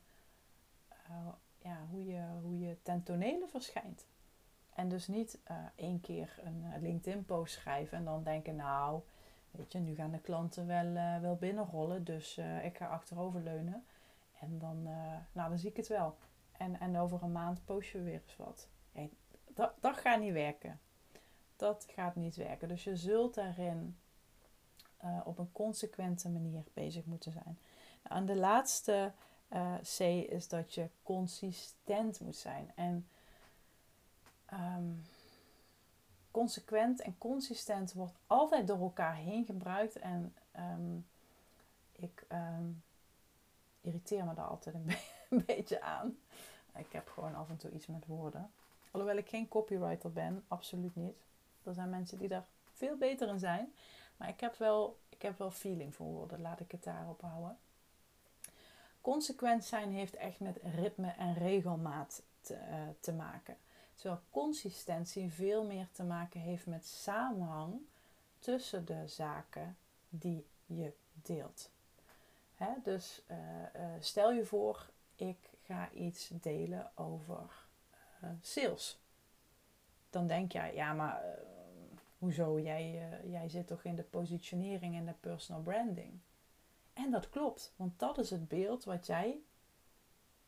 uh, 1.09 1.27
ja, 1.57 1.77
hoe, 1.89 2.05
je, 2.05 2.21
hoe 2.41 2.59
je 2.59 2.77
ten 2.81 3.03
tonele 3.03 3.47
verschijnt. 3.47 4.07
En 4.73 4.89
dus 4.89 5.07
niet 5.07 5.39
uh, 5.51 5.57
één 5.75 6.01
keer 6.01 6.39
een 6.43 6.81
LinkedIn-post 6.81 7.53
schrijven 7.53 7.97
en 7.97 8.05
dan 8.05 8.23
denken, 8.23 8.55
nou, 8.55 9.01
weet 9.51 9.71
je, 9.71 9.79
nu 9.79 9.95
gaan 9.95 10.11
de 10.11 10.19
klanten 10.19 10.67
wel, 10.67 11.21
wel 11.21 11.35
binnenrollen, 11.35 12.03
dus 12.03 12.37
ik 12.63 12.77
ga 12.77 12.87
achteroverleunen. 12.87 13.85
En 14.39 14.59
dan, 14.59 14.83
nou, 15.31 15.49
dan 15.49 15.57
zie 15.57 15.69
ik 15.69 15.77
het 15.77 15.87
wel. 15.87 16.17
En, 16.51 16.79
en 16.79 16.97
over 16.97 17.23
een 17.23 17.31
maand 17.31 17.65
post 17.65 17.89
je 17.89 18.01
weer 18.01 18.21
eens 18.23 18.35
wat. 18.35 18.67
Dat, 19.53 19.73
dat 19.79 19.97
gaat 19.97 20.19
niet 20.19 20.33
werken 20.33 20.79
dat 21.63 21.85
gaat 21.89 22.15
niet 22.15 22.35
werken. 22.35 22.67
Dus 22.67 22.83
je 22.83 22.95
zult 22.95 23.33
daarin 23.33 23.97
uh, 25.03 25.21
op 25.23 25.37
een 25.37 25.51
consequente 25.51 26.29
manier 26.29 26.63
bezig 26.73 27.05
moeten 27.05 27.31
zijn. 27.31 27.59
Nou, 28.03 28.15
en 28.15 28.25
de 28.25 28.35
laatste 28.35 29.11
uh, 29.49 29.75
C 29.97 29.99
is 30.29 30.47
dat 30.47 30.73
je 30.73 30.89
consistent 31.03 32.19
moet 32.19 32.35
zijn. 32.35 32.71
En 32.75 33.07
um, 34.53 35.05
consequent 36.31 37.01
en 37.01 37.17
consistent 37.17 37.93
wordt 37.93 38.17
altijd 38.27 38.67
door 38.67 38.79
elkaar 38.79 39.15
heen 39.15 39.45
gebruikt. 39.45 39.99
En 39.99 40.35
um, 40.57 41.07
ik 41.91 42.25
um, 42.31 42.83
irriteer 43.81 44.25
me 44.25 44.33
daar 44.33 44.47
altijd 44.47 44.75
een 45.29 45.43
beetje 45.45 45.81
aan. 45.81 46.17
Ik 46.75 46.91
heb 46.91 47.09
gewoon 47.09 47.35
af 47.35 47.49
en 47.49 47.57
toe 47.57 47.71
iets 47.71 47.87
met 47.87 48.05
woorden. 48.05 48.51
Alhoewel 48.93 49.17
ik 49.17 49.29
geen 49.29 49.47
copywriter 49.47 50.11
ben, 50.11 50.43
absoluut 50.47 50.95
niet. 50.95 51.15
Er 51.63 51.73
zijn 51.73 51.89
mensen 51.89 52.17
die 52.17 52.27
daar 52.27 52.45
veel 52.73 52.97
beter 52.97 53.27
in 53.27 53.39
zijn. 53.39 53.73
Maar 54.17 54.29
ik 54.29 54.39
heb 54.39 54.55
wel, 54.55 54.99
ik 55.09 55.21
heb 55.21 55.37
wel 55.37 55.51
feeling 55.51 55.95
voor 55.95 56.05
woorden. 56.05 56.41
Laat 56.41 56.59
ik 56.59 56.71
het 56.71 56.83
daarop 56.83 57.21
houden. 57.21 57.57
Consequent 59.01 59.65
zijn 59.65 59.91
heeft 59.91 60.15
echt 60.15 60.39
met 60.39 60.59
ritme 60.63 61.09
en 61.09 61.33
regelmaat 61.33 62.23
te, 62.41 62.53
uh, 62.53 62.87
te 62.99 63.13
maken. 63.13 63.57
Terwijl 63.95 64.21
consistentie 64.29 65.31
veel 65.31 65.63
meer 65.65 65.87
te 65.91 66.03
maken 66.03 66.39
heeft 66.39 66.65
met 66.65 66.85
samenhang 66.85 67.81
tussen 68.39 68.85
de 68.85 69.07
zaken 69.07 69.77
die 70.09 70.45
je 70.65 70.93
deelt. 71.13 71.69
Hè? 72.55 72.69
Dus 72.83 73.21
uh, 73.31 73.37
uh, 73.37 73.91
stel 73.99 74.31
je 74.31 74.45
voor, 74.45 74.89
ik 75.15 75.49
ga 75.65 75.91
iets 75.91 76.27
delen 76.27 76.91
over 76.95 77.62
sales. 78.41 79.01
Dan 80.09 80.27
denk 80.27 80.51
je, 80.51 80.71
ja, 80.73 80.93
maar 80.93 81.21
hoezo, 82.23 82.59
jij, 82.59 83.09
uh, 83.23 83.31
jij 83.31 83.49
zit 83.49 83.67
toch 83.67 83.83
in 83.83 83.95
de 83.95 84.03
positionering 84.03 84.95
en 84.95 85.05
de 85.05 85.13
personal 85.19 85.61
branding. 85.61 86.19
En 86.93 87.11
dat 87.11 87.29
klopt, 87.29 87.73
want 87.75 87.99
dat 87.99 88.17
is 88.17 88.29
het 88.29 88.47
beeld 88.47 88.83
wat 88.83 89.05
jij 89.05 89.39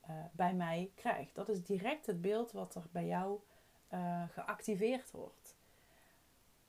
uh, 0.10 0.16
bij 0.32 0.54
mij 0.54 0.92
krijgt. 0.96 1.36
Dat 1.36 1.50
is 1.50 1.64
direct 1.64 2.06
het 2.06 2.22
beeld 2.22 2.52
wat 2.52 2.76
er 2.76 2.84
bij 2.92 3.06
jou 3.06 3.40
uh, 3.94 4.24
geactiveerd 4.30 5.12
wordt. 5.12 5.56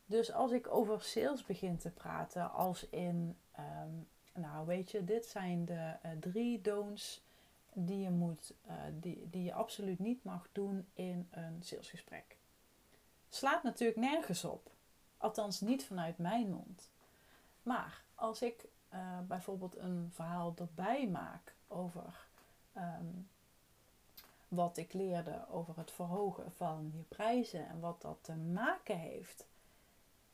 Dus 0.06 0.32
als 0.32 0.52
ik 0.52 0.68
over 0.68 1.02
sales 1.02 1.44
begin 1.44 1.76
te 1.76 1.90
praten, 1.90 2.52
als 2.52 2.88
in, 2.88 3.36
um, 3.58 4.08
nou 4.34 4.66
weet 4.66 4.90
je, 4.90 5.04
dit 5.04 5.26
zijn 5.26 5.64
de 5.64 5.96
drie 6.20 6.60
don'ts 6.60 7.24
die 7.78 8.00
je, 8.00 8.10
moet, 8.10 8.54
die, 9.00 9.30
die 9.30 9.42
je 9.42 9.52
absoluut 9.52 9.98
niet 9.98 10.24
mag 10.24 10.48
doen 10.52 10.86
in 10.92 11.28
een 11.30 11.62
salesgesprek. 11.62 12.36
Slaat 13.28 13.62
natuurlijk 13.62 13.98
nergens 13.98 14.44
op. 14.44 14.70
Althans, 15.16 15.60
niet 15.60 15.84
vanuit 15.84 16.18
mijn 16.18 16.50
mond. 16.50 16.90
Maar 17.62 18.02
als 18.14 18.42
ik 18.42 18.64
uh, 18.94 19.18
bijvoorbeeld 19.26 19.76
een 19.76 20.10
verhaal 20.12 20.54
erbij 20.56 21.08
maak 21.08 21.54
over 21.68 22.26
um, 22.76 23.28
wat 24.48 24.76
ik 24.76 24.92
leerde 24.92 25.48
over 25.48 25.76
het 25.76 25.90
verhogen 25.90 26.52
van 26.52 26.90
je 26.94 27.02
prijzen 27.02 27.68
en 27.68 27.80
wat 27.80 28.02
dat 28.02 28.18
te 28.20 28.34
maken 28.34 28.98
heeft 28.98 29.46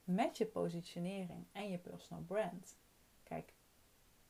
met 0.04 0.38
je 0.38 0.46
positionering 0.46 1.44
en 1.52 1.70
je 1.70 1.78
personal 1.78 2.22
brand. 2.22 2.76
Kijk, 3.22 3.52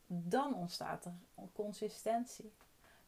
dan 0.07 0.55
ontstaat 0.55 1.05
er 1.05 1.15
consistentie. 1.53 2.53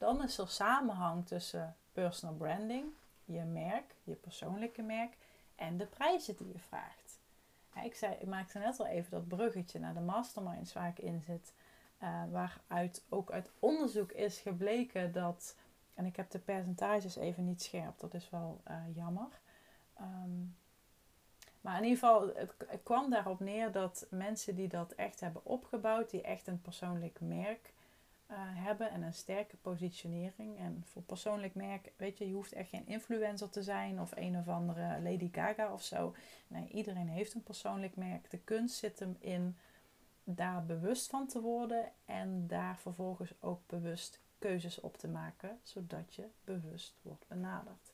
Dan 0.05 0.23
is 0.23 0.39
er 0.39 0.49
samenhang 0.49 1.27
tussen 1.27 1.77
personal 1.93 2.35
branding 2.35 2.85
je 3.25 3.43
merk, 3.43 3.95
je 4.03 4.15
persoonlijke 4.15 4.83
merk 4.83 5.17
en 5.55 5.77
de 5.77 5.87
prijzen 5.87 6.37
die 6.37 6.53
je 6.53 6.59
vraagt. 6.59 7.19
ik, 7.85 7.95
zei, 7.95 8.15
ik 8.21 8.27
maakte 8.27 8.59
net 8.59 8.81
al 8.81 8.87
even 8.87 9.11
dat 9.11 9.29
bruggetje 9.29 9.79
naar 9.79 9.95
de 9.95 10.01
masterminds 10.01 10.73
waar 10.73 10.89
ik 10.89 10.99
in 10.99 11.21
zit. 11.21 11.53
Uh, 12.03 12.23
waaruit 12.31 13.05
ook 13.09 13.31
uit 13.31 13.51
onderzoek 13.59 14.13
is 14.13 14.39
gebleken 14.39 15.13
dat, 15.13 15.57
en 15.95 16.07
ik 16.07 16.17
heb 16.17 16.31
de 16.31 16.39
percentages 16.39 17.17
even 17.17 17.45
niet 17.45 17.63
scherp, 17.63 17.99
dat 17.99 18.15
is 18.15 18.31
wel 18.31 18.61
uh, 18.69 18.77
jammer. 18.95 19.29
Um, 20.01 20.57
maar 21.61 21.77
in 21.77 21.85
ieder 21.85 21.99
geval, 21.99 22.35
het, 22.35 22.83
kwam 22.83 23.11
daarop 23.11 23.41
neer 23.41 23.73
dat 23.73 24.07
mensen 24.11 24.55
die 24.55 24.69
dat 24.69 24.93
echt 24.93 25.21
hebben 25.21 25.45
opgebouwd, 25.45 26.11
die 26.11 26.23
echt 26.23 26.47
een 26.47 26.61
persoonlijk 26.61 27.21
merk 27.21 27.74
uh, 28.35 28.41
hebben 28.41 28.91
en 28.91 29.03
een 29.03 29.15
sterke 29.15 29.57
positionering. 29.57 30.59
En 30.59 30.83
voor 30.87 31.03
persoonlijk 31.03 31.55
merk, 31.55 31.93
weet 31.97 32.19
je, 32.19 32.29
je 32.29 32.35
hoeft 32.35 32.53
echt 32.53 32.69
geen 32.69 32.87
influencer 32.87 33.51
te 33.51 33.63
zijn 33.63 34.01
of 34.01 34.13
een 34.17 34.39
of 34.39 34.49
andere 34.49 35.01
Lady 35.03 35.29
Gaga 35.33 35.73
of 35.73 35.83
zo. 35.83 36.15
Nee, 36.47 36.69
iedereen 36.69 37.09
heeft 37.09 37.35
een 37.35 37.43
persoonlijk 37.43 37.97
merk. 37.97 38.31
De 38.31 38.39
kunst 38.39 38.77
zit 38.77 38.99
hem 38.99 39.17
in 39.19 39.57
daar 40.25 40.65
bewust 40.65 41.11
van 41.11 41.27
te 41.27 41.41
worden 41.41 41.93
en 42.05 42.47
daar 42.47 42.79
vervolgens 42.79 43.35
ook 43.41 43.61
bewust 43.67 44.21
keuzes 44.39 44.81
op 44.81 44.97
te 44.97 45.09
maken, 45.09 45.59
zodat 45.63 46.15
je 46.15 46.29
bewust 46.45 46.99
wordt 47.03 47.29
benaderd. 47.29 47.93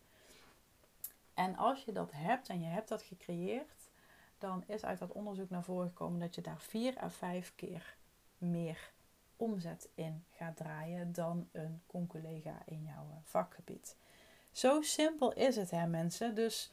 En 1.34 1.57
als 1.57 1.84
je 1.84 1.93
dat 1.93 2.12
hebt 2.12 2.49
en 2.49 2.61
je 2.61 2.66
hebt 2.66 2.88
dat 2.88 3.03
gecreëerd, 3.03 3.91
dan 4.38 4.64
is 4.66 4.84
uit 4.84 4.99
dat 4.99 5.12
onderzoek 5.12 5.51
naar 5.51 5.64
voren 5.64 5.88
gekomen 5.88 6.20
dat 6.20 6.34
je 6.34 6.41
daar 6.41 6.61
vier 6.61 7.03
à 7.03 7.11
vijf 7.11 7.53
keer 7.55 7.97
meer 8.38 8.93
omzet 9.41 9.88
in 9.95 10.24
gaat 10.30 10.57
draaien 10.57 11.12
dan 11.12 11.49
een 11.53 11.82
conculega 11.86 12.62
in 12.64 12.82
jouw 12.82 13.07
eh, 13.11 13.16
vakgebied. 13.22 13.97
Zo 14.53 14.82
simpel 14.82 15.32
is 15.32 15.57
het, 15.57 15.70
hè, 15.70 15.86
mensen. 15.86 16.34
Dus 16.34 16.72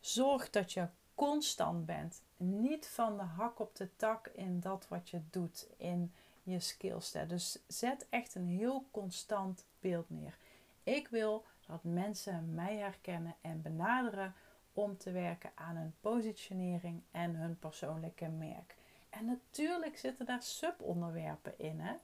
zorg 0.00 0.50
dat 0.50 0.72
je 0.72 0.88
constant 1.14 1.86
bent. 1.86 2.22
Niet 2.36 2.88
van 2.88 3.16
de 3.16 3.22
hak 3.22 3.58
op 3.58 3.76
de 3.76 3.96
tak 3.96 4.28
in 4.28 4.60
dat 4.60 4.88
wat 4.88 5.10
je 5.10 5.20
doet, 5.30 5.66
in 5.76 6.12
je 6.42 6.60
skillset. 6.60 7.28
Dus 7.28 7.58
zet 7.66 8.06
echt 8.10 8.34
een 8.34 8.48
heel 8.48 8.86
constant 8.90 9.66
beeld 9.80 10.10
neer. 10.10 10.38
Ik 10.82 11.08
wil 11.08 11.44
dat 11.66 11.84
mensen 11.84 12.54
mij 12.54 12.76
herkennen 12.76 13.36
en 13.40 13.62
benaderen 13.62 14.34
om 14.72 14.96
te 14.96 15.10
werken 15.10 15.50
aan 15.54 15.76
hun 15.76 15.94
positionering 16.00 17.02
en 17.10 17.34
hun 17.34 17.58
persoonlijke 17.58 18.28
merk. 18.28 18.76
En 19.18 19.24
natuurlijk 19.24 19.98
zitten 19.98 20.26
daar 20.26 20.42
subonderwerpen 20.42 21.58
in. 21.58 21.80
Hè? 21.80 21.94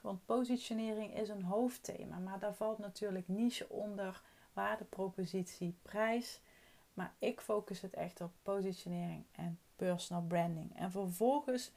Want 0.00 0.26
positionering 0.26 1.16
is 1.16 1.28
een 1.28 1.42
hoofdthema, 1.42 2.18
maar 2.18 2.38
daar 2.38 2.54
valt 2.54 2.78
natuurlijk 2.78 3.28
niche 3.28 3.68
onder, 3.68 4.22
waardepropositie, 4.52 5.78
prijs. 5.82 6.40
Maar 6.94 7.14
ik 7.18 7.40
focus 7.40 7.80
het 7.80 7.94
echt 7.94 8.20
op 8.20 8.32
positionering 8.42 9.24
en 9.32 9.58
personal 9.76 10.22
branding. 10.22 10.76
En 10.76 10.90
vervolgens 10.90 11.70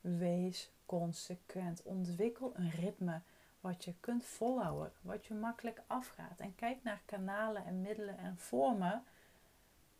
wees 0.00 0.72
consequent. 0.86 1.82
Ontwikkel 1.82 2.52
een 2.56 2.70
ritme 2.70 3.20
wat 3.60 3.84
je 3.84 3.94
kunt 4.00 4.24
volhouden, 4.24 4.92
wat 5.00 5.26
je 5.26 5.34
makkelijk 5.34 5.82
afgaat. 5.86 6.40
En 6.40 6.54
kijk 6.54 6.82
naar 6.82 7.02
kanalen 7.04 7.64
en 7.64 7.80
middelen 7.80 8.18
en 8.18 8.38
vormen 8.38 9.04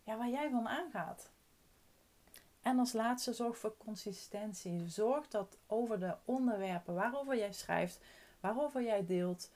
ja, 0.03 0.17
waar 0.17 0.29
jij 0.29 0.49
van 0.49 0.67
aangaat. 0.67 1.31
En 2.65 2.79
als 2.79 2.93
laatste 2.93 3.33
zorg 3.33 3.57
voor 3.57 3.77
consistentie. 3.77 4.89
Zorg 4.89 5.27
dat 5.27 5.57
over 5.67 5.99
de 5.99 6.15
onderwerpen 6.25 6.93
waarover 6.93 7.37
jij 7.37 7.53
schrijft, 7.53 7.99
waarover 8.39 8.83
jij 8.83 9.05
deelt, 9.05 9.51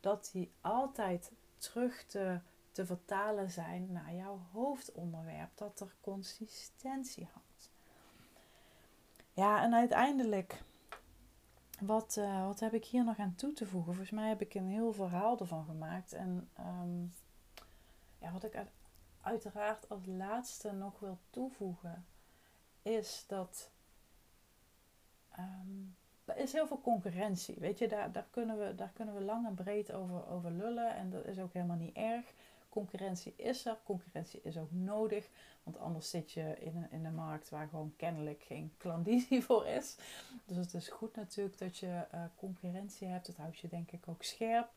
dat 0.00 0.30
die 0.32 0.52
altijd 0.60 1.32
terug 1.56 2.04
te, 2.06 2.40
te 2.70 2.86
vertalen 2.86 3.50
zijn 3.50 3.92
naar 3.92 4.14
jouw 4.14 4.40
hoofdonderwerp. 4.52 5.50
Dat 5.54 5.80
er 5.80 5.94
consistentie 6.00 7.28
hangt. 7.32 7.70
Ja, 9.32 9.62
en 9.62 9.74
uiteindelijk 9.74 10.62
wat, 11.80 12.16
uh, 12.18 12.46
wat 12.46 12.60
heb 12.60 12.74
ik 12.74 12.84
hier 12.84 13.04
nog 13.04 13.18
aan 13.18 13.34
toe 13.34 13.52
te 13.52 13.66
voegen? 13.66 13.94
Volgens 13.94 14.16
mij 14.20 14.28
heb 14.28 14.40
ik 14.40 14.54
een 14.54 14.68
heel 14.68 14.92
verhaal 14.92 15.38
ervan 15.38 15.64
gemaakt. 15.64 16.12
En 16.12 16.50
um, 16.58 17.14
ja, 18.18 18.32
wat 18.32 18.44
ik 18.44 18.64
uiteraard 19.20 19.88
als 19.88 20.06
laatste 20.06 20.72
nog 20.72 20.98
wil 20.98 21.18
toevoegen, 21.30 22.06
is 22.82 23.24
dat 23.26 23.70
um, 25.38 25.96
er 26.24 26.36
is 26.36 26.52
heel 26.52 26.66
veel 26.66 26.80
concurrentie. 26.80 27.56
Weet 27.58 27.78
je, 27.78 27.88
daar, 27.88 28.12
daar, 28.12 28.26
kunnen 28.30 28.58
we, 28.58 28.74
daar 28.74 28.92
kunnen 28.94 29.14
we 29.14 29.20
lang 29.20 29.46
en 29.46 29.54
breed 29.54 29.92
over, 29.92 30.28
over 30.28 30.50
lullen. 30.50 30.94
En 30.94 31.10
dat 31.10 31.24
is 31.24 31.38
ook 31.38 31.52
helemaal 31.52 31.76
niet 31.76 31.96
erg. 31.96 32.24
Concurrentie 32.68 33.34
is 33.36 33.66
er, 33.66 33.78
concurrentie 33.84 34.40
is 34.42 34.58
ook 34.58 34.72
nodig. 34.72 35.28
Want 35.62 35.78
anders 35.78 36.10
zit 36.10 36.32
je 36.32 36.56
in 36.58 36.76
een, 36.76 36.90
in 36.90 37.04
een 37.04 37.14
markt 37.14 37.48
waar 37.48 37.68
gewoon 37.68 37.94
kennelijk 37.96 38.42
geen 38.42 38.74
klandizie 38.76 39.42
voor 39.48 39.66
is. 39.66 39.96
Dus 40.44 40.56
het 40.56 40.74
is 40.74 40.88
goed 40.88 41.16
natuurlijk 41.16 41.58
dat 41.58 41.78
je 41.78 42.06
uh, 42.14 42.24
concurrentie 42.36 43.08
hebt. 43.08 43.26
Het 43.26 43.36
houdt 43.36 43.58
je 43.58 43.68
denk 43.68 43.90
ik 43.90 44.08
ook 44.08 44.22
scherp. 44.22 44.70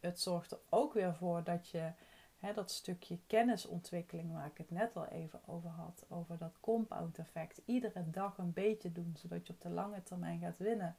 Het 0.00 0.20
zorgt 0.20 0.50
er 0.50 0.60
ook 0.68 0.92
weer 0.92 1.14
voor 1.14 1.44
dat 1.44 1.68
je 1.68 1.92
dat 2.50 2.70
stukje 2.70 3.18
kennisontwikkeling 3.26 4.32
waar 4.32 4.46
ik 4.46 4.58
het 4.58 4.70
net 4.70 4.96
al 4.96 5.06
even 5.06 5.40
over 5.46 5.70
had. 5.70 6.04
Over 6.08 6.38
dat 6.38 6.56
compound 6.60 7.18
effect. 7.18 7.60
Iedere 7.64 8.10
dag 8.10 8.38
een 8.38 8.52
beetje 8.52 8.92
doen 8.92 9.14
zodat 9.18 9.46
je 9.46 9.52
op 9.52 9.60
de 9.60 9.70
lange 9.70 10.02
termijn 10.02 10.40
gaat 10.40 10.58
winnen. 10.58 10.96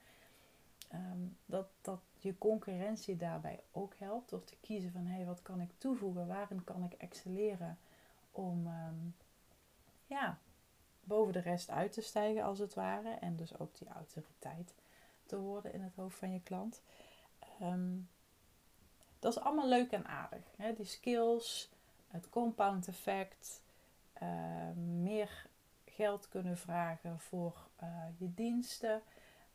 Ehm, 0.90 1.20
dat, 1.46 1.68
dat 1.82 2.02
je 2.20 2.38
concurrentie 2.38 3.18
daarbij 3.18 3.60
ook 3.72 3.94
helpt 3.98 4.30
door 4.30 4.44
te 4.44 4.58
kiezen 4.62 4.92
van 4.92 5.06
hé, 5.06 5.16
hey, 5.16 5.26
wat 5.26 5.42
kan 5.42 5.62
ik 5.62 5.70
toevoegen, 5.78 6.28
waarin 6.28 6.64
kan 6.64 6.84
ik 6.84 6.94
excelleren 6.94 7.78
om 8.32 8.68
ehm, 8.68 9.10
ja, 10.06 10.40
boven 11.04 11.34
de 11.34 11.40
rest 11.40 11.70
uit 11.70 11.92
te 11.92 12.02
stijgen 12.02 12.44
als 12.44 12.60
het 12.60 12.74
ware 12.74 13.10
en 13.10 13.36
dus 13.36 13.60
ook 13.60 13.78
die 13.78 13.88
autoriteit 13.88 14.74
te 15.26 15.40
worden 15.40 15.74
in 15.74 15.82
het 15.82 15.96
hoofd 15.96 16.18
van 16.18 16.32
je 16.32 16.42
klant. 16.42 16.82
Ehm, 17.60 17.98
dat 19.24 19.36
is 19.36 19.42
allemaal 19.42 19.68
leuk 19.68 19.92
en 19.92 20.08
aardig. 20.08 20.44
Hè? 20.56 20.74
Die 20.74 20.86
skills, 20.86 21.72
het 22.08 22.30
compound 22.30 22.88
effect, 22.88 23.62
meer 24.76 25.46
geld 25.86 26.30
kunnen 26.30 26.58
vragen 26.58 27.20
voor 27.20 27.68
uh, 27.84 27.90
je 28.18 28.34
diensten 28.34 29.02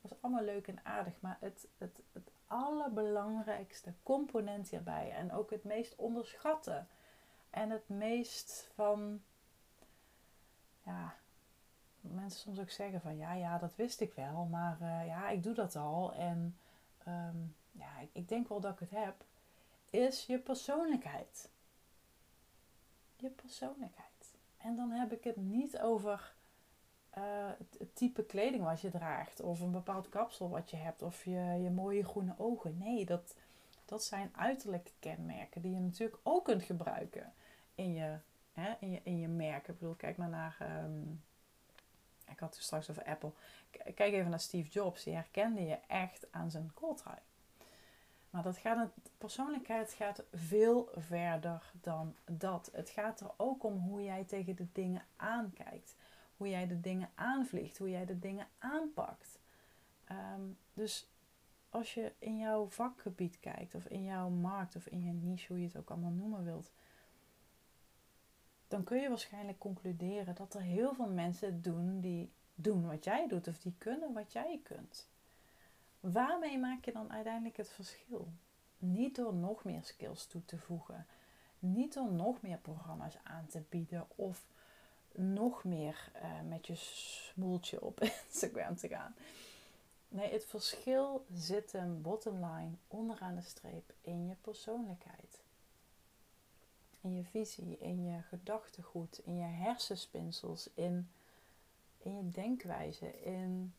dat 0.01 0.11
is 0.11 0.23
allemaal 0.23 0.45
leuk 0.45 0.69
en 0.69 0.85
aardig. 0.85 1.21
Maar 1.21 1.37
het, 1.41 1.69
het, 1.79 2.01
het 2.13 2.31
allerbelangrijkste 2.47 3.95
component 4.03 4.69
hierbij. 4.69 5.13
En 5.13 5.33
ook 5.33 5.51
het 5.51 5.65
meest 5.65 5.97
onderschatte. 5.97 6.85
En 7.51 7.71
het 7.71 7.89
meest 7.89 8.71
van. 8.75 9.23
Ja, 10.83 11.15
mensen 12.01 12.41
soms 12.41 12.59
ook 12.59 12.71
zeggen 12.71 13.01
van 13.01 13.17
ja, 13.17 13.33
ja, 13.33 13.59
dat 13.59 13.77
wist 13.77 14.01
ik 14.01 14.15
wel. 14.15 14.45
Maar 14.45 14.79
uh, 14.81 15.07
ja, 15.07 15.29
ik 15.29 15.43
doe 15.43 15.55
dat 15.55 15.77
al. 15.77 16.15
En 16.15 16.59
um, 17.09 17.57
ja, 17.73 17.99
ik, 18.01 18.09
ik 18.13 18.29
denk 18.29 18.49
wel 18.49 18.61
dat 18.61 18.73
ik 18.73 18.79
het 18.79 18.91
heb. 18.91 19.25
Is 19.91 20.27
je 20.27 20.39
persoonlijkheid. 20.39 21.49
Je 23.17 23.29
persoonlijkheid. 23.31 24.35
En 24.57 24.77
dan 24.77 24.91
heb 24.91 25.13
ik 25.13 25.25
het 25.25 25.37
niet 25.37 25.79
over 25.79 26.35
uh, 27.19 27.51
het, 27.79 27.97
type 27.97 28.25
kleding 28.25 28.65
wat 28.65 28.81
je 28.81 28.91
draagt, 28.91 29.41
of 29.41 29.61
een 29.61 29.71
bepaald 29.71 30.09
kapsel 30.09 30.49
wat 30.49 30.71
je 30.71 30.77
hebt, 30.77 31.03
of 31.03 31.25
je, 31.25 31.59
je 31.63 31.71
mooie 31.71 32.05
groene 32.05 32.35
ogen. 32.39 32.79
Nee, 32.79 33.05
dat, 33.05 33.35
dat 33.85 34.05
zijn 34.05 34.31
uiterlijke 34.37 34.93
kenmerken 34.99 35.63
die 35.63 35.75
je 35.75 35.81
natuurlijk 35.81 36.21
ook 36.23 36.45
kunt 36.45 36.63
gebruiken 36.63 37.33
in 37.75 37.93
je, 37.93 38.19
hè, 38.53 38.75
in 38.81 38.91
je, 38.91 39.01
in 39.03 39.19
je 39.19 39.29
merk. 39.29 39.69
Ik 39.69 39.79
bedoel, 39.79 39.95
kijk 39.95 40.17
maar 40.17 40.29
naar. 40.29 40.57
Um, 40.85 41.23
ik 42.31 42.39
had 42.39 42.55
het 42.55 42.65
straks 42.65 42.91
over 42.91 43.05
Apple. 43.05 43.33
Kijk 43.71 44.13
even 44.13 44.31
naar 44.31 44.41
Steve 44.41 44.69
Jobs. 44.69 45.05
Die 45.05 45.15
herkende 45.15 45.63
je 45.63 45.79
echt 45.87 46.27
aan 46.33 46.51
zijn 46.51 46.71
kooltrui. 46.75 47.19
Maar 48.31 48.43
dat 48.43 48.59
gaat, 48.59 48.79
het, 48.79 49.11
persoonlijkheid 49.19 49.93
gaat 49.93 50.25
veel 50.33 50.89
verder 50.97 51.73
dan 51.81 52.15
dat. 52.25 52.71
Het 52.73 52.91
gaat 52.91 53.21
er 53.21 53.31
ook 53.37 53.65
om 53.65 53.79
hoe 53.79 54.03
jij 54.03 54.25
tegen 54.25 54.57
de 54.57 54.67
dingen 54.73 55.03
aankijkt 55.17 55.97
hoe 56.39 56.49
jij 56.49 56.67
de 56.67 56.81
dingen 56.81 57.11
aanvliegt, 57.15 57.79
hoe 57.79 57.91
jij 57.91 58.05
de 58.05 58.19
dingen 58.19 58.47
aanpakt. 58.59 59.39
Ehm, 60.05 60.43
dus 60.73 61.09
als 61.69 61.95
je 61.95 62.13
in 62.19 62.39
jouw 62.39 62.69
vakgebied 62.69 63.41
kijkt, 63.41 63.75
of 63.75 63.87
in 63.87 64.05
jouw 64.05 64.29
markt, 64.29 64.77
of 64.77 64.87
in 64.87 65.03
je 65.03 65.13
niche, 65.13 65.53
hoe 65.53 65.61
je 65.61 65.67
het 65.67 65.77
ook 65.77 65.91
allemaal 65.91 66.11
noemen 66.11 66.45
wilt, 66.45 66.73
dan 68.69 68.85
kun 68.85 69.01
je 69.01 69.09
waarschijnlijk 69.09 69.59
concluderen 69.59 70.35
dat 70.35 70.55
er 70.55 70.61
heel 70.61 70.95
veel 70.95 71.09
mensen 71.09 71.63
doen 71.63 72.01
die 72.01 72.33
doen 72.55 72.87
wat 72.87 73.05
jij 73.05 73.29
doet, 73.29 73.49
of 73.49 73.59
die 73.59 73.75
kunnen 73.79 74.13
wat 74.13 74.33
jij 74.33 74.61
kunt. 74.63 75.09
Waarmee 76.13 76.59
maak 76.59 76.85
je 76.85 76.93
dan 76.93 77.13
uiteindelijk 77.13 77.57
het 77.57 77.69
verschil? 77.69 78.29
Niet 78.79 79.17
door 79.17 79.35
nog 79.35 79.65
meer 79.65 79.85
skills 79.85 80.27
toe 80.27 80.45
te 80.45 80.59
voegen, 80.59 81.07
niet 81.59 81.95
door 81.95 82.13
nog 82.13 82.43
meer 82.43 82.59
programma's 82.59 83.17
aan 83.23 83.47
te 83.47 83.63
bieden 83.69 84.07
of 84.17 84.47
nog 85.13 85.65
meer 85.65 86.11
uh, 86.17 86.41
met 86.49 86.67
je 86.67 86.75
smoeltje 86.75 87.83
op 87.83 88.01
Instagram 88.27 88.77
te 88.77 88.89
gaan. 88.89 89.15
Nee, 90.09 90.33
het 90.33 90.45
verschil 90.45 91.25
zit 91.35 91.73
hem 91.73 92.03
bottom 92.03 92.45
line 92.45 92.71
onderaan 92.89 93.35
de 93.35 93.43
streep 93.43 93.93
in 94.01 94.27
je 94.27 94.35
persoonlijkheid. 94.41 95.43
in 97.01 97.17
je 97.17 97.25
visie, 97.25 97.79
in 97.79 98.05
je 98.05 98.23
gedachtegoed, 98.23 99.21
in 99.25 99.37
je 99.37 99.45
hersenspinsels, 99.45 100.71
in, 100.75 101.11
in 101.99 102.17
je 102.17 102.29
denkwijze, 102.29 103.21
in 103.21 103.75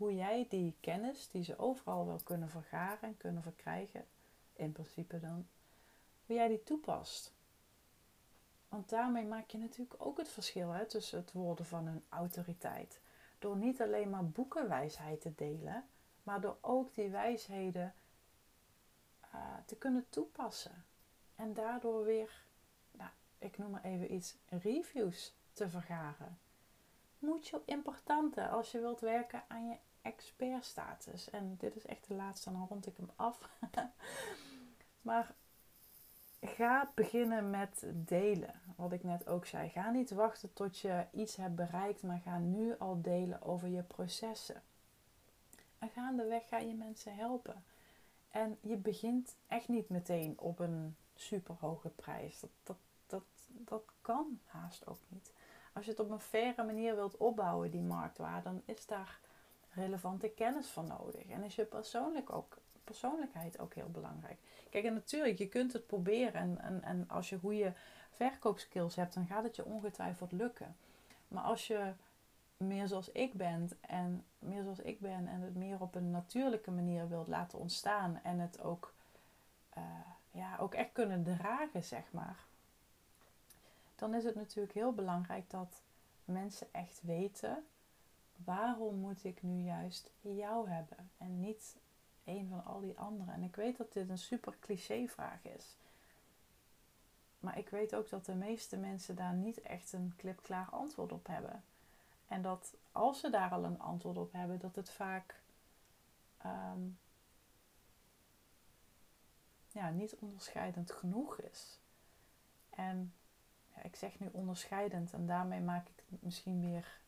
hoe 0.00 0.14
jij 0.14 0.46
die 0.48 0.76
kennis 0.80 1.28
die 1.28 1.44
ze 1.44 1.58
overal 1.58 2.06
wel 2.06 2.20
kunnen 2.24 2.48
vergaren 2.48 3.02
en 3.08 3.16
kunnen 3.16 3.42
verkrijgen, 3.42 4.06
in 4.52 4.72
principe 4.72 5.20
dan, 5.20 5.46
hoe 6.26 6.36
jij 6.36 6.48
die 6.48 6.62
toepast. 6.62 7.32
Want 8.68 8.88
daarmee 8.88 9.24
maak 9.24 9.50
je 9.50 9.58
natuurlijk 9.58 9.94
ook 10.04 10.18
het 10.18 10.28
verschil 10.28 10.70
hè, 10.70 10.86
tussen 10.86 11.18
het 11.18 11.32
worden 11.32 11.66
van 11.66 11.86
een 11.86 12.02
autoriteit. 12.08 13.00
Door 13.38 13.56
niet 13.56 13.82
alleen 13.82 14.10
maar 14.10 14.24
boekenwijsheid 14.24 15.20
te 15.20 15.34
delen, 15.34 15.84
maar 16.22 16.40
door 16.40 16.56
ook 16.60 16.94
die 16.94 17.08
wijsheden 17.10 17.94
uh, 19.34 19.40
te 19.66 19.76
kunnen 19.76 20.06
toepassen. 20.08 20.84
En 21.36 21.52
daardoor 21.52 22.04
weer, 22.04 22.42
nou, 22.90 23.10
ik 23.38 23.58
noem 23.58 23.70
maar 23.70 23.84
even 23.84 24.14
iets, 24.14 24.36
reviews 24.48 25.34
te 25.52 25.68
vergaren. 25.68 26.38
Mucho 27.18 27.62
importante 27.64 28.48
als 28.48 28.70
je 28.70 28.80
wilt 28.80 29.00
werken 29.00 29.42
aan 29.48 29.68
je 29.68 29.76
expertstatus. 30.02 31.30
En 31.30 31.56
dit 31.58 31.76
is 31.76 31.86
echt 31.86 32.08
de 32.08 32.14
laatste, 32.14 32.52
dan 32.52 32.66
rond 32.68 32.86
ik 32.86 32.96
hem 32.96 33.10
af. 33.16 33.50
maar 35.08 35.34
ga 36.40 36.90
beginnen 36.94 37.50
met 37.50 37.82
delen. 37.94 38.60
Wat 38.76 38.92
ik 38.92 39.04
net 39.04 39.26
ook 39.26 39.46
zei. 39.46 39.68
Ga 39.68 39.90
niet 39.90 40.10
wachten 40.10 40.52
tot 40.52 40.78
je 40.78 41.06
iets 41.12 41.36
hebt 41.36 41.54
bereikt, 41.54 42.02
maar 42.02 42.20
ga 42.24 42.38
nu 42.38 42.78
al 42.78 43.00
delen 43.02 43.42
over 43.42 43.68
je 43.68 43.82
processen. 43.82 44.62
En 45.78 45.88
gaandeweg 45.88 46.48
ga 46.48 46.58
je 46.58 46.74
mensen 46.74 47.14
helpen. 47.16 47.64
En 48.30 48.58
je 48.60 48.76
begint 48.76 49.34
echt 49.46 49.68
niet 49.68 49.88
meteen 49.88 50.38
op 50.38 50.58
een 50.58 50.96
super 51.14 51.54
hoge 51.60 51.88
prijs. 51.88 52.40
Dat, 52.40 52.50
dat, 52.62 52.76
dat, 53.06 53.24
dat 53.46 53.82
kan 54.00 54.40
haast 54.44 54.86
ook 54.86 55.00
niet. 55.08 55.32
Als 55.72 55.84
je 55.84 55.90
het 55.90 56.00
op 56.00 56.10
een 56.10 56.20
faire 56.20 56.64
manier 56.64 56.94
wilt 56.94 57.16
opbouwen, 57.16 57.70
die 57.70 57.82
marktwaarde, 57.82 58.42
dan 58.42 58.62
is 58.64 58.86
daar 58.86 59.20
relevante 59.74 60.28
kennis 60.28 60.70
voor 60.70 60.84
nodig. 60.84 61.26
En 61.28 61.42
is 61.42 61.54
je 61.54 61.64
persoonlijk 61.64 62.32
ook, 62.32 62.56
persoonlijkheid 62.84 63.58
ook 63.58 63.74
heel 63.74 63.90
belangrijk. 63.90 64.38
Kijk, 64.70 64.84
en 64.84 64.94
natuurlijk, 64.94 65.38
je 65.38 65.48
kunt 65.48 65.72
het 65.72 65.86
proberen. 65.86 66.40
En, 66.40 66.58
en, 66.60 66.82
en 66.82 67.04
als 67.08 67.28
je 67.28 67.38
goede 67.38 67.72
verkoopskills 68.10 68.96
hebt, 68.96 69.14
dan 69.14 69.26
gaat 69.26 69.44
het 69.44 69.56
je 69.56 69.64
ongetwijfeld 69.64 70.32
lukken. 70.32 70.76
Maar 71.28 71.42
als 71.42 71.66
je 71.66 71.92
meer 72.56 72.88
zoals 72.88 73.08
ik 73.08 73.34
ben 73.34 73.70
en 73.80 74.24
meer 74.38 74.62
zoals 74.62 74.80
ik 74.80 75.00
ben 75.00 75.28
en 75.28 75.40
het 75.40 75.56
meer 75.56 75.80
op 75.80 75.94
een 75.94 76.10
natuurlijke 76.10 76.70
manier 76.70 77.08
wilt 77.08 77.28
laten 77.28 77.58
ontstaan 77.58 78.20
en 78.22 78.38
het 78.38 78.60
ook, 78.60 78.94
uh, 79.78 79.84
ja, 80.30 80.56
ook 80.58 80.74
echt 80.74 80.92
kunnen 80.92 81.22
dragen, 81.22 81.84
zeg 81.84 82.04
maar. 82.10 82.36
Dan 83.96 84.14
is 84.14 84.24
het 84.24 84.34
natuurlijk 84.34 84.74
heel 84.74 84.92
belangrijk 84.92 85.50
dat 85.50 85.82
mensen 86.24 86.66
echt 86.72 87.00
weten 87.02 87.64
waarom 88.44 88.94
moet 88.94 89.24
ik 89.24 89.42
nu 89.42 89.62
juist 89.62 90.10
jou 90.20 90.68
hebben 90.68 91.10
en 91.18 91.40
niet 91.40 91.76
een 92.24 92.48
van 92.48 92.64
al 92.64 92.80
die 92.80 92.98
anderen. 92.98 93.34
En 93.34 93.42
ik 93.42 93.56
weet 93.56 93.76
dat 93.76 93.92
dit 93.92 94.08
een 94.08 94.18
super 94.18 94.56
cliché 94.60 95.06
vraag 95.08 95.44
is. 95.44 95.76
Maar 97.40 97.58
ik 97.58 97.68
weet 97.68 97.94
ook 97.94 98.08
dat 98.08 98.24
de 98.24 98.34
meeste 98.34 98.76
mensen 98.76 99.16
daar 99.16 99.34
niet 99.34 99.60
echt 99.60 99.92
een 99.92 100.12
klipklaar 100.16 100.68
antwoord 100.70 101.12
op 101.12 101.26
hebben. 101.26 101.62
En 102.28 102.42
dat 102.42 102.74
als 102.92 103.20
ze 103.20 103.30
daar 103.30 103.50
al 103.50 103.64
een 103.64 103.80
antwoord 103.80 104.16
op 104.16 104.32
hebben, 104.32 104.58
dat 104.58 104.76
het 104.76 104.90
vaak 104.90 105.40
ehm, 106.38 106.80
ja, 109.68 109.90
niet 109.90 110.16
onderscheidend 110.16 110.92
genoeg 110.92 111.40
is. 111.40 111.78
En 112.70 113.14
ja, 113.74 113.82
ik 113.82 113.96
zeg 113.96 114.18
nu 114.18 114.28
onderscheidend 114.32 115.12
en 115.12 115.26
daarmee 115.26 115.60
maak 115.60 115.88
ik 115.88 116.04
het 116.10 116.22
misschien 116.22 116.60
weer 116.60 116.99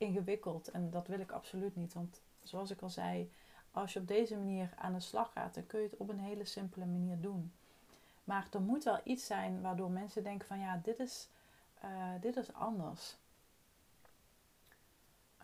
ingewikkeld. 0.00 0.70
En 0.70 0.90
dat 0.90 1.06
wil 1.06 1.20
ik 1.20 1.30
absoluut 1.30 1.76
niet. 1.76 1.92
Want 1.92 2.20
zoals 2.42 2.70
ik 2.70 2.82
al 2.82 2.90
zei, 2.90 3.30
als 3.70 3.92
je 3.92 4.00
op 4.00 4.08
deze 4.08 4.36
manier 4.36 4.72
aan 4.76 4.92
de 4.92 5.00
slag 5.00 5.32
gaat, 5.32 5.54
dan 5.54 5.66
kun 5.66 5.80
je 5.80 5.88
het 5.88 5.96
op 5.96 6.08
een 6.08 6.20
hele 6.20 6.44
simpele 6.44 6.86
manier 6.86 7.20
doen. 7.20 7.52
Maar 8.24 8.46
er 8.52 8.60
moet 8.60 8.84
wel 8.84 9.00
iets 9.04 9.26
zijn 9.26 9.60
waardoor 9.60 9.90
mensen 9.90 10.22
denken 10.22 10.46
van 10.46 10.58
ja, 10.58 10.80
dit 10.82 10.98
is, 10.98 11.28
uh, 11.84 12.12
dit 12.20 12.36
is 12.36 12.52
anders. 12.52 13.16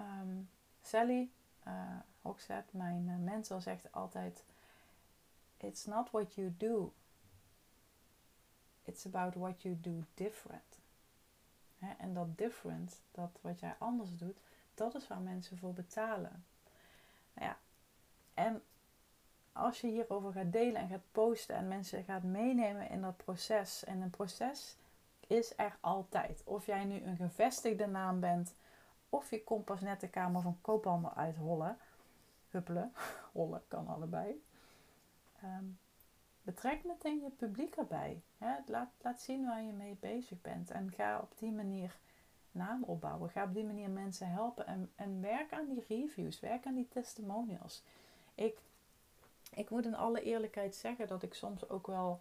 Um, 0.00 0.48
Sally 0.82 1.30
uh, 1.66 2.58
mijn 2.70 3.08
uh, 3.08 3.16
mentor, 3.16 3.60
zegt 3.60 3.92
altijd: 3.92 4.44
It's 5.56 5.84
not 5.84 6.10
what 6.10 6.34
you 6.34 6.54
do, 6.56 6.92
it's 8.84 9.06
about 9.06 9.34
what 9.34 9.62
you 9.62 9.80
do 9.80 10.04
different. 10.14 10.75
En 11.98 12.14
dat 12.14 12.38
different, 12.38 13.00
dat 13.10 13.30
wat 13.40 13.60
jij 13.60 13.74
anders 13.78 14.16
doet, 14.16 14.36
dat 14.74 14.94
is 14.94 15.08
waar 15.08 15.20
mensen 15.20 15.58
voor 15.58 15.72
betalen. 15.72 16.44
Nou 17.34 17.46
ja, 17.46 17.56
en 18.34 18.62
als 19.52 19.80
je 19.80 19.86
hierover 19.86 20.32
gaat 20.32 20.52
delen 20.52 20.80
en 20.80 20.88
gaat 20.88 21.12
posten 21.12 21.56
en 21.56 21.68
mensen 21.68 22.04
gaat 22.04 22.22
meenemen 22.22 22.90
in 22.90 23.00
dat 23.00 23.16
proces. 23.16 23.84
En 23.84 24.00
een 24.00 24.10
proces 24.10 24.76
is 25.26 25.52
er 25.56 25.76
altijd. 25.80 26.42
Of 26.44 26.66
jij 26.66 26.84
nu 26.84 27.02
een 27.02 27.16
gevestigde 27.16 27.86
naam 27.86 28.20
bent 28.20 28.54
of 29.08 29.30
je 29.30 29.44
komt 29.44 29.64
pas 29.64 29.80
net 29.80 30.00
de 30.00 30.08
kamer 30.08 30.42
van 30.42 30.58
koophandel 30.60 31.14
uithollen. 31.14 31.78
Huppelen, 32.50 32.92
hollen 33.32 33.62
kan 33.68 33.88
allebei. 33.88 34.44
Um, 35.44 35.78
betrek 36.46 36.84
meteen 36.84 37.20
je 37.22 37.30
publiek 37.30 37.76
erbij. 37.76 38.22
Laat, 38.66 38.90
laat 39.02 39.20
zien 39.20 39.46
waar 39.46 39.62
je 39.62 39.72
mee 39.72 39.96
bezig 40.00 40.40
bent. 40.40 40.70
En 40.70 40.92
ga 40.92 41.18
op 41.18 41.38
die 41.38 41.52
manier 41.52 41.96
naam 42.50 42.82
opbouwen. 42.82 43.30
Ga 43.30 43.44
op 43.44 43.54
die 43.54 43.64
manier 43.64 43.90
mensen 43.90 44.30
helpen. 44.30 44.66
En, 44.66 44.92
en 44.96 45.20
werk 45.20 45.52
aan 45.52 45.66
die 45.66 45.84
reviews. 45.88 46.40
Werk 46.40 46.66
aan 46.66 46.74
die 46.74 46.88
testimonials. 46.88 47.82
Ik, 48.34 48.58
ik 49.50 49.70
moet 49.70 49.84
in 49.84 49.94
alle 49.94 50.22
eerlijkheid 50.22 50.74
zeggen 50.74 51.08
dat 51.08 51.22
ik 51.22 51.34
soms 51.34 51.68
ook 51.68 51.86
wel 51.86 52.20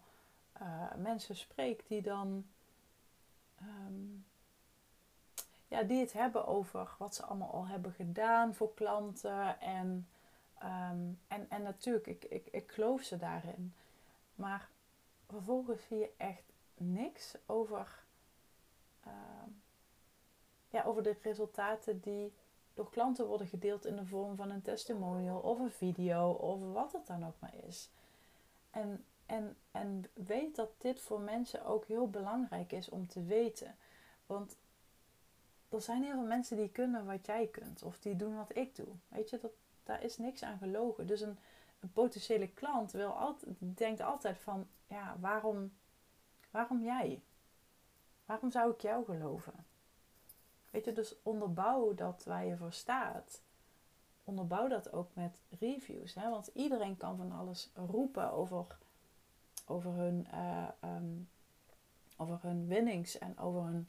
uh, 0.62 0.94
mensen 0.96 1.36
spreek 1.36 1.88
die 1.88 2.02
dan... 2.02 2.46
Um, 3.62 4.24
ja, 5.68 5.82
die 5.82 6.00
het 6.00 6.12
hebben 6.12 6.46
over 6.46 6.94
wat 6.98 7.14
ze 7.14 7.22
allemaal 7.22 7.52
al 7.52 7.66
hebben 7.66 7.92
gedaan 7.92 8.54
voor 8.54 8.74
klanten. 8.74 9.60
En, 9.60 10.08
um, 10.62 11.18
en, 11.28 11.46
en 11.48 11.62
natuurlijk, 11.62 12.06
ik, 12.06 12.24
ik, 12.24 12.46
ik 12.50 12.72
geloof 12.72 13.02
ze 13.02 13.16
daarin. 13.16 13.74
Maar 14.36 14.68
vervolgens 15.26 15.86
zie 15.86 15.98
je 15.98 16.12
echt 16.16 16.52
niks 16.74 17.34
over, 17.46 18.04
uh, 19.06 19.12
ja, 20.68 20.82
over 20.82 21.02
de 21.02 21.16
resultaten 21.22 22.00
die 22.00 22.32
door 22.74 22.90
klanten 22.90 23.26
worden 23.26 23.46
gedeeld 23.46 23.86
in 23.86 23.96
de 23.96 24.06
vorm 24.06 24.36
van 24.36 24.50
een 24.50 24.62
testimonial 24.62 25.40
of 25.40 25.58
een 25.58 25.70
video 25.70 26.30
of 26.30 26.72
wat 26.72 26.92
het 26.92 27.06
dan 27.06 27.26
ook 27.26 27.34
maar 27.38 27.54
is. 27.66 27.90
En, 28.70 29.04
en, 29.26 29.56
en 29.70 30.04
weet 30.12 30.56
dat 30.56 30.70
dit 30.78 31.00
voor 31.00 31.20
mensen 31.20 31.64
ook 31.64 31.86
heel 31.86 32.10
belangrijk 32.10 32.72
is 32.72 32.88
om 32.88 33.06
te 33.06 33.22
weten. 33.22 33.76
Want 34.26 34.56
er 35.68 35.80
zijn 35.80 36.02
heel 36.02 36.12
veel 36.12 36.26
mensen 36.26 36.56
die 36.56 36.70
kunnen 36.70 37.06
wat 37.06 37.26
jij 37.26 37.46
kunt. 37.46 37.82
Of 37.82 37.98
die 37.98 38.16
doen 38.16 38.36
wat 38.36 38.56
ik 38.56 38.76
doe. 38.76 38.88
Weet 39.08 39.30
je, 39.30 39.38
dat, 39.38 39.52
daar 39.82 40.02
is 40.02 40.18
niks 40.18 40.42
aan 40.42 40.58
gelogen. 40.58 41.06
Dus 41.06 41.20
een, 41.20 41.38
potentiële 41.92 42.48
klant 42.48 42.92
wil 42.92 43.10
altijd, 43.10 43.56
denkt 43.58 44.00
altijd 44.00 44.38
van... 44.38 44.68
Ja, 44.86 45.16
waarom, 45.20 45.72
waarom 46.50 46.82
jij? 46.82 47.22
Waarom 48.24 48.50
zou 48.50 48.72
ik 48.72 48.80
jou 48.80 49.04
geloven? 49.04 49.66
Weet 50.70 50.84
je, 50.84 50.92
dus 50.92 51.14
onderbouw 51.22 51.94
dat 51.94 52.24
waar 52.24 52.44
je 52.44 52.56
voor 52.56 52.72
staat. 52.72 53.42
Onderbouw 54.24 54.68
dat 54.68 54.92
ook 54.92 55.14
met 55.14 55.40
reviews. 55.58 56.14
Hè? 56.14 56.30
Want 56.30 56.50
iedereen 56.52 56.96
kan 56.96 57.16
van 57.16 57.32
alles 57.32 57.70
roepen 57.74 58.32
over, 58.32 58.78
over, 59.66 59.92
hun, 59.92 60.26
uh, 60.34 60.68
um, 60.84 61.28
over 62.16 62.38
hun 62.42 62.66
winnings 62.66 63.18
en 63.18 63.38
over 63.38 63.62
hun 63.62 63.88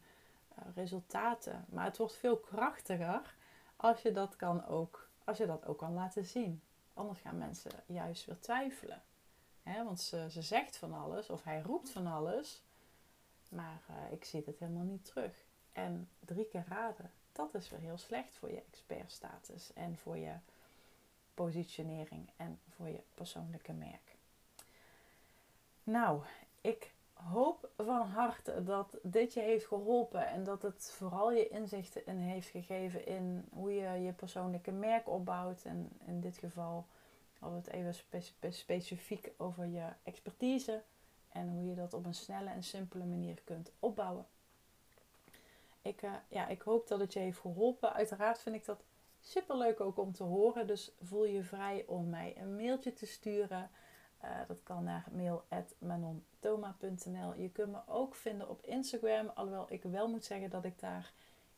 eh, 0.56 0.64
resultaten. 0.76 1.66
Maar 1.70 1.86
het 1.86 1.98
wordt 1.98 2.16
veel 2.16 2.38
krachtiger 2.38 3.36
als 3.76 4.02
je 4.02 4.12
dat, 4.12 4.36
kan 4.36 4.66
ook, 4.66 5.10
als 5.24 5.38
je 5.38 5.46
dat 5.46 5.66
ook 5.66 5.78
kan 5.78 5.94
laten 5.94 6.26
zien. 6.26 6.62
Anders 6.98 7.20
gaan 7.20 7.38
mensen 7.38 7.72
juist 7.86 8.26
weer 8.26 8.40
twijfelen. 8.40 9.02
want 9.64 10.02
ze, 10.02 10.28
ze 10.30 10.42
zegt 10.42 10.78
van 10.78 10.94
alles 10.94 11.30
of 11.30 11.44
hij 11.44 11.62
roept 11.62 11.90
van 11.90 12.08
alles, 12.08 12.64
maar 13.50 13.82
uh, 13.90 14.12
ik 14.12 14.26
zie 14.26 14.44
het 14.46 14.60
helemaal 14.60 14.84
niet 14.84 15.06
terug. 15.06 15.46
En 15.72 16.10
drie 16.20 16.46
keer 16.46 16.66
raden, 16.68 17.12
dat 17.32 17.54
is 17.54 17.70
weer 17.70 17.80
heel 17.80 17.98
slecht 17.98 18.36
voor 18.36 18.52
je 18.52 18.64
expertstatus 18.72 19.74
en 19.74 19.98
voor 19.98 20.18
je 20.18 20.34
positionering 21.34 22.30
en 22.36 22.60
voor 22.70 22.88
je 22.88 23.02
persoonlijke 23.14 23.74
merk. 23.74 24.16
Nou, 25.84 26.24
ik 26.62 26.94
hoop 27.24 27.70
van 27.78 28.02
harte 28.02 28.64
dat 28.64 28.98
dit 29.04 29.34
je 29.34 29.40
heeft 29.40 29.66
geholpen 29.66 30.28
en 30.28 30.44
dat 30.44 30.62
het 30.62 30.92
vooral 30.96 31.32
je 31.32 31.48
inzichten 31.48 32.06
in 32.06 32.18
heeft 32.18 32.48
gegeven 32.48 33.06
in 33.06 33.46
hoe 33.54 33.74
je 33.74 34.02
je 34.02 34.12
persoonlijke 34.12 34.72
merk 34.72 35.10
opbouwt. 35.10 35.64
En 35.64 35.90
in 36.06 36.22
dit 36.22 36.38
geval 36.38 36.88
hadden 37.40 37.60
het 37.60 37.72
even 37.72 37.96
specifiek 38.50 39.32
over 39.38 39.66
je 39.66 39.86
expertise 40.04 40.84
En 41.30 41.50
hoe 41.50 41.66
je 41.66 41.76
dat 41.76 41.94
op 41.94 42.06
een 42.06 42.14
snelle 42.14 42.50
en 42.50 42.64
simpele 42.64 43.06
manier 43.06 43.42
kunt 43.44 43.72
opbouwen. 43.80 44.26
Ik, 45.82 46.02
uh, 46.02 46.14
ja, 46.28 46.48
ik 46.48 46.62
hoop 46.62 46.88
dat 46.88 47.00
het 47.00 47.14
je 47.14 47.20
heeft 47.20 47.40
geholpen. 47.40 47.94
Uiteraard 47.94 48.40
vind 48.40 48.56
ik 48.56 48.66
dat 48.66 48.84
super 49.20 49.58
leuk 49.58 49.80
ook 49.80 49.98
om 49.98 50.12
te 50.12 50.24
horen. 50.24 50.68
Dus 50.68 50.92
voel 51.02 51.26
je 51.26 51.44
vrij 51.44 51.84
om 51.88 52.10
mij 52.10 52.38
een 52.38 52.56
mailtje 52.56 52.94
te 52.94 53.06
sturen. 53.06 53.70
Uh, 54.24 54.30
dat 54.48 54.64
kan 54.64 54.84
naar 54.84 55.06
Je 57.38 57.50
kunt 57.52 57.72
me 57.72 57.80
ook 57.88 58.16
vinden 58.16 58.50
op 58.50 58.66
Instagram. 58.66 59.32
Alhoewel 59.34 59.66
ik 59.70 59.84
wel 59.84 60.10
moet 60.10 60.26
zeggen 60.26 60.50
dat 60.50 60.66
ik 60.66 60.80
daar 60.80 61.12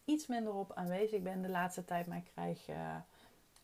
iets 0.05 0.27
minder 0.27 0.53
op 0.53 0.73
aanwezig 0.73 1.21
ben 1.21 1.41
de 1.41 1.49
laatste 1.49 1.85
tijd. 1.85 2.07
Maar 2.07 2.17
ik 2.17 2.29
krijg, 2.33 2.69
uh, 2.69 2.95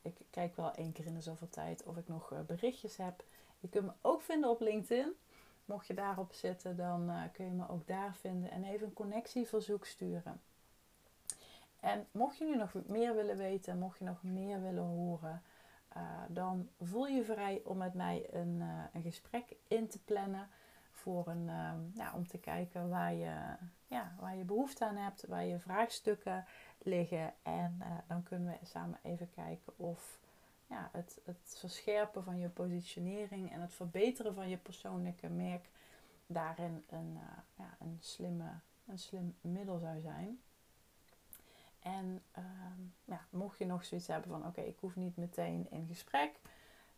ik 0.01 0.17
kijk 0.29 0.55
wel 0.55 0.71
één 0.71 0.91
keer 0.91 1.05
in 1.05 1.13
de 1.13 1.21
zoveel 1.21 1.49
tijd 1.49 1.83
of 1.83 1.97
ik 1.97 2.07
nog 2.07 2.33
berichtjes 2.45 2.97
heb. 2.97 3.23
Je 3.59 3.69
kunt 3.69 3.85
me 3.85 3.91
ook 4.01 4.21
vinden 4.21 4.49
op 4.49 4.59
LinkedIn. 4.59 5.13
Mocht 5.65 5.87
je 5.87 5.93
daarop 5.93 6.33
zitten, 6.33 6.75
dan 6.75 7.09
uh, 7.09 7.21
kun 7.33 7.45
je 7.45 7.51
me 7.51 7.69
ook 7.69 7.87
daar 7.87 8.15
vinden 8.15 8.51
en 8.51 8.63
even 8.63 8.87
een 8.87 8.93
connectieverzoek 8.93 9.85
sturen. 9.85 10.41
En 11.79 12.07
mocht 12.11 12.37
je 12.37 12.45
nu 12.45 12.55
nog 12.55 12.73
meer 12.85 13.15
willen 13.15 13.37
weten, 13.37 13.79
mocht 13.79 13.99
je 13.99 14.05
nog 14.05 14.23
meer 14.23 14.61
willen 14.61 14.83
horen, 14.83 15.41
dan 16.27 16.69
voel 16.81 17.07
je 17.07 17.23
vrij 17.23 17.61
om 17.63 17.77
met 17.77 17.93
mij 17.93 18.27
een, 18.31 18.63
een 18.93 19.01
gesprek 19.01 19.55
in 19.67 19.87
te 19.87 19.99
plannen. 19.99 20.49
Voor 21.05 21.27
een, 21.27 21.45
ja, 21.95 22.13
om 22.15 22.27
te 22.27 22.37
kijken 22.37 22.89
waar 22.89 23.13
je, 23.13 23.55
ja, 23.87 24.15
waar 24.19 24.35
je 24.35 24.43
behoefte 24.43 24.85
aan 24.85 24.95
hebt, 24.95 25.25
waar 25.27 25.45
je 25.45 25.59
vraagstukken 25.59 26.45
liggen. 26.77 27.33
En 27.43 27.81
dan 28.07 28.23
kunnen 28.23 28.47
we 28.47 28.65
samen 28.65 28.99
even 29.03 29.29
kijken 29.29 29.73
of 29.77 30.19
ja, 30.67 30.89
het, 30.91 31.19
het 31.25 31.57
verscherpen 31.59 32.23
van 32.23 32.39
je 32.39 32.49
positionering 32.49 33.51
en 33.51 33.61
het 33.61 33.73
verbeteren 33.73 34.33
van 34.33 34.49
je 34.49 34.57
persoonlijke 34.57 35.29
merk 35.29 35.69
daarin 36.27 36.83
een, 36.89 37.13
uh, 37.15 37.37
ja, 37.55 37.77
een, 37.79 37.97
slimme, 37.99 38.51
een 38.87 38.99
slim 38.99 39.35
middel 39.41 39.77
zou 39.77 40.01
zijn. 40.01 40.39
En 41.79 42.21
uh, 42.37 42.43
ja, 43.05 43.25
mocht 43.29 43.57
je 43.57 43.65
nog 43.65 43.85
zoiets 43.85 44.07
hebben 44.07 44.29
van 44.29 44.45
oké, 44.45 44.61
ik 44.61 44.77
hoef 44.79 44.95
niet 44.95 45.17
meteen 45.17 45.67
in 45.69 45.87
gesprek, 45.87 46.39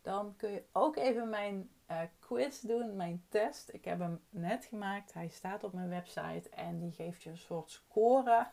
dan 0.08 0.36
kun 0.38 0.52
je 0.52 0.64
ook 0.72 0.96
even 0.96 1.30
mijn 1.30 1.70
uh, 1.92 2.02
quiz 2.20 2.60
doen, 2.60 2.96
mijn 2.96 3.24
test. 3.30 3.74
Ik 3.74 3.86
heb 3.86 4.00
hem 4.00 4.20
net 4.30 4.66
gemaakt, 4.66 5.14
hij 5.14 5.28
staat 5.28 5.64
op 5.64 5.74
mijn 5.74 5.90
website 5.90 6.50
en 6.50 6.80
die 6.80 6.92
geeft 6.92 7.24
je 7.24 7.30
een 7.30 7.38
soort 7.38 7.72
score 7.72 8.48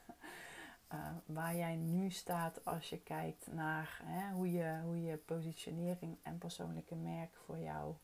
uh, 0.92 1.10
waar 1.26 1.56
jij 1.56 1.76
nu 1.76 2.10
staat 2.10 2.64
als 2.64 2.90
je 2.90 3.00
kijkt 3.00 3.46
naar 3.52 4.00
hè, 4.04 4.32
hoe, 4.32 4.52
je, 4.52 4.80
hoe 4.84 5.02
je 5.02 5.16
positionering 5.16 6.18
en 6.22 6.38
persoonlijke 6.38 6.94
merk 6.94 7.36
voor 7.44 7.58
jou, 7.58 7.94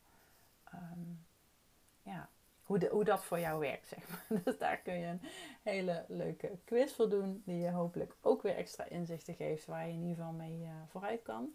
um, 0.75 1.27
ja, 2.03 2.29
hoe, 2.63 2.89
hoe 2.91 3.05
dat 3.05 3.25
voor 3.25 3.41
jou 3.41 3.61
werkt, 3.61 3.87
zeg 3.87 4.09
maar. 4.09 4.41
Dus 4.45 4.59
daar 4.59 4.79
kun 4.79 4.99
je 4.99 5.07
een 5.07 5.23
hele 5.63 6.05
leuke 6.09 6.59
quiz 6.65 6.93
voor 6.93 7.09
doen, 7.09 7.43
die 7.45 7.59
je 7.59 7.71
hopelijk 7.71 8.17
ook 8.21 8.43
weer 8.43 8.57
extra 8.57 8.85
inzichten 8.85 9.35
geeft 9.35 9.67
waar 9.67 9.87
je 9.87 9.93
in 9.93 10.01
ieder 10.01 10.17
geval 10.17 10.33
mee 10.33 10.61
uh, 10.61 10.71
vooruit 10.89 11.23
kan. 11.23 11.55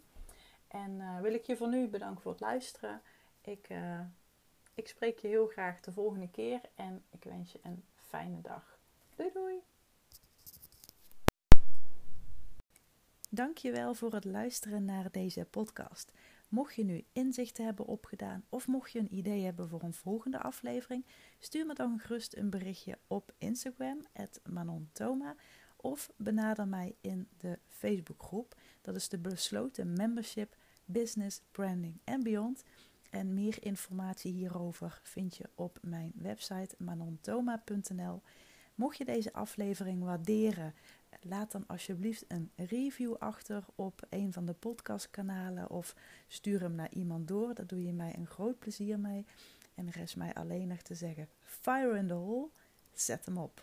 En 0.84 1.00
uh, 1.00 1.20
wil 1.20 1.34
ik 1.34 1.44
je 1.44 1.56
voor 1.56 1.68
nu 1.68 1.88
bedanken 1.88 2.22
voor 2.22 2.32
het 2.32 2.40
luisteren. 2.40 3.02
Ik, 3.40 3.68
ik 4.74 4.88
spreek 4.88 5.18
je 5.18 5.28
heel 5.28 5.46
graag 5.46 5.80
de 5.80 5.92
volgende 5.92 6.30
keer 6.30 6.60
en 6.74 7.04
ik 7.10 7.24
wens 7.24 7.52
je 7.52 7.58
een 7.62 7.84
fijne 7.94 8.40
dag. 8.40 8.78
Doei 9.14 9.30
doei! 9.32 9.62
Dankjewel 13.30 13.94
voor 13.94 14.12
het 14.12 14.24
luisteren 14.24 14.84
naar 14.84 15.10
deze 15.10 15.44
podcast. 15.44 16.12
Mocht 16.48 16.74
je 16.74 16.84
nu 16.84 17.04
inzichten 17.12 17.64
hebben 17.64 17.86
opgedaan 17.86 18.44
of 18.48 18.66
mocht 18.66 18.92
je 18.92 18.98
een 18.98 19.14
idee 19.14 19.44
hebben 19.44 19.68
voor 19.68 19.82
een 19.82 19.94
volgende 19.94 20.38
aflevering, 20.38 21.06
stuur 21.38 21.66
me 21.66 21.74
dan 21.74 21.98
gerust 21.98 22.36
een 22.36 22.50
berichtje 22.50 22.98
op 23.06 23.32
Instagram, 23.38 24.00
@manontoma, 24.50 25.34
of 25.76 26.10
benader 26.16 26.68
mij 26.68 26.94
in 27.00 27.28
de 27.36 27.58
Facebookgroep. 27.66 28.54
Dat 28.82 28.96
is 28.96 29.08
de 29.08 29.18
besloten 29.18 29.92
membership 29.92 30.56
Business, 30.86 31.40
Branding 31.50 31.98
en 32.04 32.22
Beyond. 32.22 32.62
En 33.10 33.34
meer 33.34 33.56
informatie 33.60 34.32
hierover 34.32 35.00
vind 35.02 35.36
je 35.36 35.48
op 35.54 35.78
mijn 35.82 36.12
website 36.14 36.74
manontoma.nl. 36.78 38.22
Mocht 38.74 38.96
je 38.96 39.04
deze 39.04 39.32
aflevering 39.32 40.02
waarderen, 40.02 40.74
laat 41.20 41.52
dan 41.52 41.66
alsjeblieft 41.66 42.24
een 42.28 42.50
review 42.56 43.14
achter 43.18 43.64
op 43.74 44.06
een 44.08 44.32
van 44.32 44.46
de 44.46 44.52
podcastkanalen 44.52 45.70
of 45.70 45.94
stuur 46.26 46.60
hem 46.60 46.74
naar 46.74 46.92
iemand 46.92 47.28
door. 47.28 47.54
Daar 47.54 47.66
doe 47.66 47.84
je 47.84 47.92
mij 47.92 48.14
een 48.16 48.26
groot 48.26 48.58
plezier 48.58 48.98
mee. 48.98 49.26
En 49.74 49.90
rest 49.90 50.16
mij 50.16 50.34
alleen 50.34 50.68
nog 50.68 50.82
te 50.82 50.94
zeggen: 50.94 51.28
Fire 51.40 51.96
in 51.98 52.06
the 52.06 52.14
hole, 52.14 52.48
zet 52.92 53.26
hem 53.26 53.38
op. 53.38 53.62